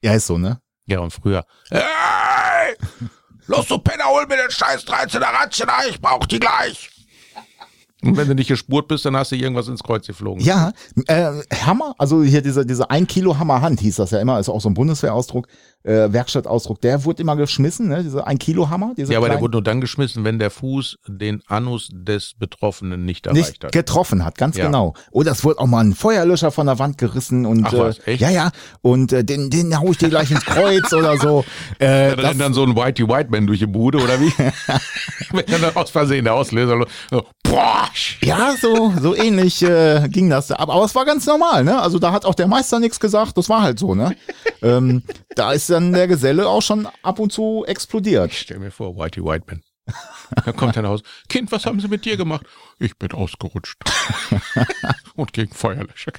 [0.00, 0.60] Ja, ist so, ne?
[0.86, 1.44] Ja, und früher.
[1.70, 2.76] Hey!
[3.46, 6.88] Los, du Penner, hol mir den scheiß 13er Ratschen, ah, ich brauch die gleich.
[8.04, 10.42] Und wenn du nicht gespurt bist, dann hast du irgendwas ins Kreuz geflogen.
[10.42, 10.72] Ja,
[11.06, 11.30] äh,
[11.64, 14.60] Hammer, also hier diese, diese ein Kilo Hammer Hand hieß das ja immer, ist auch
[14.60, 15.46] so ein Bundeswehrausdruck,
[15.84, 18.02] äh, Werkstattausdruck, der wurde immer geschmissen, ne?
[18.02, 20.98] Diese ein Kilo Hammer, Ja, aber der kleinen- wurde nur dann geschmissen, wenn der Fuß
[21.06, 23.72] den Anus des Betroffenen nicht erreicht nicht hat.
[23.72, 24.66] getroffen hat, ganz Ja.
[24.66, 24.94] genau.
[25.12, 28.12] Oder es wurde auch mal ein Feuerlöscher von der Wand gerissen und Ach was, äh,
[28.12, 28.20] echt?
[28.22, 28.50] ja, ja,
[28.80, 31.44] und äh, den, den hau ich dir gleich ins Kreuz oder so.
[31.78, 34.20] Äh, Ja, dann das, rennt dann so ein Whitey White Man durch die Bude oder
[34.20, 34.32] wie?
[35.32, 37.88] wenn dann aus Versehen der Auslöser so, boah,
[38.20, 40.50] ja, so, so ähnlich äh, ging das.
[40.50, 41.80] Aber, aber es war ganz normal, ne?
[41.80, 44.16] Also da hat auch der Meister nichts gesagt, das war halt so, ne?
[44.62, 45.02] ähm,
[45.34, 48.32] da ist dann der Geselle auch schon ab und zu explodiert.
[48.32, 49.62] Ich stell mir vor, Whitey White Man.
[50.44, 51.02] Dann kommt er nach Hause.
[51.28, 52.46] Kind, was haben sie mit dir gemacht?
[52.78, 53.78] Ich bin ausgerutscht.
[55.14, 56.12] Und gegen Feuerlöscher.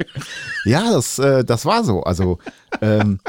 [0.65, 2.03] Ja, das, äh, das war so.
[2.03, 2.39] Also
[2.81, 3.19] ähm,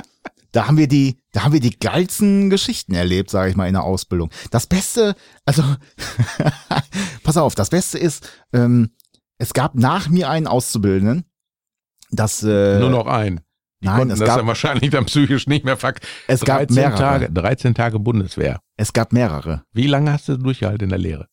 [0.55, 3.75] da haben wir die, da haben wir die geilsten Geschichten erlebt, sage ich mal, in
[3.75, 4.31] der Ausbildung.
[4.53, 5.63] Das Beste, also
[7.25, 8.91] pass auf, das Beste ist, ähm,
[9.39, 11.25] es gab nach mir einen Auszubildenden,
[12.11, 13.41] das äh, Nur noch ein.
[13.83, 16.01] Die nein, es das gab- dann wahrscheinlich dann psychisch nicht mehr verk.
[16.29, 16.97] es gab 13 mehrere.
[16.99, 18.61] Tage, 13 Tage Bundeswehr.
[18.77, 19.65] Es gab mehrere.
[19.73, 21.29] Wie lange hast du durchgehalten in der Lehre?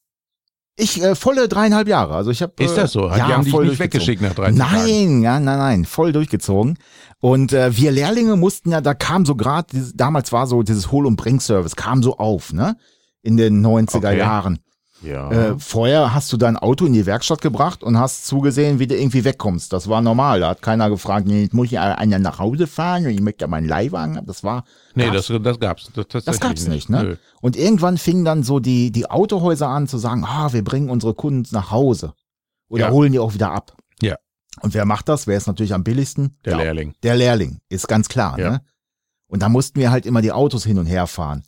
[0.78, 2.16] Ich äh, volle dreieinhalb Jahre.
[2.16, 2.54] Also ich habe.
[2.60, 3.08] Ist das so?
[3.08, 4.18] Ja, die haben dich voll nicht durchgezogen.
[4.18, 6.78] weggeschickt nach 13 Nein, ja, nein, nein, voll durchgezogen.
[7.20, 11.06] Und äh, wir Lehrlinge mussten ja, da kam so gerade, damals war so dieses Hol-
[11.06, 12.78] und Bring-Service, kam so auf, ne?
[13.22, 14.18] In den 90er Okay.
[14.18, 14.60] Jahren.
[15.04, 15.32] Ja.
[15.32, 18.96] Äh, vorher hast du dein Auto in die Werkstatt gebracht und hast zugesehen, wie du
[18.96, 19.74] irgendwie wegkommst.
[19.74, 20.42] Das war normal.
[20.42, 23.42] Da hat keiner gefragt, nee, jetzt muss ich einer nach Hause fahren und ich möchte
[23.44, 24.28] ja meinen Leihwagen haben.
[24.28, 24.64] Das war.
[24.94, 25.92] nee, gab's- das, das gab's.
[25.94, 27.04] Das, das gab's nicht, ne?
[27.04, 27.16] Nö.
[27.42, 31.14] Und irgendwann fingen dann so die, die Autohäuser an zu sagen, ah, wir bringen unsere
[31.16, 32.14] Kunden nach Hause.
[32.70, 32.92] Oder Ja.
[32.92, 33.76] holen die auch wieder ab.
[34.02, 34.18] Ja.
[34.62, 35.26] Und wer macht das?
[35.28, 36.38] Wer ist natürlich am billigsten?
[36.46, 36.94] Der Lehrling.
[37.04, 38.38] Der Lehrling, ist ganz klar.
[38.38, 38.50] Ja.
[38.52, 38.62] Ne?
[39.28, 41.44] Und da mussten wir halt immer die Autos hin und her fahren.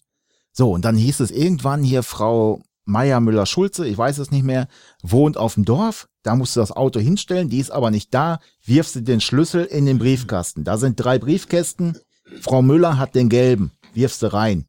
[0.54, 4.68] So, und dann hieß es irgendwann hier, Frau Meier Müller-Schulze, ich weiß es nicht mehr,
[5.02, 8.40] wohnt auf dem Dorf, da musst du das Auto hinstellen, die ist aber nicht da,
[8.66, 10.64] wirfst du den Schlüssel in den Briefkasten.
[10.64, 11.98] Da sind drei Briefkästen,
[12.42, 14.66] Frau Müller hat den gelben, wirfst du rein.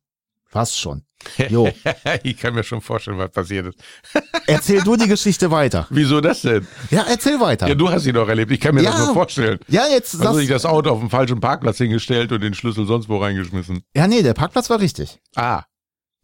[0.46, 1.02] Fast schon.
[1.48, 1.68] Jo,
[2.22, 3.78] ich kann mir schon vorstellen, was passiert ist.
[4.46, 5.86] erzähl du die Geschichte weiter.
[5.90, 6.66] Wieso das denn?
[6.90, 7.66] Ja, erzähl weiter.
[7.66, 8.52] Ja, du hast sie doch erlebt.
[8.52, 9.04] Ich kann mir das Ja.
[9.06, 9.58] nur vorstellen.
[9.68, 12.86] Ja, jetzt Also das, ich das Auto auf dem falschen Parkplatz hingestellt und den Schlüssel
[12.86, 13.82] sonst wo reingeschmissen.
[13.96, 15.18] Ja, nee, der Parkplatz war richtig.
[15.34, 15.62] Ah,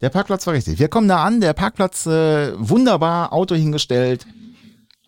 [0.01, 0.79] Der Parkplatz war richtig.
[0.79, 4.25] Wir kommen da an, der Parkplatz äh, wunderbar, Auto hingestellt.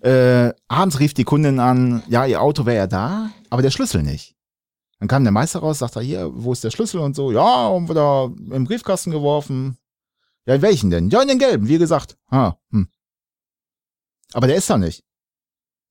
[0.02, 4.04] Äh, abends rief die Kundin an, ja, ihr Auto wäre ja da, aber der Schlüssel
[4.04, 4.36] nicht.
[5.00, 7.44] Dann kam der Meister raus, sagt er, hier, wo ist der Schlüssel und so, ja,
[7.44, 8.26] haben wir da
[8.56, 9.78] im Briefkasten geworfen.
[10.46, 11.10] Ja, in welchen denn?
[11.10, 12.18] Ja, in den gelben, wie gesagt.
[12.30, 12.89] Ah, hm.
[14.34, 15.04] Aber der ist da nicht.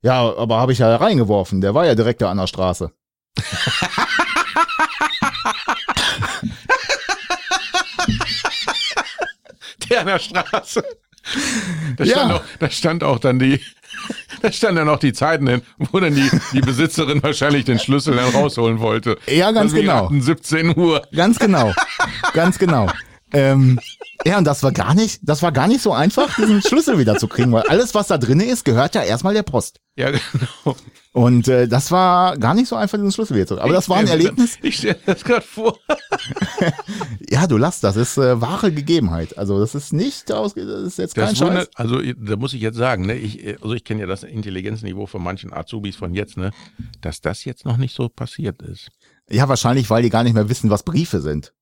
[0.03, 2.93] Ja, aber habe ich ja reingeworfen, der war ja direkt da an der Straße.
[10.05, 10.85] der Straße.
[11.97, 12.13] Da Ja.
[12.15, 13.61] stand, auch, da stand auch dann die,
[14.43, 18.17] da stand dann auch die Zeiten hin, wo dann die, die Besitzerin wahrscheinlich den Schlüssel
[18.17, 19.19] dann rausholen wollte.
[19.27, 20.07] Ja, ganz genau.
[20.07, 21.07] hatten 17 Uhr.
[21.15, 21.73] Ganz genau.
[22.33, 22.89] Ganz genau.
[23.33, 23.81] Ähm,
[24.25, 27.17] ja, und das war gar nicht, das war gar nicht so einfach, diesen Schlüssel wieder
[27.17, 29.81] zu kriegen, weil alles, was da drin ist, gehört ja erstmal der Post.
[29.97, 30.77] Ja, genau.
[31.13, 33.65] Und äh, das war gar nicht so einfach, diesen Schlüssel wieder zu kriegen.
[33.65, 34.59] Aber das war ein Erlebnis.
[34.63, 35.79] Ich stelle das gerade vor.
[37.31, 39.39] Ja, du lass, das ist äh, wahre Gegebenheit.
[39.39, 41.49] Also das ist nicht das ist jetzt kein Das Scheiß.
[41.49, 45.07] wundert, also da muss ich jetzt sagen, ne, ich, also ich kenne ja das Intelligenzniveau
[45.07, 46.51] von manchen Azubis von jetzt, ne,
[47.01, 48.91] dass das jetzt noch nicht so passiert ist.
[49.31, 51.53] Ja, wahrscheinlich, weil die gar nicht mehr wissen, was Briefe sind.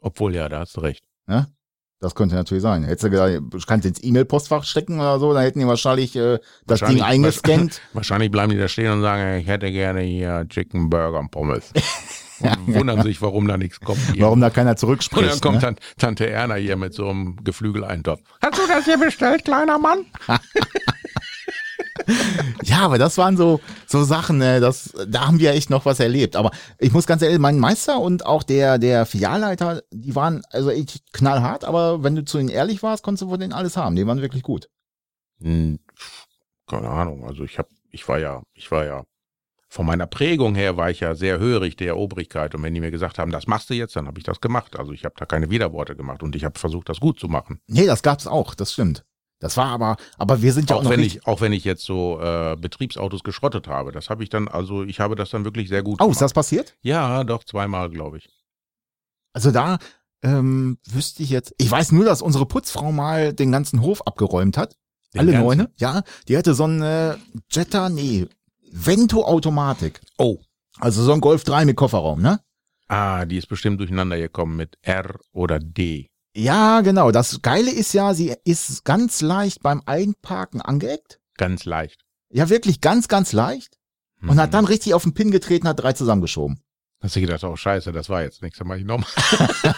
[0.00, 1.04] Obwohl, ja, da hast du recht.
[1.26, 1.46] Ne?
[1.98, 2.84] Das könnte natürlich sein.
[2.84, 6.38] Hättest du gesagt, du kannst ins E-Mail-Postfach stecken oder so, dann hätten die wahrscheinlich äh,
[6.66, 7.80] das Ding Wahrscheinlich- eingescannt.
[7.94, 11.72] Wahrscheinlich bleiben die da stehen und sagen, ich hätte gerne hier Chicken Burger und Pommes.
[12.40, 13.98] und wundern sich, warum da nichts kommt.
[14.12, 14.24] hier.
[14.24, 15.32] Warum da keiner und zurückspricht.
[15.32, 15.74] dann kommt ne?
[15.96, 18.20] Tante Erna hier mit so einem Geflügeleintopf.
[18.42, 20.04] Hast du das hier bestellt, kleiner Mann?
[22.62, 26.00] Ja, aber das waren so, so Sachen, ne, das, da haben wir echt noch was
[26.00, 26.36] erlebt.
[26.36, 30.70] Aber ich muss ganz ehrlich, mein Meister und auch der, der Filialleiter, die waren also
[30.70, 33.94] echt knallhart, aber wenn du zu ihnen ehrlich warst, konntest du von denen alles haben.
[33.96, 34.68] Die waren wirklich gut.
[35.40, 35.78] Hm,
[36.66, 37.24] keine Ahnung.
[37.24, 39.04] Also ich habe, ich war ja, ich war ja
[39.68, 42.90] von meiner Prägung her war ich ja sehr hörig der Obrigkeit und wenn die mir
[42.90, 44.78] gesagt haben, das machst du jetzt, dann habe ich das gemacht.
[44.78, 47.60] Also ich habe da keine Widerworte gemacht und ich habe versucht, das gut zu machen.
[47.66, 49.04] Nee, das gab's auch, das stimmt.
[49.38, 51.84] Das war aber, aber wir sind ja auch, Auch wenn ich, auch wenn ich jetzt
[51.84, 55.68] so äh, Betriebsautos geschrottet habe, das habe ich dann, also ich habe das dann wirklich
[55.68, 56.20] sehr gut Oh, ist gemacht.
[56.22, 56.74] das passiert?
[56.82, 58.30] Ja, doch zweimal, glaube ich.
[59.34, 59.78] Also da
[60.22, 64.56] ähm, wüsste ich jetzt, ich weiß nur, dass unsere Putzfrau mal den ganzen Hof abgeräumt
[64.56, 64.74] hat.
[65.12, 65.46] Den Alle ganzen?
[65.46, 66.02] Neune, ja.
[66.28, 67.18] Die hatte so eine
[67.50, 68.26] Jetta, nee,
[68.72, 70.00] Vento-Automatik.
[70.18, 70.38] Oh,
[70.80, 72.40] Also so ein Golf 3 mit Kofferraum, ne?
[72.88, 76.08] ah, die ist bestimmt durcheinander gekommen mit R oder D.
[76.36, 77.10] Ja, genau.
[77.12, 81.18] Das Geile ist ja, sie ist ganz leicht beim Einparken angeeckt.
[81.38, 82.02] Ganz leicht.
[82.30, 83.78] Ja, wirklich ganz, ganz leicht.
[84.20, 84.40] Und Mhm.
[84.40, 86.60] hat dann richtig auf den Pin getreten, hat drei zusammengeschoben.
[87.02, 89.08] Hast du gedacht, oh scheiße, das war jetzt nichts, dann mach ich nochmal.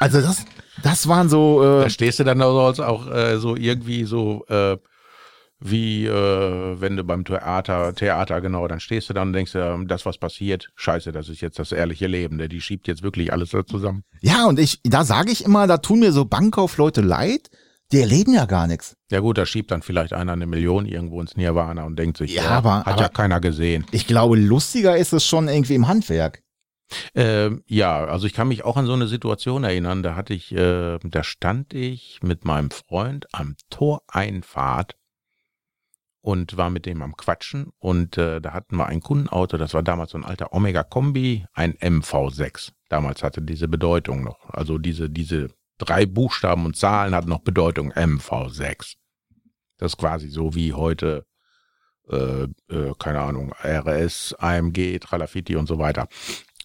[0.00, 0.44] Also das,
[0.82, 4.76] das waren so, äh, Da stehst du dann also auch äh, so irgendwie so äh,
[5.66, 9.74] wie äh, wenn du beim Theater, Theater genau, dann stehst du dann und denkst, äh,
[9.86, 13.32] das was passiert, scheiße, das ist jetzt das ehrliche Leben, der die schiebt jetzt wirklich
[13.32, 14.04] alles da zusammen.
[14.20, 17.48] ja, und ich, da sage ich immer, da tun mir so Bankkaufleute leid,
[17.92, 18.96] die erleben ja gar nichts.
[19.10, 22.34] Ja gut, da schiebt dann vielleicht einer eine Million irgendwo ins Nirvana und denkt sich,
[22.34, 23.86] Ja, ja, aber- hat aber- ja keiner gesehen.
[23.90, 26.42] Ich glaube, lustiger ist es schon irgendwie im Handwerk.
[27.14, 30.52] Ähm, ja, also ich kann mich auch an so eine Situation erinnern, da hatte ich,
[30.54, 34.94] äh, da stand ich mit meinem Freund am Toreinfahrt
[36.24, 39.82] und war mit dem am Quatschen und äh, da hatten wir ein Kundenauto, das war
[39.82, 42.72] damals so ein alter Omega Kombi, ein MV6.
[42.88, 47.92] Damals hatte diese Bedeutung noch, also diese, diese drei Buchstaben und Zahlen hatten noch Bedeutung
[47.92, 48.94] MV6.
[49.76, 51.26] Das ist quasi so wie heute,
[52.08, 56.08] äh, äh, keine Ahnung, RS, AMG, Tralafiti und so weiter.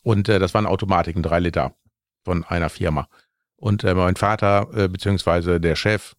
[0.03, 1.75] Und äh, das waren Automatiken, drei Liter
[2.23, 3.09] von einer Firma.
[3.57, 6.15] Und äh, mein Vater, äh, beziehungsweise der Chef,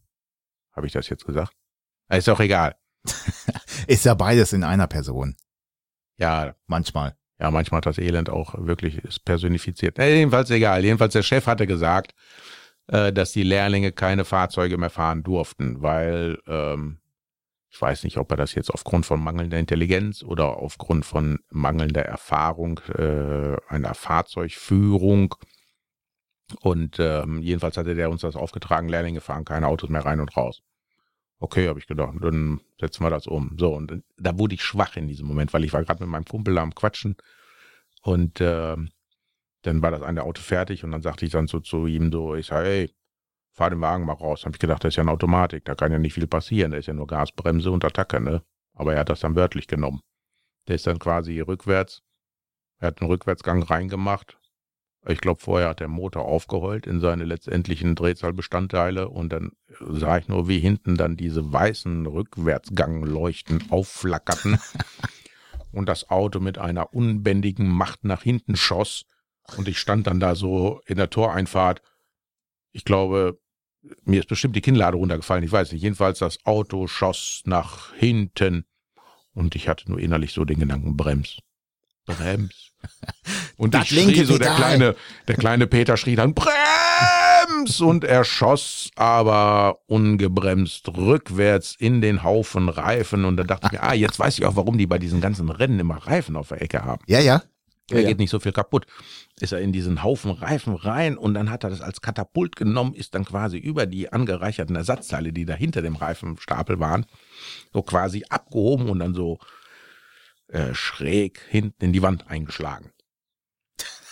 [0.76, 1.54] habe ich das jetzt gesagt?
[2.10, 2.76] Ist auch egal.
[3.86, 5.36] Ist ja beides in einer Person.
[6.18, 7.16] Ja, Manchmal.
[7.38, 9.98] ja, manchmal hat das Elend auch wirklich personifiziert.
[9.98, 10.84] Äh, jedenfalls egal.
[10.84, 12.14] Jedenfalls der Chef hatte gesagt,
[12.88, 17.00] äh, dass die Lehrlinge keine Fahrzeuge mehr fahren durften, weil ähm,
[17.70, 22.04] ich weiß nicht, ob er das jetzt aufgrund von mangelnder Intelligenz oder aufgrund von mangelnder
[22.04, 25.34] Erfahrung äh, einer Fahrzeugführung
[26.60, 30.36] und ähm, jedenfalls hatte der uns das aufgetragen, Lehrlinge fahren keine Autos mehr rein und
[30.36, 30.62] raus.
[31.42, 33.56] Okay, habe ich gedacht, dann setzen wir das um.
[33.58, 36.26] So, und da wurde ich schwach in diesem Moment, weil ich war gerade mit meinem
[36.26, 37.16] Kumpel da am Quatschen
[38.02, 38.90] und ähm,
[39.62, 42.34] dann war das eine Auto fertig und dann sagte ich dann so zu ihm so,
[42.34, 42.94] ich sage, ey,
[43.52, 44.44] fahr den Wagen mal raus.
[44.44, 46.78] Habe ich gedacht, das ist ja eine Automatik, da kann ja nicht viel passieren, da
[46.78, 48.42] ist ja nur Gas, Bremse und Attacke, ne?
[48.74, 50.00] Aber er hat das dann wörtlich genommen.
[50.68, 52.02] Der ist dann quasi rückwärts,
[52.78, 54.39] er hat einen Rückwärtsgang reingemacht.
[55.06, 60.28] Ich glaube, vorher hat der Motor aufgeheult in seine letztendlichen Drehzahlbestandteile und dann sah ich
[60.28, 64.58] nur, wie hinten dann diese weißen Rückwärtsgangleuchten aufflackerten
[65.72, 69.06] und das Auto mit einer unbändigen Macht nach hinten schoss
[69.56, 71.80] und ich stand dann da so in der Toreinfahrt.
[72.72, 73.40] Ich glaube,
[74.04, 75.82] mir ist bestimmt die Kinnlade runtergefallen, ich weiß nicht.
[75.82, 78.66] Jedenfalls das Auto schoss nach hinten
[79.32, 81.38] und ich hatte nur innerlich so den Gedanken, brems,
[82.04, 82.72] brems.
[83.60, 84.56] Und Das ich linke schrie so, der Pedal.
[84.56, 84.96] kleine,
[85.28, 87.82] der kleine Peter schrie dann, brems!
[87.82, 93.82] Und er schoss aber ungebremst rückwärts in den Haufen Reifen und da dachte ich mir,
[93.82, 96.62] ah, jetzt weiß ich auch, warum die bei diesen ganzen Rennen immer Reifen auf der
[96.62, 97.02] Ecke haben.
[97.06, 97.42] Ja, ja.
[97.90, 98.08] Ja, ja.
[98.08, 98.86] geht nicht so viel kaputt.
[99.40, 102.94] Ist er in diesen Haufen Reifen rein und dann hat er das als Katapult genommen,
[102.94, 107.04] ist dann quasi über die angereicherten Ersatzteile, die da hinter dem Reifenstapel waren,
[107.74, 109.38] so quasi abgehoben und dann so
[110.48, 112.90] äh, schräg hinten in die Wand eingeschlagen.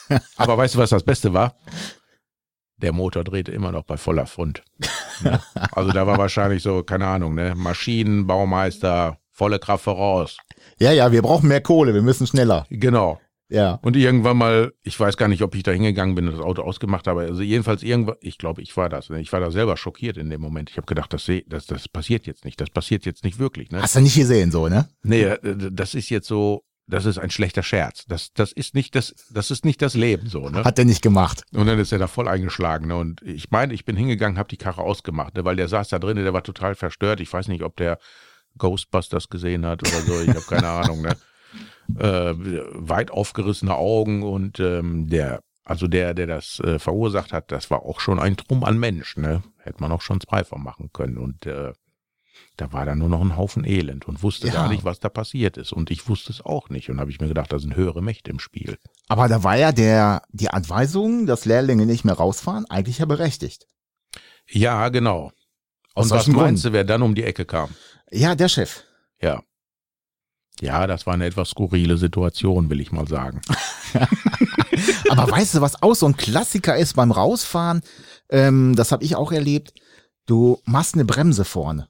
[0.36, 1.54] Aber weißt du, was das Beste war?
[2.76, 4.62] Der Motor drehte immer noch bei voller Front.
[5.22, 5.40] Ne?
[5.72, 7.54] Also da war wahrscheinlich so, keine Ahnung, ne?
[7.56, 10.36] Maschinenbaumeister, volle Kraft voraus.
[10.78, 12.66] Ja, ja, wir brauchen mehr Kohle, wir müssen schneller.
[12.70, 13.18] Genau.
[13.50, 13.78] Ja.
[13.82, 16.62] Und irgendwann mal, ich weiß gar nicht, ob ich da hingegangen bin und das Auto
[16.62, 19.08] ausgemacht habe, also jedenfalls irgendwann, ich glaube, ich war das.
[19.08, 19.20] ne?
[19.20, 20.70] Ich war da selber schockiert in dem Moment.
[20.70, 22.60] Ich habe gedacht, das, das, das passiert jetzt nicht.
[22.60, 23.70] Das passiert jetzt nicht wirklich.
[23.70, 23.80] Ne?
[23.80, 24.88] Hast du nicht gesehen, so, ne?
[25.02, 25.38] Nee, äh,
[25.72, 28.04] das ist jetzt so, das ist ein schlechter Scherz.
[28.06, 30.48] Das, das ist nicht das, das ist nicht das Leben so.
[30.48, 30.64] Ne?
[30.64, 31.44] Hat der nicht gemacht.
[31.52, 32.88] Und dann ist er da voll eingeschlagen.
[32.88, 32.96] Ne?
[32.96, 35.44] Und ich meine, ich bin hingegangen, habe die Karre ausgemacht, ne?
[35.44, 37.20] weil der saß da drin, der war total verstört.
[37.20, 37.98] Ich weiß nicht, ob der
[38.56, 40.20] Ghostbusters gesehen hat oder so.
[40.20, 41.02] Ich habe keine Ahnung.
[41.02, 41.16] Ne?
[41.96, 47.70] äh, weit aufgerissene Augen und ähm, der, also der, der das äh, verursacht hat, das
[47.70, 49.42] war auch schon ein Drum an Mensch, ne?
[49.58, 51.18] Hätte man auch schon zwei von machen können.
[51.18, 51.72] Und äh,
[52.56, 54.54] da war dann nur noch ein Haufen Elend und wusste Ja.
[54.54, 55.72] gar nicht, was da passiert ist.
[55.72, 56.90] Und ich wusste es auch nicht.
[56.90, 58.78] Und habe ich mir gedacht, da sind höhere Mächte im Spiel.
[59.08, 63.66] Aber da war ja der, die Anweisung, dass Lehrlinge nicht mehr rausfahren, eigentlich ja berechtigt.
[64.48, 65.30] Ja, genau.
[65.94, 66.64] Aus Und was meinst Grund?
[66.64, 67.70] du, wer dann um die Ecke kam?
[68.10, 68.82] Ja, der Chef.
[69.20, 69.42] Ja.
[70.60, 73.40] Ja, das war eine etwas skurrile Situation, will ich mal sagen.
[75.10, 77.82] Aber weißt du, was auch so ein Klassiker ist beim Rausfahren?
[78.30, 79.72] Ähm, das habe ich auch erlebt.
[80.26, 81.88] Du machst eine Bremse vorne.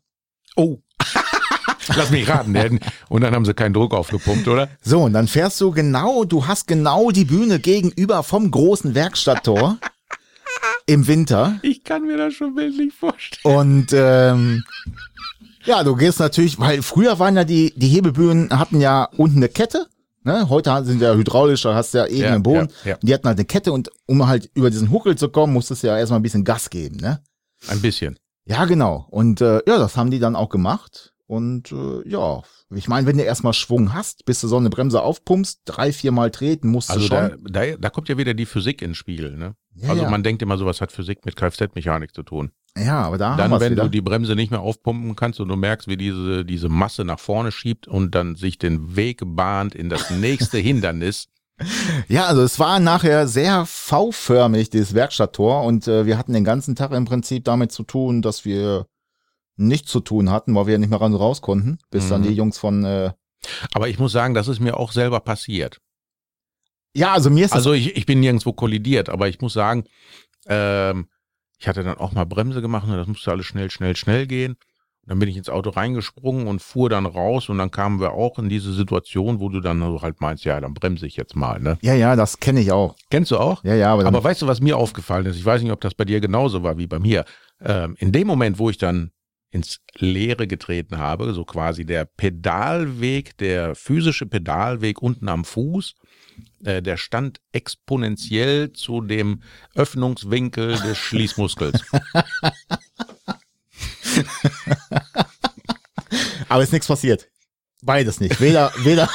[0.58, 0.78] Oh.
[1.96, 2.52] Lass mich raten.
[2.52, 2.70] der-
[3.08, 4.68] Und dann haben sie keinen Druck aufgepumpt, oder?
[4.82, 9.78] So, und dann fährst du genau, du hast genau die Bühne gegenüber vom großen Werkstatttor
[10.86, 11.58] im Winter.
[11.62, 13.56] Ich kann mir das schon bildlich vorstellen.
[13.56, 14.64] Und ähm,
[15.64, 19.48] ja, du gehst natürlich, weil früher waren ja die, die Hebebühnen hatten ja unten eine
[19.48, 19.86] Kette.
[20.24, 20.48] Ne?
[20.48, 22.68] Heute sind ja hydraulisch, da hast du ja eben Ja, im Boden.
[22.84, 22.94] ja, ja.
[22.96, 25.82] Und die hatten halt eine Kette und um halt über diesen Huckel zu kommen, musstest
[25.84, 26.96] du ja erstmal ein bisschen Gas geben.
[26.96, 27.22] Ne?
[27.68, 28.18] Ein bisschen.
[28.48, 29.06] Ja, genau.
[29.10, 31.12] Und äh, ja, das haben die dann auch gemacht.
[31.26, 32.40] Und äh, ja,
[32.74, 36.30] ich meine, wenn du erstmal Schwung hast, bis du so eine Bremse aufpumpst, drei, viermal
[36.30, 37.44] treten musst Also du da, schon.
[37.44, 39.36] da, da kommt ja wieder die Physik ins Spiel.
[39.36, 39.54] Ne?
[39.74, 40.10] Ja, also ja.
[40.10, 42.50] man denkt immer, sowas hat Physik mit Kfz-Mechanik zu tun.
[42.78, 43.82] ja, aber da haben dann, wenn wieder.
[43.84, 47.20] du die Bremse nicht mehr aufpumpen kannst und du merkst, wie diese, diese Masse nach
[47.20, 51.28] vorne schiebt und dann sich den Weg bahnt in das nächste Hindernis.
[52.08, 55.64] Ja, also es war nachher sehr V-förmig, dieses Werkstatttor.
[55.64, 58.86] Und äh, wir hatten den ganzen Tag im Prinzip damit zu tun, dass wir
[59.56, 62.26] nichts zu tun hatten, weil wir ja nicht mehr ran raus konnten, bis dann Mhm.
[62.28, 63.12] die Jungs von äh,
[63.74, 65.78] Aber ich muss sagen, das ist mir auch selber passiert.
[66.94, 69.84] Ja, also mir ist Also ich, ich bin nirgendwo kollidiert, aber ich muss sagen,
[70.46, 71.08] ähm,
[71.58, 74.56] ich hatte dann auch mal Bremse gemacht und das musste alles schnell, schnell, schnell gehen.
[75.08, 78.38] Dann bin ich ins Auto reingesprungen und fuhr dann raus und dann kamen wir auch
[78.38, 81.58] in diese Situation, wo du dann halt meinst, ja, dann bremse ich jetzt mal.
[81.60, 81.78] Ne?
[81.80, 82.94] Ja, ja, das kenne ich auch.
[83.10, 83.64] Kennst du auch?
[83.64, 85.36] Ja, ja, aber, Aber weißt du, was mir aufgefallen ist?
[85.36, 87.24] Ich weiß nicht, ob das bei dir genauso war wie bei mir.
[87.60, 89.10] Ähm, in dem Moment, wo ich dann
[89.50, 95.94] ins Leere getreten habe, so quasi der Pedalweg, der physische Pedalweg unten am Fuß,
[96.64, 99.42] äh, der stand exponentiell zu dem
[99.74, 101.82] Öffnungswinkel des Schließmuskels.
[106.48, 107.28] aber ist nichts passiert.
[107.82, 108.40] Beides nicht.
[108.40, 109.08] Weder, weder,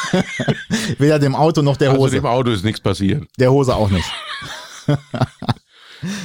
[0.98, 2.16] weder dem Auto noch der Also Hose.
[2.16, 3.26] dem Auto ist nichts passiert.
[3.38, 4.10] der Hose auch nicht.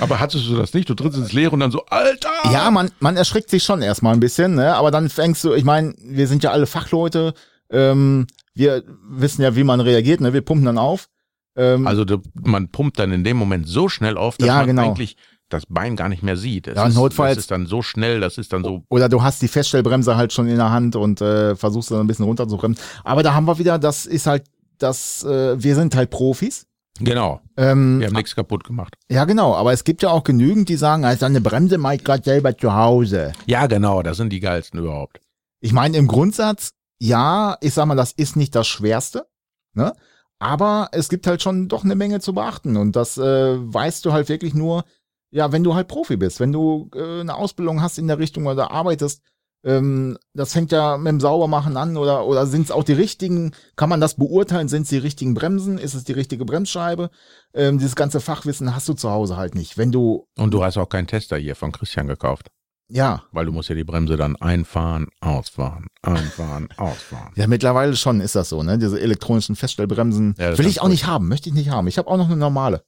[0.00, 0.88] Aber hattest du das nicht?
[0.90, 2.30] Du trittst ins Leere und dann so, Alter!
[2.52, 4.74] Ja, man, man erschrickt sich schon erstmal ein bisschen, ne?
[4.74, 7.32] Aber dann fängst du, ich meine, wir sind ja alle Fachleute,
[7.70, 10.32] ähm, wir wissen ja, wie man reagiert, ne?
[10.32, 11.09] Wir pumpen dann auf.
[11.56, 14.66] Ähm, Also du, man pumpt dann in dem Moment so schnell auf, dass Ja, man
[14.66, 14.82] genau.
[14.88, 15.16] eigentlich
[15.49, 16.66] das Bein gar nicht mehr sieht.
[16.68, 19.22] Es Ja, ist, notfalls- das ist dann so schnell, das ist dann so oder du
[19.22, 22.82] hast die Feststellbremse halt schon in der Hand und äh, versuchst dann ein bisschen runterzubremsen.
[23.05, 24.44] Aber da haben wir wieder, das ist halt,
[24.78, 26.66] das, äh, wir sind halt Profis.
[27.01, 28.94] Genau, Ähm, wir haben nichts kaputt gemacht.
[29.09, 32.05] ja, genau, aber es gibt ja auch genügend, die sagen, also eine Bremse mache ich
[32.05, 33.32] gerade selber zu Hause.
[33.46, 35.20] Ja, genau, das sind die geilsten überhaupt.
[35.61, 39.26] Ich meine, im Grundsatz, ja, ich sag mal, das ist nicht das Schwerste,
[39.74, 39.92] ne?
[40.40, 43.22] Aber es gibt halt schon doch eine Menge zu beachten und das äh,
[43.59, 44.84] weißt du halt wirklich nur,
[45.30, 48.46] ja, wenn du halt Profi bist, wenn du äh, eine Ausbildung hast in der Richtung
[48.46, 49.22] oder arbeitest,
[49.64, 53.52] ähm, das fängt ja mit dem Saubermachen an oder oder sind es auch die richtigen?
[53.74, 54.68] Kann man das beurteilen?
[54.68, 55.78] Sind es die richtigen Bremsen?
[55.78, 57.10] Ist es die richtige Bremsscheibe?
[57.54, 59.76] Ähm, dieses ganze Fachwissen hast du zu Hause halt nicht.
[59.76, 62.50] Wenn du Und du hast auch keinen Tester hier von Christian gekauft,
[62.88, 67.32] ja weil du musst ja die Bremse dann einfahren, ausfahren, einfahren, ausfahren.
[67.34, 68.78] Ja, mittlerweile schon ist das so, ne?
[68.78, 70.92] Diese elektronischen Feststellbremsen Ja, will ich auch gut.
[70.92, 71.88] nicht haben, möchte ich nicht haben.
[71.88, 72.84] Ich habe auch noch eine normale.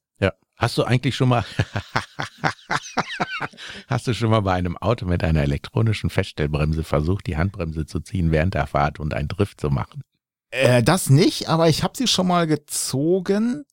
[0.60, 1.44] Hast du eigentlich schon mal
[3.88, 8.00] Hast du schon mal bei einem Auto mit einer elektronischen Feststellbremse versucht, die Handbremse zu
[8.00, 10.02] ziehen während der Fahrt und einen Drift zu machen?
[10.50, 13.64] Äh, das nicht, aber ich habe sie schon mal gezogen.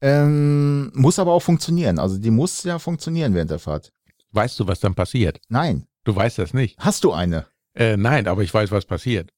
[0.00, 1.98] Ähm, muss aber auch funktionieren.
[1.98, 3.92] Also die muss ja funktionieren während der Fahrt.
[4.32, 5.40] Weißt du, was dann passiert?
[5.48, 5.86] Nein.
[6.02, 6.78] Du weißt das nicht.
[6.78, 7.46] Hast du eine?
[7.74, 9.30] Äh, nein, aber ich weiß, was passiert.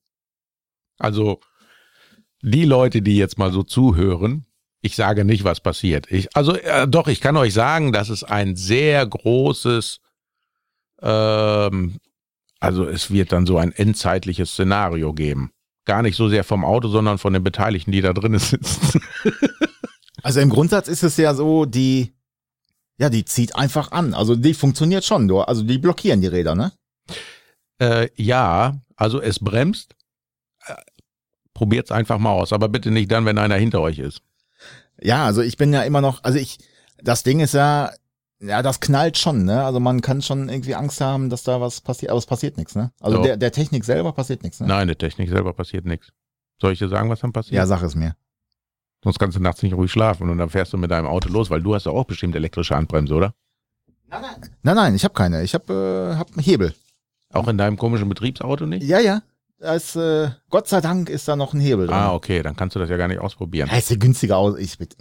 [0.99, 1.41] Also,
[2.43, 4.46] die Leute, die jetzt mal so zuhören,
[4.87, 6.11] ich sage nicht, was passiert.
[6.11, 10.01] Ich, also, äh, doch, ich kann euch sagen, dass es ein sehr großes,
[11.03, 11.99] ähm,
[12.61, 15.51] also es wird dann so ein endzeitliches Szenario geben.
[15.85, 19.01] Gar nicht so sehr vom Auto, sondern von den Beteiligten, die da drinnen sitzen.
[20.23, 22.15] Also im Grundsatz ist es ja so, die,
[22.99, 24.15] ja, die zieht einfach an.
[24.15, 25.29] Also die funktioniert schon.
[25.29, 26.73] Du, also die blockieren die Räder, ne?
[27.81, 29.95] äh, ja, also es bremst.
[30.67, 30.75] Äh,
[31.55, 34.21] Probiert's einfach mal aus, aber bitte nicht dann, wenn einer hinter euch ist.
[35.01, 36.59] Ja, also ich bin ja immer noch, also ich,
[37.03, 37.91] das Ding ist ja,
[38.41, 39.65] ja, das knallt schon, ne?
[39.65, 42.75] Also man kann schon irgendwie Angst haben, dass da was passiert, aber es passiert nichts,
[42.75, 42.93] ne?
[43.01, 43.25] Also Doch.
[43.25, 44.67] der, der Technik selber passiert nichts, ne?
[44.67, 46.13] Nein, der Technik selber passiert nichts.
[46.61, 47.55] Soll ich dir sagen, was dann passiert?
[47.55, 48.17] Ja, sag es mir.
[49.05, 51.51] Sonst kannst du nachts nicht ruhig schlafen und dann fährst du mit deinem Auto los,
[51.51, 53.35] weil du hast ja auch bestimmt elektrische Handbremse, oder?
[54.09, 55.43] Nein, nein, ich habe keine.
[55.43, 56.75] Ich habe äh, hab einen Hebel.
[57.33, 58.85] Auch in deinem komischen Betriebsauto nicht?
[58.85, 59.23] Ja, ja.
[59.59, 61.97] Da ist, äh, Gott sei Dank ist da noch ein Hebel drin.
[61.97, 63.69] Ah, okay, dann kannst du das ja gar nicht ausprobieren.
[63.71, 64.59] Ja, ist ja günstiger aus.
[64.59, 64.97] Ich bitte.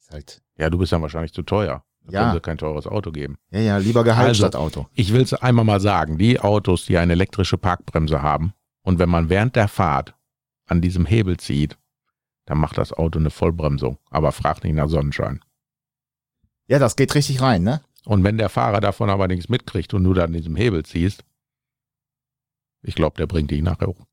[0.00, 0.42] Ist halt.
[0.56, 1.84] Ja, du bist dann wahrscheinlich zu teuer.
[2.06, 2.20] Da Ja.
[2.22, 3.36] können sie kein teures Auto geben.
[3.50, 4.86] Ja, ja, lieber Gehalt Also- statt Auto.
[4.94, 9.08] Ich will es einmal mal sagen, die Autos, die eine elektrische Parkbremse haben und wenn
[9.08, 10.14] man während der Fahrt
[10.66, 11.78] an diesem Hebel zieht,
[12.46, 15.40] dann macht das Auto eine Vollbremsung, aber fragt nicht nach Sonnenschein.
[16.68, 17.80] Ja, das geht richtig rein, ne?
[18.06, 21.24] Und wenn der Fahrer davon aber nichts mitkriegt und du dann an diesem Hebel ziehst,
[22.84, 24.06] ich glaube, der bringt dich nachher hoch.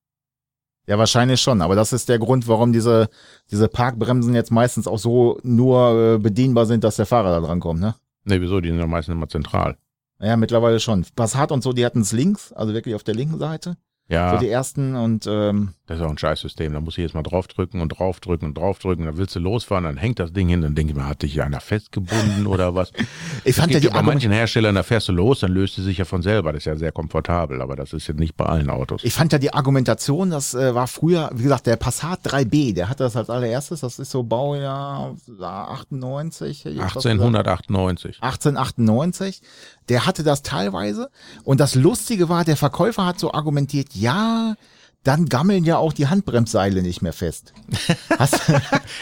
[0.87, 1.61] Ja, wahrscheinlich schon.
[1.61, 3.09] Aber das ist der Grund, warum diese,
[3.51, 7.59] diese Parkbremsen jetzt meistens auch so nur äh, bedienbar sind, dass der Fahrer da dran
[7.59, 7.95] kommt, ne?
[8.23, 8.59] Ne, wieso?
[8.61, 9.77] Die sind ja meistens immer zentral.
[10.19, 11.05] Ja, mittlerweile schon.
[11.15, 13.77] Passat und so, die hatten es links, also wirklich auf der linken Seite.
[14.07, 16.73] Ja, So die ersten und ähm, das ist auch ein Scheißsystem.
[16.73, 19.05] Da muss ich jetzt mal draufdrücken und draufdrücken und draufdrücken.
[19.05, 20.61] Dann willst du losfahren, dann hängt das Ding hin.
[20.61, 22.91] Dann denke ich mir, hat dich einer festgebunden oder was?
[23.43, 25.97] ich fand ja die bei manchen Herstellern, da fährst du los, dann löst sie sich
[25.97, 26.53] ja von selber.
[26.53, 29.03] Das ist ja sehr komfortabel, aber das ist jetzt nicht bei allen Autos.
[29.03, 32.89] ich fand ja die Argumentation, das äh, war früher, wie gesagt, der Passat 3B, der
[32.89, 36.65] hatte das als allererstes, das ist so Baujahr äh, 98.
[36.65, 37.21] hätte ich fast gesagt.
[37.21, 38.17] 1898.
[38.21, 39.41] 1898.
[39.89, 41.09] Der hatte das teilweise.
[41.43, 44.55] Und das Lustige war, der Verkäufer hat so argumentiert, ja,
[45.03, 47.53] dann gammeln ja auch die Handbremsseile nicht mehr fest.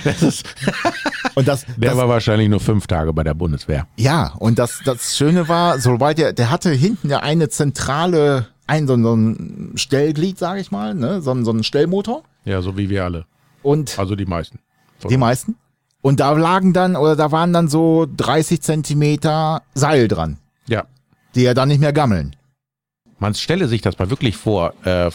[0.04, 0.46] Das ist,
[1.36, 3.88] und das, der das war wahrscheinlich nur fünf Tage bei der Bundeswehr.
[3.98, 8.88] ja, und das, das Schöne war, sobald der, der hatte hinten ja eine zentrale, ein
[8.88, 12.24] so, so ein Stellglied, sage ich mal, ne, so, ein- so ein Stellmotor.
[12.46, 13.26] Ja, so wie wir alle.
[13.62, 14.60] Und Also die meisten.
[15.10, 15.56] die meisten.
[16.02, 20.38] Und da lagen dann, oder da waren dann so 30 Zentimeter Seil dran,
[20.68, 20.86] Ja.
[21.36, 22.36] die ja dann nicht mehr gammeln.
[23.20, 24.74] Man stelle sich das mal wirklich vor.
[24.86, 25.12] Äh,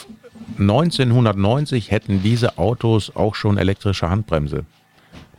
[0.59, 4.65] 1990 hätten diese Autos auch schon elektrische Handbremse.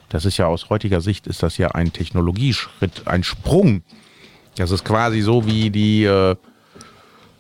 [0.10, 3.82] Das ist ja aus heutiger Sicht ist das ja ein Technologieschritt, ein Sprung.
[4.56, 6.36] Das ist quasi so wie die, äh,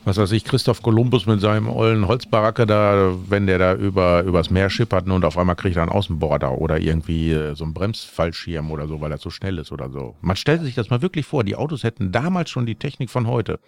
[0.06, 4.50] was weiß ich, Christoph Kolumbus mit seinem ollen Holzbaracke da, wenn der da über übers
[4.52, 8.72] Meer schippert und auf einmal kriegt er einen Außenborder oder irgendwie äh, so einen Bremsfallschirm
[8.72, 10.16] oder so, weil er zu schnell ist oder so.
[10.22, 13.28] Man stellt sich das mal wirklich vor, die Autos hätten damals schon die Technik von
[13.28, 13.60] heute.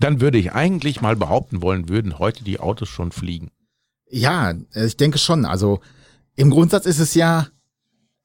[0.00, 3.50] Dann würde ich eigentlich mal behaupten wollen, würden heute die Autos schon fliegen.
[4.08, 5.44] Ja, äh, ich denke schon.
[5.44, 5.80] Also
[6.36, 7.48] im Grundsatz ist es ja,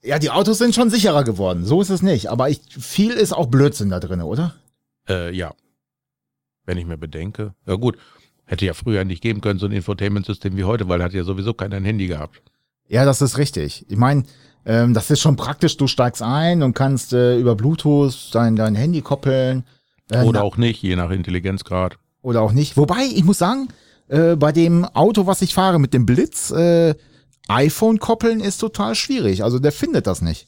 [0.03, 1.65] ja, die Autos sind schon sicherer geworden.
[1.65, 2.29] So ist es nicht.
[2.29, 4.55] Aber ich, viel ist auch Blödsinn da drin, oder?
[5.09, 5.53] Äh, ja.
[6.67, 7.55] Wenn ich mir bedenke.
[7.65, 7.97] Ja gut,
[8.45, 11.53] hätte ja früher nicht geben können, so ein Infotainment-System wie heute, weil hat ja sowieso
[11.55, 12.41] keiner ein Handy gehabt.
[12.87, 13.85] Ja, das ist richtig.
[13.89, 14.23] Ich meine,
[14.65, 15.77] ähm, das ist schon praktisch.
[15.77, 19.63] Du steigst ein und kannst äh, über Bluetooth dein, dein Handy koppeln.
[20.11, 21.97] Äh, Oder auch nicht, je nach Intelligenzgrad.
[22.21, 22.77] oder auch nicht.
[22.77, 23.67] Wobei, ich muss sagen,
[24.09, 26.95] äh, bei dem Auto, was ich fahre mit dem Blitz, äh,
[27.49, 29.43] iPhone koppeln ist total schwierig.
[29.43, 30.47] Also der findet das nicht.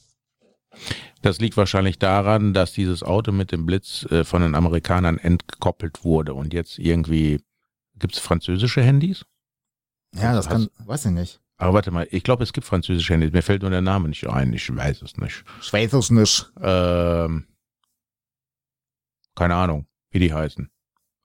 [1.22, 6.04] Das liegt wahrscheinlich daran, dass dieses Auto mit dem Blitz äh, von den Amerikanern entkoppelt
[6.04, 7.40] wurde und jetzt irgendwie
[7.98, 9.24] gibt es französische Handys?
[10.14, 11.40] Ja, das kann, weiß ich nicht.
[11.56, 13.32] Aber warte mal, ich glaube, es gibt französische Handys.
[13.32, 14.52] Mir fällt nur der Name nicht ein.
[14.54, 15.44] Ich weiß es nicht.
[15.60, 16.50] Ich weiß es nicht.
[16.60, 17.46] Ähm,
[19.36, 20.70] keine Ahnung, wie die heißen.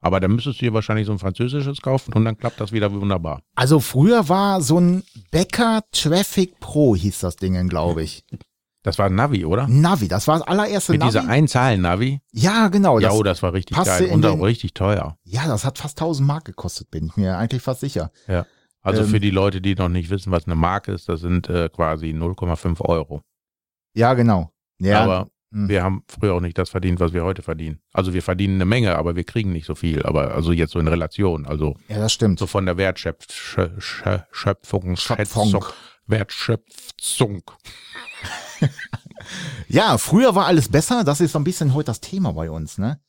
[0.02, 2.92] Aber dann müsstest du dir wahrscheinlich so ein französisches kaufen und dann klappt das wieder
[2.92, 3.42] wunderbar.
[3.56, 8.24] Also früher war so ein Becker Traffic Pro, hieß das Ding, glaube ich.
[8.86, 9.68] Das war ein Navi, oder?
[9.68, 11.12] Navi, das war das allererste Mit Navi.
[11.12, 12.22] dieser Einzahlen-Navi.
[12.34, 13.00] ja, genau.
[13.00, 15.18] Ja, Das, oh, das war richtig geil und auch richtig teuer.
[15.24, 18.12] ja, das hat fast 1000 Mark gekostet, bin ich mir eigentlich fast sicher.
[18.84, 21.50] Also Ähm, für die Leute, die noch nicht wissen, was eine Mark ist, das sind
[21.50, 23.24] äh, quasi 0,5 Euro.
[23.96, 24.52] Ja, genau.
[24.78, 25.68] Ja, Aber hm.
[25.68, 27.80] wir haben früher auch nicht das verdient, was wir heute verdienen.
[27.92, 30.04] Also wir verdienen eine Menge, aber wir kriegen nicht so viel.
[30.04, 32.38] Aber also jetzt so in Relation, also ja, das stimmt.
[32.38, 34.96] so von der Wertschöpfung, Schöpfung, Schöpfung.
[34.96, 35.66] Schätzung,
[36.06, 37.42] Wertschöpfung.
[39.68, 41.04] Ja, früher war alles besser.
[41.04, 43.00] Das ist so ein bisschen heute das Thema bei uns, ne?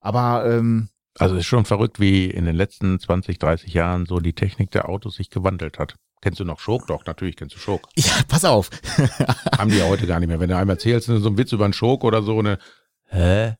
[0.00, 0.88] Aber ähm,
[1.18, 4.70] Also es ist schon verrückt, wie in den letzten 20, 30 Jahren so die Technik
[4.70, 5.94] der Autos sich gewandelt hat.
[6.20, 6.86] Kennst du noch Schok?
[6.86, 7.88] Doch, natürlich kennst du Schok.
[7.96, 8.70] ja, pass auf.
[9.58, 10.40] Haben die ja heute gar nicht mehr.
[10.40, 12.58] Wenn du einmal erzählst, so einen Witz über einen Schok oder so, eine
[13.08, 13.54] Hä?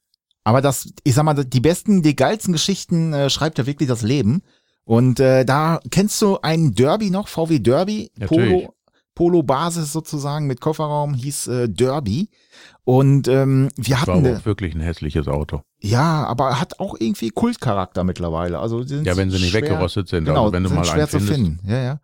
[0.45, 4.03] Aber das, ich sag mal, die besten, die geilsten Geschichten äh, schreibt ja wirklich das
[4.03, 4.43] Leben.
[4.85, 8.51] Und äh, da kennst du einen Derby noch, VW Derby, Natürlich.
[8.51, 8.75] Polo,
[9.23, 12.29] Polo Basis sozusagen mit Kofferraum hieß äh, Derby.
[12.83, 15.63] Und ähm, wir War hatten, aber ne, auch wirklich ein hässliches Auto.
[15.81, 18.59] ja, aber hat auch irgendwie Kultcharakter mittlerweile.
[18.59, 20.25] Also Ja, wenn sie nicht schwer, weggerostet sind.
[20.25, 21.61] Genau, also wenn du sind mal schwer einen zu finden.
[21.65, 22.01] Ja, ja.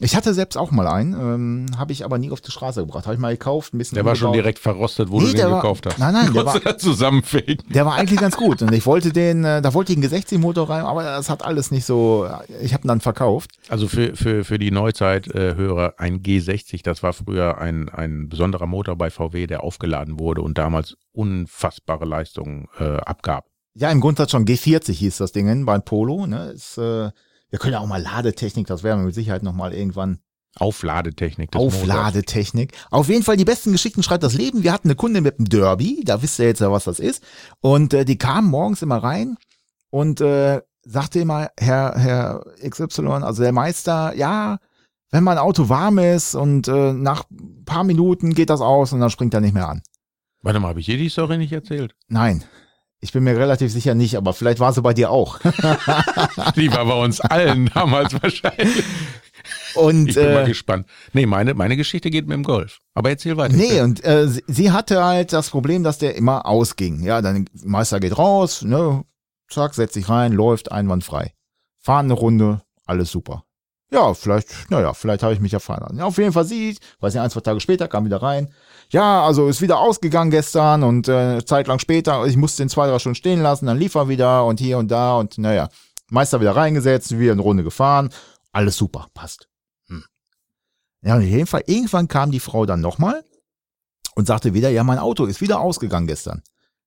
[0.00, 3.04] Ich hatte selbst auch mal einen, ähm, habe ich aber nie auf die Straße gebracht.
[3.06, 3.94] Habe ich mal gekauft, ein bisschen.
[3.96, 5.98] Der war schon direkt verrostet, wo Nee, du den war- gekauft hast.
[5.98, 7.64] Nein, nein, der da zusammenfegen.
[7.72, 8.60] Der war eigentlich ganz gut.
[8.62, 11.70] Und ich wollte den, äh, da wollte ich einen G60-Motor rein, aber das hat alles
[11.70, 12.28] nicht so.
[12.60, 13.50] Ich habe ihn dann verkauft.
[13.68, 18.96] Also für, für, für die Neuzeit-Hörer, ein G60, das war früher ein, ein besonderer Motor
[18.96, 23.46] bei VW, der aufgeladen wurde und damals unfassbare Leistungen äh, abgab.
[23.74, 26.26] Ja, im Grundsatz schon G40 hieß das Ding beim Polo.
[26.26, 26.50] Ne?
[26.54, 27.10] Ist, äh,
[27.52, 30.18] wir können ja auch mal Ladetechnik, das werden wir mit Sicherheit nochmal irgendwann.
[30.56, 31.54] Aufladetechnik.
[31.54, 32.72] Aufladetechnik.
[32.90, 34.62] Auf jeden Fall die besten Geschichten schreibt das Leben.
[34.62, 37.22] Wir hatten eine Kunde mit dem Derby, da wisst ihr jetzt ja, was das ist.
[37.60, 39.36] Und äh, die kam morgens immer rein
[39.90, 44.58] und äh, sagte immer, Herr, Herr XY, also der Meister, ja,
[45.10, 49.00] wenn mein Auto warm ist und äh, nach ein paar Minuten geht das aus und
[49.00, 49.82] dann springt er nicht mehr an.
[50.40, 51.94] Warte mal, habe ich dir die Story nicht erzählt?
[52.08, 52.44] Nein.
[53.04, 55.40] Ich bin mir relativ sicher nicht, aber vielleicht war sie bei dir auch.
[56.56, 58.84] Die war bei uns allen damals wahrscheinlich.
[59.74, 60.86] Und Ich bin mal äh, gespannt.
[61.12, 62.78] Nee, meine, meine Geschichte geht mit dem Golf.
[62.94, 63.56] Aber erzähl weiter.
[63.56, 67.02] Nee, und äh, sie, sie hatte halt das Problem, dass der immer ausging.
[67.02, 69.04] Ja, dann Meister geht raus, ne,
[69.50, 71.32] zack, setzt sich rein, läuft einwandfrei.
[71.80, 73.44] Fahren eine Runde, alles super.
[73.92, 75.98] Ja, vielleicht, naja, vielleicht habe ich mich ja fahren.
[75.98, 78.50] Ja, auf jeden Fall sie, weiß nicht, ein, zwei Tage später kam wieder rein.
[78.88, 82.88] Ja, also ist wieder ausgegangen gestern und äh, Zeit lang später, ich musste den zwei,
[82.88, 85.68] drei Stunden stehen lassen, dann lief er wieder und hier und da und naja,
[86.08, 88.08] Meister wieder reingesetzt, wieder eine Runde gefahren,
[88.50, 89.48] alles super, passt.
[89.88, 90.04] Hm.
[91.02, 93.22] Ja, und auf jeden Fall, irgendwann kam die Frau dann nochmal
[94.14, 96.42] und sagte wieder, ja, mein Auto ist wieder ausgegangen gestern.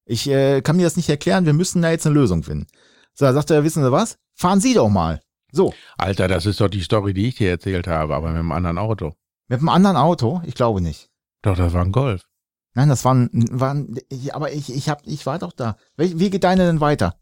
[0.05, 2.65] Ich äh, kann mir das nicht erklären, wir müssen da jetzt eine Lösung finden.
[3.13, 4.17] So, da sagte er, wissen Sie was?
[4.33, 5.21] Fahren Sie doch mal.
[5.55, 8.51] So, Alter, das ist doch die Story, die ich dir erzählt habe, aber mit einem
[8.51, 9.13] anderen Auto.
[9.47, 10.41] mit einem anderen Auto?
[10.45, 11.09] Ich glaube nicht.
[11.43, 12.23] Doch, das war ein Golf.
[12.73, 13.97] Nein, das waren, waren
[14.33, 15.77] aber ich, ich hab, ich war doch da.
[15.95, 17.15] Wie, wie geht deine denn weiter?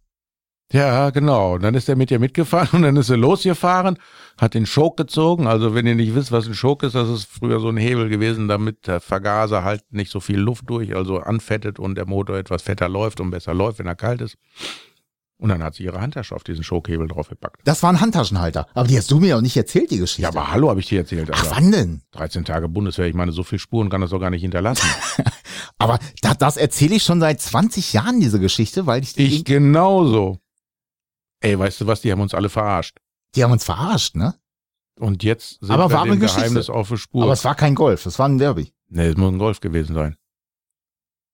[0.71, 1.53] Ja, genau.
[1.53, 3.99] Und dann ist er mit dir mitgefahren und dann ist er losgefahren,
[4.39, 5.45] hat den Schok gezogen.
[5.45, 8.09] Also wenn ihr nicht wisst, was ein Schok ist, das ist früher so ein Hebel
[8.09, 12.37] gewesen, damit der Vergaser halt nicht so viel Luft durch, also anfettet und der Motor
[12.37, 14.37] etwas fetter läuft und besser läuft, wenn er kalt ist.
[15.43, 17.59] Und dann hat sie ihre Handtasche auf diesen Schokhebel draufgepackt.
[17.65, 18.65] Das war ein Handtaschenhalter.
[18.73, 20.21] Aber die hast du mir auch nicht erzählt, die Geschichte.
[20.21, 21.29] Ja, aber hallo, habe ich dir erzählt.
[21.33, 22.01] Ach, wann denn?
[22.11, 24.87] 13 Tage Bundeswehr, ich meine, so viel Spuren kann das doch gar nicht hinterlassen.
[25.77, 29.43] Aber das, das erzähle ich schon seit 20 Jahren, diese Geschichte, weil ich die, ich
[29.43, 30.39] genauso.
[31.41, 32.95] Ey, weißt du was, die haben uns alle verarscht.
[33.35, 34.35] die haben uns verarscht, ne?
[34.97, 36.21] Und jetzt sind Aber wir wahre dem.
[36.21, 37.21] Geheimnis auf der Spur.
[37.21, 38.71] Aber es war kein Golf, es war ein Derby.
[38.87, 40.15] nee, es muss ein Golf gewesen sein.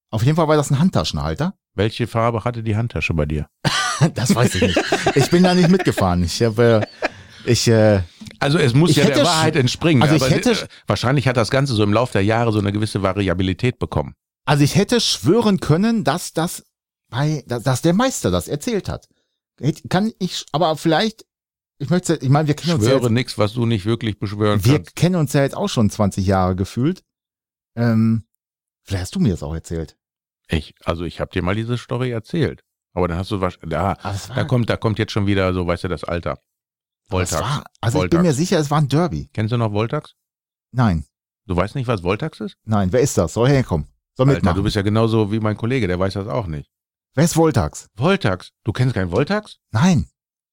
[0.10, 1.54] Auf jeden Fall war das ein Handtaschenhalter.
[1.76, 3.48] Welche Farbe hatte die Handtasche bei dir?
[4.16, 4.80] Das weiß ich nicht.
[5.16, 6.24] Ich bin da nicht mitgefahren.
[6.24, 6.82] Ich habe,
[7.46, 8.02] äh, ich, äh,
[8.40, 10.04] Also es muss Ich ja der Wahrheit entspringen.
[10.04, 12.52] also ich aber hätte äh, sch- wahrscheinlich hat das Ganze so im Laufe der Jahre
[12.52, 14.14] so eine gewisse Variabilität bekommen.
[14.46, 16.64] also ich hätte schwören können, dass das
[17.10, 19.08] bei, dass, der Meister das erzählt hat.
[19.90, 21.26] Kann ich, aber vielleicht,
[21.80, 24.20] ich möchte, ich meine, wir kennen uns ja Schwöre jetzt, nichts, was du nicht wirklich
[24.20, 24.96] beschwören wir kannst.
[24.96, 27.02] kennen uns ja jetzt auch schon 20 Jahre gefühlt.
[27.76, 28.24] Ähm,
[28.84, 29.98] vielleicht hast du mir das auch erzählt.
[30.50, 32.64] Ich, also ich habe dir mal diese Story erzählt.
[32.94, 33.96] Aber dann hast du was, da,
[34.36, 36.40] da kommt, da kommt jetzt schon wieder so, weißt du, das Alter.
[37.10, 37.42] Voltax.
[37.42, 38.12] war also ich Voltax.
[38.12, 39.30] bin mir sicher, es war ein Derby.
[39.34, 40.14] Kennst du noch Voltax?
[40.72, 41.06] Nein,
[41.48, 42.58] Du weißt nicht, was Voltax ist?
[42.66, 43.34] nein, wer ist das?
[43.34, 43.88] Soll herkommen?
[44.16, 44.58] Soll Alter, mitmachen.
[44.58, 46.70] du bist ja genauso wie mein Kollege, der weiß das auch nicht.
[47.16, 47.88] wer ist Voltax?
[47.96, 48.52] Voltax.
[48.64, 49.58] Du kennst keinen Voltax?
[49.72, 50.08] Nein.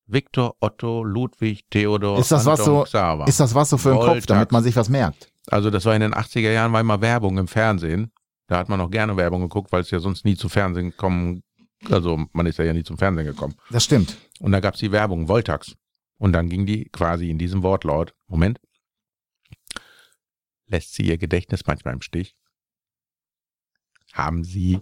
[0.06, 3.26] Viktor, Otto, Ludwig, Theodor, Ist das was Anton, so- Xaver.
[3.28, 5.30] Ist das was so für ein Kopf, damit man sich was merkt?
[5.48, 8.12] Also das war in den 80er Jahren war immer Werbung im Fernsehen.
[8.46, 11.42] Da hat man noch gerne Werbung geguckt, weil es ja sonst nie zu Fernsehen kommen.
[11.90, 13.54] Also man ist ja, ja nie zum Fernsehen gekommen.
[13.70, 14.16] Das stimmt.
[14.40, 15.76] Und da gab's die Werbung Voltax.
[16.18, 18.14] Und dann ging die quasi in diesem Wortlaut.
[18.26, 18.60] Moment.
[20.66, 22.36] Lässt sie ihr Gedächtnis manchmal im Stich?
[24.12, 24.80] Haben sie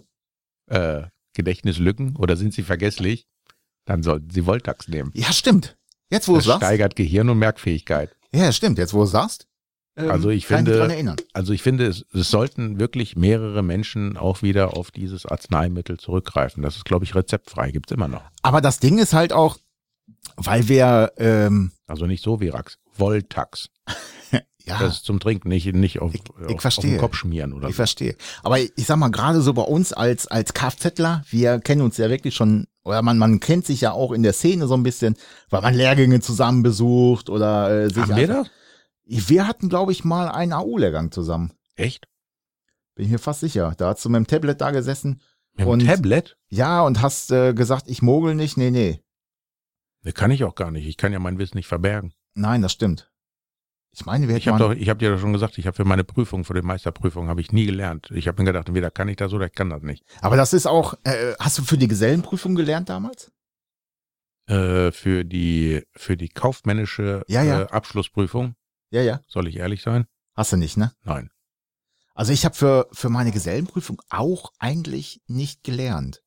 [0.67, 1.03] äh,
[1.33, 3.27] Gedächtnislücken oder sind sie vergesslich?
[3.85, 5.11] Dann sollten sie Voltax nehmen.
[5.13, 5.77] Ja, stimmt.
[6.09, 6.63] Jetzt, wo du Das es sagst.
[6.65, 8.15] steigert Gehirn und Merkfähigkeit.
[8.33, 8.77] Ja, stimmt.
[8.79, 9.47] Jetzt, wo du es sagst.
[9.97, 11.15] Ähm, Also ich finde-.
[11.33, 16.63] Also ich finde, es, es sollten wirklich mehrere Menschen auch wieder auf dieses Arzneimittel zurückgreifen.
[16.63, 17.71] Das ist, glaube ich, rezeptfrei.
[17.71, 18.23] Gibt's immer noch.
[18.41, 19.57] Aber das Ding ist halt auch,
[20.37, 22.77] weil wir, ähm, Also nicht so Virax.
[22.91, 23.69] Voltax.
[24.65, 27.53] ja, Das ist zum Trinken, nicht, nicht auf, Ich- ich auf, auf den Kopf schmieren
[27.53, 27.77] oder ich so.
[27.77, 28.15] verstehe.
[28.43, 32.09] Aber ich sag mal, gerade so bei uns als, als Kfzler, wir kennen uns ja
[32.09, 35.15] wirklich schon, oder man, man kennt sich ja auch in der Szene so ein bisschen,
[35.49, 38.47] weil man Lehrgänge zusammen besucht oder äh, sich Haben wir das?
[39.05, 41.53] Wir hatten, glaube ich, mal einen AU-Lehrgang zusammen.
[41.75, 42.07] Echt?
[42.95, 43.73] Bin ich mir fast sicher.
[43.77, 45.21] Da hast du mit dem Tablet da gesessen.
[45.53, 46.37] Mit Und- dem Tablet?
[46.49, 48.57] Ja, und hast äh, gesagt, ich mogel nicht.
[48.57, 49.01] Nee, nee.
[50.03, 50.87] Das kann ich auch gar nicht.
[50.87, 52.13] Ich kann ja mein Wissen nicht verbergen.
[52.35, 53.11] Nein, das stimmt.
[53.91, 55.75] Ich meine, wir Ich hätten habe doch, ich habe dir doch schon gesagt, ich habe
[55.75, 58.11] für meine Prüfung, für die Meisterprüfung, habe ich nie gelernt.
[58.11, 60.03] Ich habe mir gedacht, entweder kann ich das oder ich kann das nicht.
[60.21, 63.31] aber das ist auch, äh, hast du für die Gesellenprüfung gelernt damals?
[64.47, 67.61] Äh, für die für die kaufmännische Ja, ja.
[67.63, 68.55] Äh, Abschlussprüfung
[68.89, 69.21] Ja, ja.
[69.27, 70.05] Soll ich ehrlich sein?
[70.33, 70.91] Hast du nicht, ne?
[71.03, 71.29] Nein.
[72.13, 76.21] Also ich habe für, für meine Gesellenprüfung auch eigentlich nicht gelernt.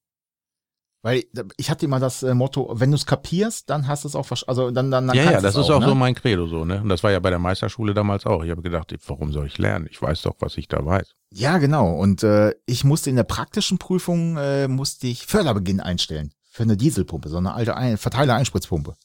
[1.00, 1.24] Weil
[1.56, 4.26] ich hatte immer das äh, Motto, wenn du es kapierst, dann hast du es auch,
[4.48, 5.86] also dann, dann, dann ja, ja, das ist auch ne?
[5.86, 6.82] so mein Credo so, ne?
[6.82, 8.42] Und das war ja bei der Meisterschule damals auch.
[8.42, 9.86] Ich habe gedacht, warum soll ich lernen?
[9.88, 11.14] Ich weiß doch, was ich da weiß.
[11.32, 11.94] Ja, genau.
[11.94, 16.32] Und äh, ich musste in der praktischen Prüfung, äh, musste ich Förderbeginn einstellen.
[16.50, 18.96] Für eine Dieselpumpe, so eine alte Ein Verteiler-Einspritzpumpe.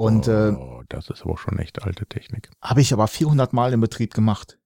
[0.00, 2.50] Und äh, oh, das ist aber schon echt alte Technik.
[2.62, 4.58] habe ich aber 400 Mal im Betrieb gemacht.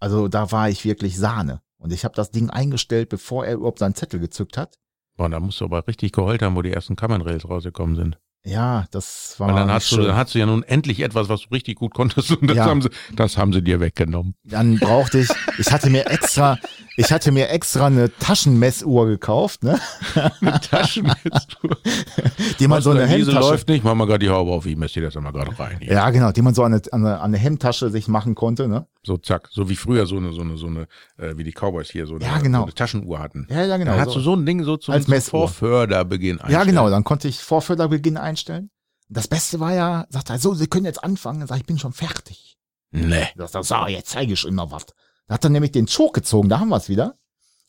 [0.00, 1.62] Also da war ich wirklich Sahne.
[1.78, 4.76] Und ich habe das Ding eingestellt, bevor er überhaupt seinen Zettel gezückt hat.
[5.16, 8.18] Boah, da musst du aber richtig geheult haben, wo die ersten Kammernrails rausgekommen sind.
[8.44, 10.06] Ja, das war Weil dann hast, du, schön.
[10.06, 12.64] dann hast du ja nun endlich etwas, was du richtig gut konntest und das, Ja.
[12.64, 14.34] haben, sie, das haben sie dir weggenommen.
[14.44, 15.28] Dann brauchte ich,
[15.58, 16.58] ich hatte mir extra,
[16.98, 19.78] ich hatte mir extra eine Taschenmessuhr gekauft, ne?
[20.70, 21.76] Taschenmessuhr.
[22.58, 24.76] Die man so eine Diese Hemdtasche, läuft nicht, mach mal gerade die Haube auf, ich
[24.76, 25.78] messe dir das einmal gerade rein.
[25.80, 25.92] Hier.
[25.92, 28.66] ja genau, die man so an eine, an eine, an eine Hemdtasche sich machen konnte,
[28.66, 28.86] ne?
[29.04, 30.88] So zack, so wie früher so eine, so eine, so eine,
[31.18, 32.58] äh, wie die Cowboys hier so eine, Ja, genau.
[32.58, 33.46] so eine Taschenuhr hatten.
[33.48, 33.92] Ja, ja, genau.
[33.92, 34.18] Dann hast so.
[34.18, 35.20] du so ein Ding so zum, zum.
[35.20, 36.66] Vorförderbeginn Ja, einstellen.
[36.66, 38.70] genau, dann konnte ich Vorförderbeginn einstellen.
[39.08, 41.38] Das Beste war ja, sagt er, so, Sie können jetzt anfangen.
[41.38, 42.56] Dann sag ich, ich bin schon fertig.
[42.90, 43.28] Nee.
[43.36, 44.86] Das, das, so, jetzt zeige ich noch was.
[45.28, 47.14] Da hat er nämlich den Zug gezogen, da haben wir es wieder.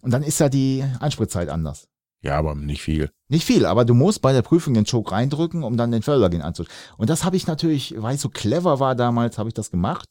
[0.02, 1.88] Und dann ist ja die Einspritzzeit anders.
[2.22, 3.12] Ja, aber nicht viel.
[3.28, 6.42] Nicht viel, aber du musst bei der Prüfung den Choke reindrücken, um dann den Förderbeginn
[6.42, 6.76] anzuschauen.
[6.98, 10.10] Und das habe ich natürlich, weil ich so clever war damals, habe ich das gemacht.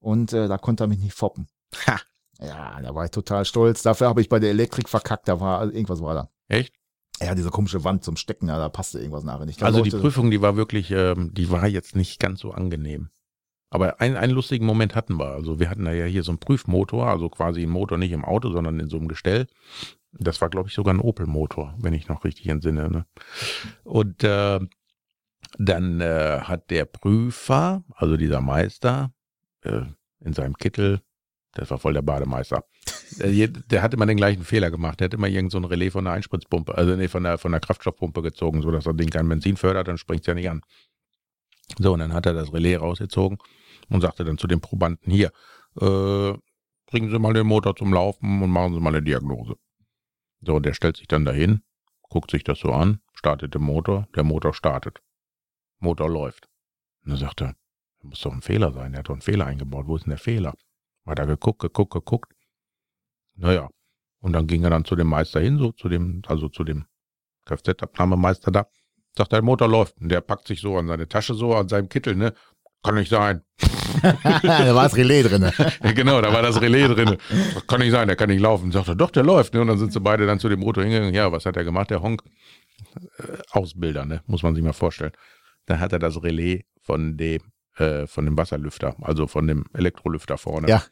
[0.00, 1.48] Und äh, da konnte er mich nicht foppen.
[1.86, 2.00] Ha.
[2.40, 3.82] Ja, da war ich total stolz.
[3.82, 6.28] Dafür habe ich bei der Elektrik verkackt, da war, irgendwas war da.
[6.48, 6.74] Echt?
[7.20, 9.62] Ja, diese komische Wand zum Stecken, da passte irgendwas nachher nicht.
[9.62, 13.10] Da Also die Prüfung, die war wirklich, ähm, die war jetzt nicht ganz so angenehm.
[13.74, 15.32] Aber ein, einen lustigen Moment hatten wir.
[15.32, 18.24] Also wir hatten da ja hier so einen Prüfmotor, also quasi einen Motor nicht im
[18.24, 19.48] Auto, sondern in so einem Gestell.
[20.12, 22.88] Das war, glaube ich, sogar ein Opel-Motor, wenn ich noch richtig entsinne.
[22.88, 23.04] Ne?
[23.82, 24.60] Und äh,
[25.58, 29.12] dann äh, hat der Prüfer, also dieser Meister,
[29.62, 29.80] äh,
[30.20, 31.00] in seinem Kittel,
[31.54, 32.62] das war voll der Bademeister,
[33.18, 35.00] der, der hat immer den gleichen Fehler gemacht.
[35.00, 37.50] Der hat immer irgend so ein Relais von der Einspritzpumpe, also nee, von der, von
[37.50, 40.60] der Kraftstoffpumpe gezogen, sodass das Ding kein Benzin fördert, dann springt es ja nicht an.
[41.78, 43.38] So, und dann hat er das Relais rausgezogen
[43.88, 45.32] und sagte dann zu dem Probanden hier,
[45.80, 46.32] äh,
[46.86, 49.56] bringen Sie mal den Motor zum Laufen und machen Sie mal eine Diagnose.
[50.40, 51.62] So, und der stellt sich dann dahin,
[52.02, 55.00] guckt sich das so an, startet den Motor, der Motor startet.
[55.78, 56.48] Motor läuft.
[57.04, 57.54] Und er, da
[58.02, 60.18] muss doch ein Fehler sein, der hat doch einen Fehler eingebaut, wo ist denn der
[60.18, 60.54] Fehler?
[61.06, 62.32] Hat er geguckt, geguckt, geguckt.
[63.34, 63.68] Naja,
[64.20, 66.86] und dann ging er dann zu dem Meister hin, so zu dem, also zu dem
[67.44, 68.66] Kfz-Abnahmemeister da,
[69.16, 70.00] sagt, der Motor läuft.
[70.00, 72.34] Und der packt sich so an seine Tasche, so an seinem Kittel, ne?
[72.82, 73.42] Kann nicht sein.
[74.42, 75.52] da war das Relais drinne.
[75.82, 77.16] Ja, genau, da war das Relais drin.
[77.66, 78.72] Kann nicht sein, der kann nicht laufen.
[78.72, 79.54] Sagt er, doch, der läuft.
[79.54, 79.60] Ne?
[79.60, 81.14] Und dann sind sie beide dann zu dem Motor hingegangen.
[81.14, 82.22] Ja, was hat er gemacht, der Honk?
[83.18, 84.22] Äh, Ausbilder, ne?
[84.26, 85.12] Muss man sich mal vorstellen.
[85.66, 87.40] Dann hat er das Relais von dem,
[87.76, 90.68] äh, von dem Wasserlüfter, also von dem Elektrolüfter vorne.
[90.68, 90.82] Ja.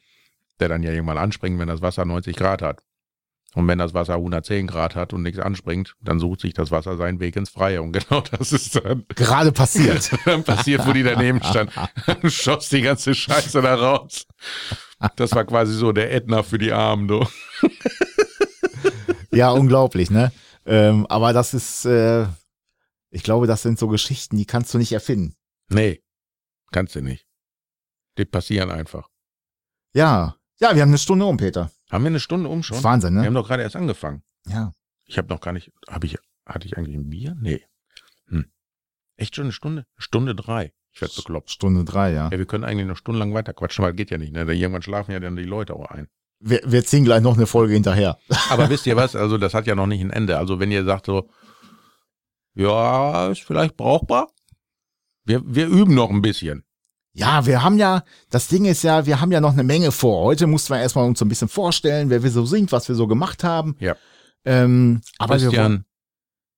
[0.61, 2.80] Der dann ja irgendwann anspringt, wenn das Wasser 90 Grad hat.
[3.55, 6.96] Und wenn das Wasser 110 Grad hat und nichts anspringt, dann sucht sich das Wasser
[6.96, 7.82] seinen Weg ins Freie.
[7.82, 10.11] Und genau das ist dann Gerade passiert.
[10.24, 11.70] dann passiert, wo die daneben stand.
[12.07, 14.26] Dann schoss die ganze Scheiße da raus.
[15.16, 17.26] Das war quasi so der Ätna für die Armen, du.
[19.32, 20.30] Ja, unglaublich, ne?
[20.66, 22.26] Ähm, aber das ist, äh,
[23.11, 25.34] ich glaube, das sind so Geschichten, die kannst du nicht erfinden.
[25.68, 26.03] Nee,
[26.70, 27.26] kannst du nicht.
[28.18, 29.09] Die passieren einfach.
[29.94, 31.70] Ja, ja, wir haben eine Stunde um, Peter.
[31.93, 32.76] Haben wir eine Stunde um Das schon?
[32.78, 33.26] ist Wahnsinn, Wir ne?
[33.26, 34.22] haben doch gerade erst angefangen.
[34.47, 34.72] Ja.
[35.05, 36.16] Ich habe noch gar nicht, habe ich,
[36.47, 37.36] hatte ich eigentlich ein Bier?
[37.38, 37.62] Nee.
[38.28, 38.47] Hm.
[39.16, 39.86] Echt schon eine Stunde?
[39.99, 40.72] Stunde drei.
[40.95, 41.51] Ich werde bekloppt.
[41.51, 42.28] Stunde drei, ja.
[42.30, 44.45] Ja, wir können eigentlich noch stundenlang weiter quatschen, weil geht ja nicht, ne?
[44.45, 46.09] Da Irgendwann schlafen ja dann die Leute auch ein.
[46.40, 48.18] Wir, wir ziehen gleich noch eine Folge hinterher.
[48.51, 49.14] Aber wisst ihr was?
[49.14, 50.38] Also, das hat ja noch nicht ein Ende.
[50.38, 51.28] Also, wenn ihr sagt so,
[52.55, 54.28] ja, ist vielleicht brauchbar.
[55.24, 56.64] Wir, wir üben noch ein bisschen.
[57.14, 60.24] Ja, wir haben ja, das Ding ist ja, wir haben ja noch eine Menge vor.
[60.24, 62.94] Heute mussten wir erstmal uns so ein bisschen vorstellen, wer wir so sind, was wir
[62.94, 63.76] so gemacht haben.
[63.80, 63.96] Ja.
[64.44, 65.84] Ähm, aber wir wollen, Christian,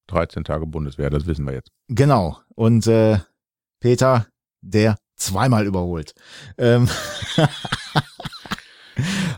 [0.06, 1.70] 13 Tage Bundeswehr, das wissen wir jetzt.
[1.88, 2.38] genau.
[2.54, 3.18] Und äh,
[3.80, 4.26] Peter,
[4.60, 6.14] der zweimal überholt.
[6.56, 6.88] Ähm,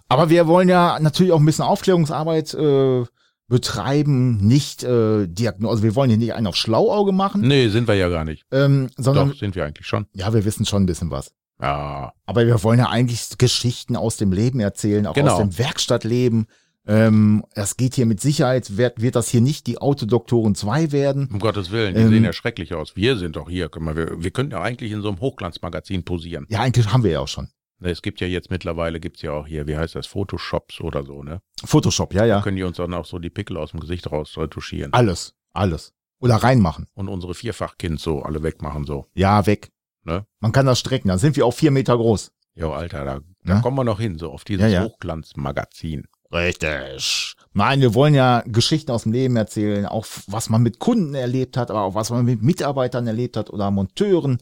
[0.09, 3.05] aber wir wollen ja natürlich auch ein bisschen Aufklärungsarbeit äh,
[3.49, 5.71] betreiben, nicht äh, Diagnose.
[5.71, 8.45] Also wir wollen hier nicht einen auf Schlauauge machen, Nee, sind wir ja gar nicht.
[8.53, 10.07] ähm, sondern Doch, sind wir eigentlich schon.
[10.13, 11.33] ja, wir wissen schon ein bisschen was.
[11.61, 15.33] Ja, Aber wir wollen ja eigentlich Geschichten aus dem Leben erzählen, auch Genau.
[15.35, 16.47] aus dem Werkstattleben.
[16.89, 21.29] Ähm, es geht hier mit Sicherheit, wird, wird das hier nicht die Autodoktoren 2 werden.
[21.33, 22.95] um Gottes Willen, die Ähm, sehen ja schrecklich aus.
[22.95, 23.69] Wir sind doch hier.
[23.69, 26.47] Guck mal, wir, wir könnten ja eigentlich in so einem Hochglanzmagazin posieren.
[26.49, 27.49] Ja, eigentlich haben wir ja auch schon.
[27.79, 31.05] Ne, Es gibt ja jetzt mittlerweile, gibt's ja auch hier, wie heißt das, Photoshops oder
[31.05, 31.41] so, ne?
[31.65, 32.41] Photoshop, ja, ja.
[32.41, 34.93] Können die uns dann auch so die Pickel aus dem Gesicht raus retuschieren.
[34.93, 35.93] Alles, alles.
[36.21, 36.87] Oder reinmachen.
[36.95, 39.07] Und unsere Vierfachkind so alle wegmachen, so.
[39.15, 39.71] Ja, weg.
[40.05, 40.25] Ne?
[40.41, 42.31] Man kann das strecken, dann sind wir auch vier Meter groß.
[42.55, 43.61] Jo, Alter, da, da Ja.
[43.61, 44.85] kommen wir noch hin, so auf dieses Ja, ja.
[44.85, 46.07] Hochglanzmagazin.
[46.33, 47.35] Richtig.
[47.53, 51.57] Nein, wir wollen ja Geschichten aus dem Leben erzählen, auch was man mit Kunden erlebt
[51.57, 54.39] hat, aber auch was man mit Mitarbeitern erlebt hat oder Monteuren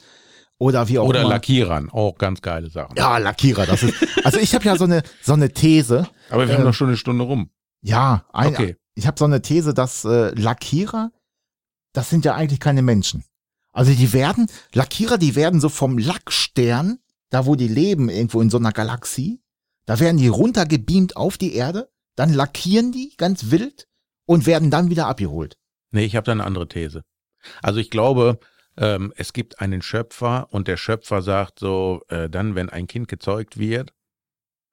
[0.58, 1.30] oder wie auch Oder immer.
[1.30, 2.96] Lackierern, auch ganz geile Sachen.
[2.96, 3.94] ja, Lackierer, das ist.
[4.24, 6.08] Also ich habe ja so eine so eine These.
[6.30, 7.50] Aber wir haben Ähm, noch schon eine Stunde rum.
[7.82, 8.76] Ja, ein, Okay.
[8.94, 11.10] ich habe so eine These, dass äh, Lackierer,
[11.92, 13.24] das sind ja eigentlich keine Menschen.
[13.72, 16.98] Also die werden, Lackierer, die werden so vom Lackstern,
[17.30, 19.42] da wo die leben, irgendwo in so einer Galaxie,
[19.86, 23.88] da werden die runtergebeamt auf die Erde, dann lackieren die ganz wild
[24.26, 25.56] und werden dann wieder abgeholt.
[25.90, 27.02] Nee, ich habe da eine andere These.
[27.60, 28.38] Also ich glaube,
[28.76, 33.08] ähm, es gibt einen Schöpfer und der Schöpfer sagt so, äh, dann, wenn ein Kind
[33.08, 33.92] gezeugt wird,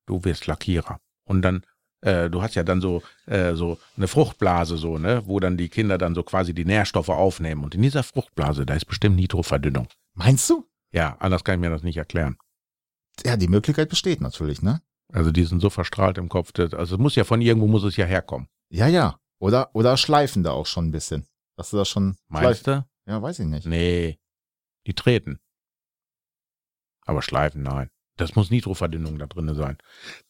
[0.06, 0.99] du wirst Lackierer.
[1.26, 1.64] Und dann,
[2.02, 5.70] äh, du hast ja dann so, äh, so eine Fruchtblase so, ne, wo dann die
[5.70, 7.64] Kinder dann so quasi die Nährstoffe aufnehmen.
[7.64, 9.88] Und in dieser Fruchtblase, da ist bestimmt Nitroverdünnung.
[10.14, 10.66] Meinst du?
[10.91, 12.38] Ja, anders kann ich mir das nicht erklären.
[13.24, 14.82] Ja, die Möglichkeit besteht natürlich, ne?
[15.14, 16.52] Also die sind so verstrahlt im Kopf.
[16.54, 18.47] Das, also es muss ja von irgendwo muss es ja herkommen.
[18.70, 19.20] Ja, ja.
[19.39, 21.28] Oder, oder schleifen da auch schon ein bisschen.
[21.58, 22.86] Dass du das schon Meinst du?
[23.06, 23.66] Ja, weiß ich nicht.
[23.66, 24.20] Nee,
[24.88, 25.39] die treten.
[27.06, 27.89] Aber schleifen, nein.
[28.18, 29.78] Das muss Nitroverdünnung da drin sein.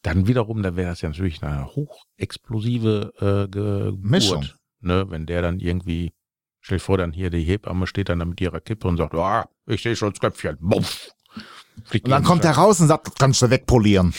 [0.01, 3.99] Dann wiederum, da wäre das ja natürlich eine hochexplosive äh, Geburt.
[4.03, 4.47] Mischung.
[4.79, 6.13] Ne, wenn der dann irgendwie,
[6.59, 9.13] stell dir vor, dann hier die Hebamme steht dann da mit ihrer Kippe und sagt,
[9.13, 10.57] ah, ich sehe schon das Köpfchen.
[10.59, 11.11] Buff.
[11.85, 14.13] Fliegt Und dann kommt er raus und sagt, das kannst du wegpolieren.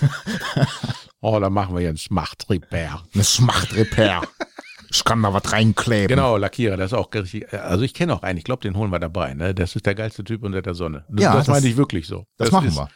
[1.24, 3.04] Oh, dann machen wir jetzt Machtrepair.
[3.14, 4.22] Eine Schmachtrepair.
[4.92, 6.08] Ich kann da was reinkleben.
[6.08, 7.52] Genau, Lackierer, das ist auch richtig.
[7.52, 9.34] Also ich kenne auch einen, ich glaube, den holen wir dabei.
[9.34, 9.54] Ne?
[9.54, 11.04] Das ist der geilste Typ unter der Sonne.
[11.08, 12.26] Das, Ja, das, das- meine ich wirklich so.
[12.36, 12.88] Das, machen ist, wir.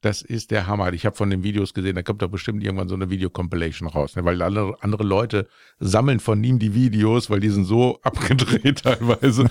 [0.00, 0.92] Das ist der Hammer.
[0.92, 4.14] Ich habe von den Videos gesehen, da kommt doch bestimmt irgendwann so eine Video-Compilation raus,
[4.14, 4.24] ne?
[4.24, 5.48] weil alle andere Leute
[5.80, 9.46] sammeln von ihm die Videos, weil die sind so abgedreht teilweise.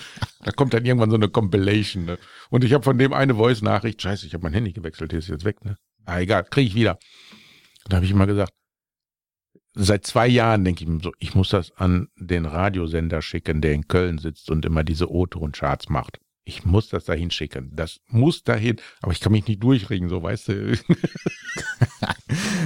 [0.45, 2.05] da kommt dann irgendwann so eine Compilation.
[2.05, 2.17] Ne?
[2.49, 5.27] Und ich habe von dem eine Voice-Nachricht, scheiße, ich habe mein Handy gewechselt, hier ist
[5.27, 5.65] jetzt weg.
[5.65, 5.75] Ne?
[6.05, 6.97] Ah, egal, kriege ich wieder.
[7.89, 8.53] Da habe ich immer gesagt,
[9.78, 13.73] seit zwei Jahren denke ich mir so, ich muss das an den Radiosender schicken, der
[13.73, 16.19] in Köln sitzt und immer diese O-Ton-Charts macht.
[16.43, 17.71] Ich muss das dahin schicken.
[17.75, 20.78] Das muss dahin, aber ich kann mich nicht durchringen, so weißt du.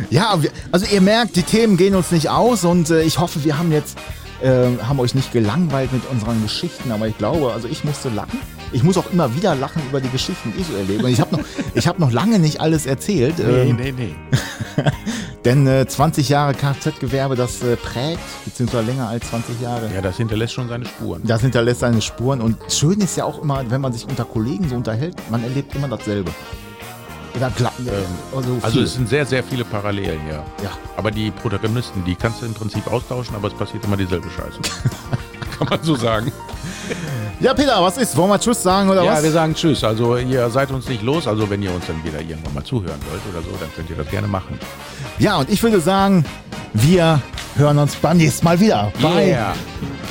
[0.09, 0.37] Ja,
[0.71, 3.71] also ihr merkt, die Themen gehen uns nicht aus und äh, ich hoffe, wir haben
[3.71, 3.97] jetzt
[4.41, 8.39] äh, haben euch nicht gelangweilt mit unseren Geschichten, aber ich glaube, also ich musste lachen.
[8.73, 11.03] Ich muss auch immer wieder lachen über die Geschichten, die ich so erlebe.
[11.05, 11.45] Und ich habe noch,
[11.75, 14.15] ich habe noch lange nicht alles erzählt, ähm, nee, nee.
[15.45, 19.89] denn äh, 20 Jahre Kfz-Gewerbe, das äh, prägt, beziehungsweise länger als 20 Jahre.
[19.93, 21.21] Ja, das hinterlässt schon seine Spuren.
[21.25, 24.67] Das hinterlässt seine Spuren und schön ist ja auch immer, wenn man sich unter Kollegen
[24.69, 26.31] so unterhält, man erlebt immer dasselbe.
[27.35, 27.71] Oder klar,
[28.35, 28.83] also, Also viel.
[28.83, 30.43] es sind sehr, sehr viele Parallelen, ja.
[30.63, 30.71] ja.
[30.97, 34.59] Aber die Protagonisten, die kannst du im Prinzip austauschen, aber es passiert immer dieselbe Scheiße.
[35.57, 36.31] Kann man so sagen.
[37.39, 38.15] Ja, Peter, was ist?
[38.17, 39.23] Wollen wir Tschüss sagen oder ja, was?
[39.23, 39.83] wir sagen Tschüss.
[39.83, 41.27] Also ihr seid uns nicht los.
[41.27, 43.95] Also wenn ihr uns dann wieder irgendwann mal zuhören wollt oder so, dann könnt ihr
[43.95, 44.59] das gerne machen.
[45.19, 46.25] Ja, und ich würde sagen,
[46.73, 47.21] wir
[47.55, 48.91] hören uns beim nächsten Mal wieder.
[49.01, 49.55] Bei Yeah.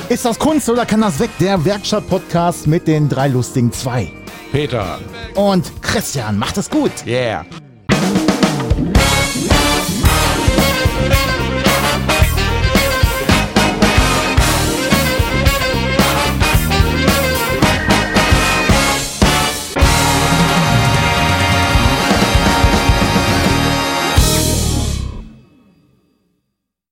[0.09, 1.29] Ist das Kunst oder kann das weg?
[1.39, 4.11] Der Werkstatt-Podcast mit den drei lustigen zwei.
[4.51, 4.99] Peter.
[5.35, 6.91] Und Christian, macht es gut.
[7.05, 7.45] Yeah.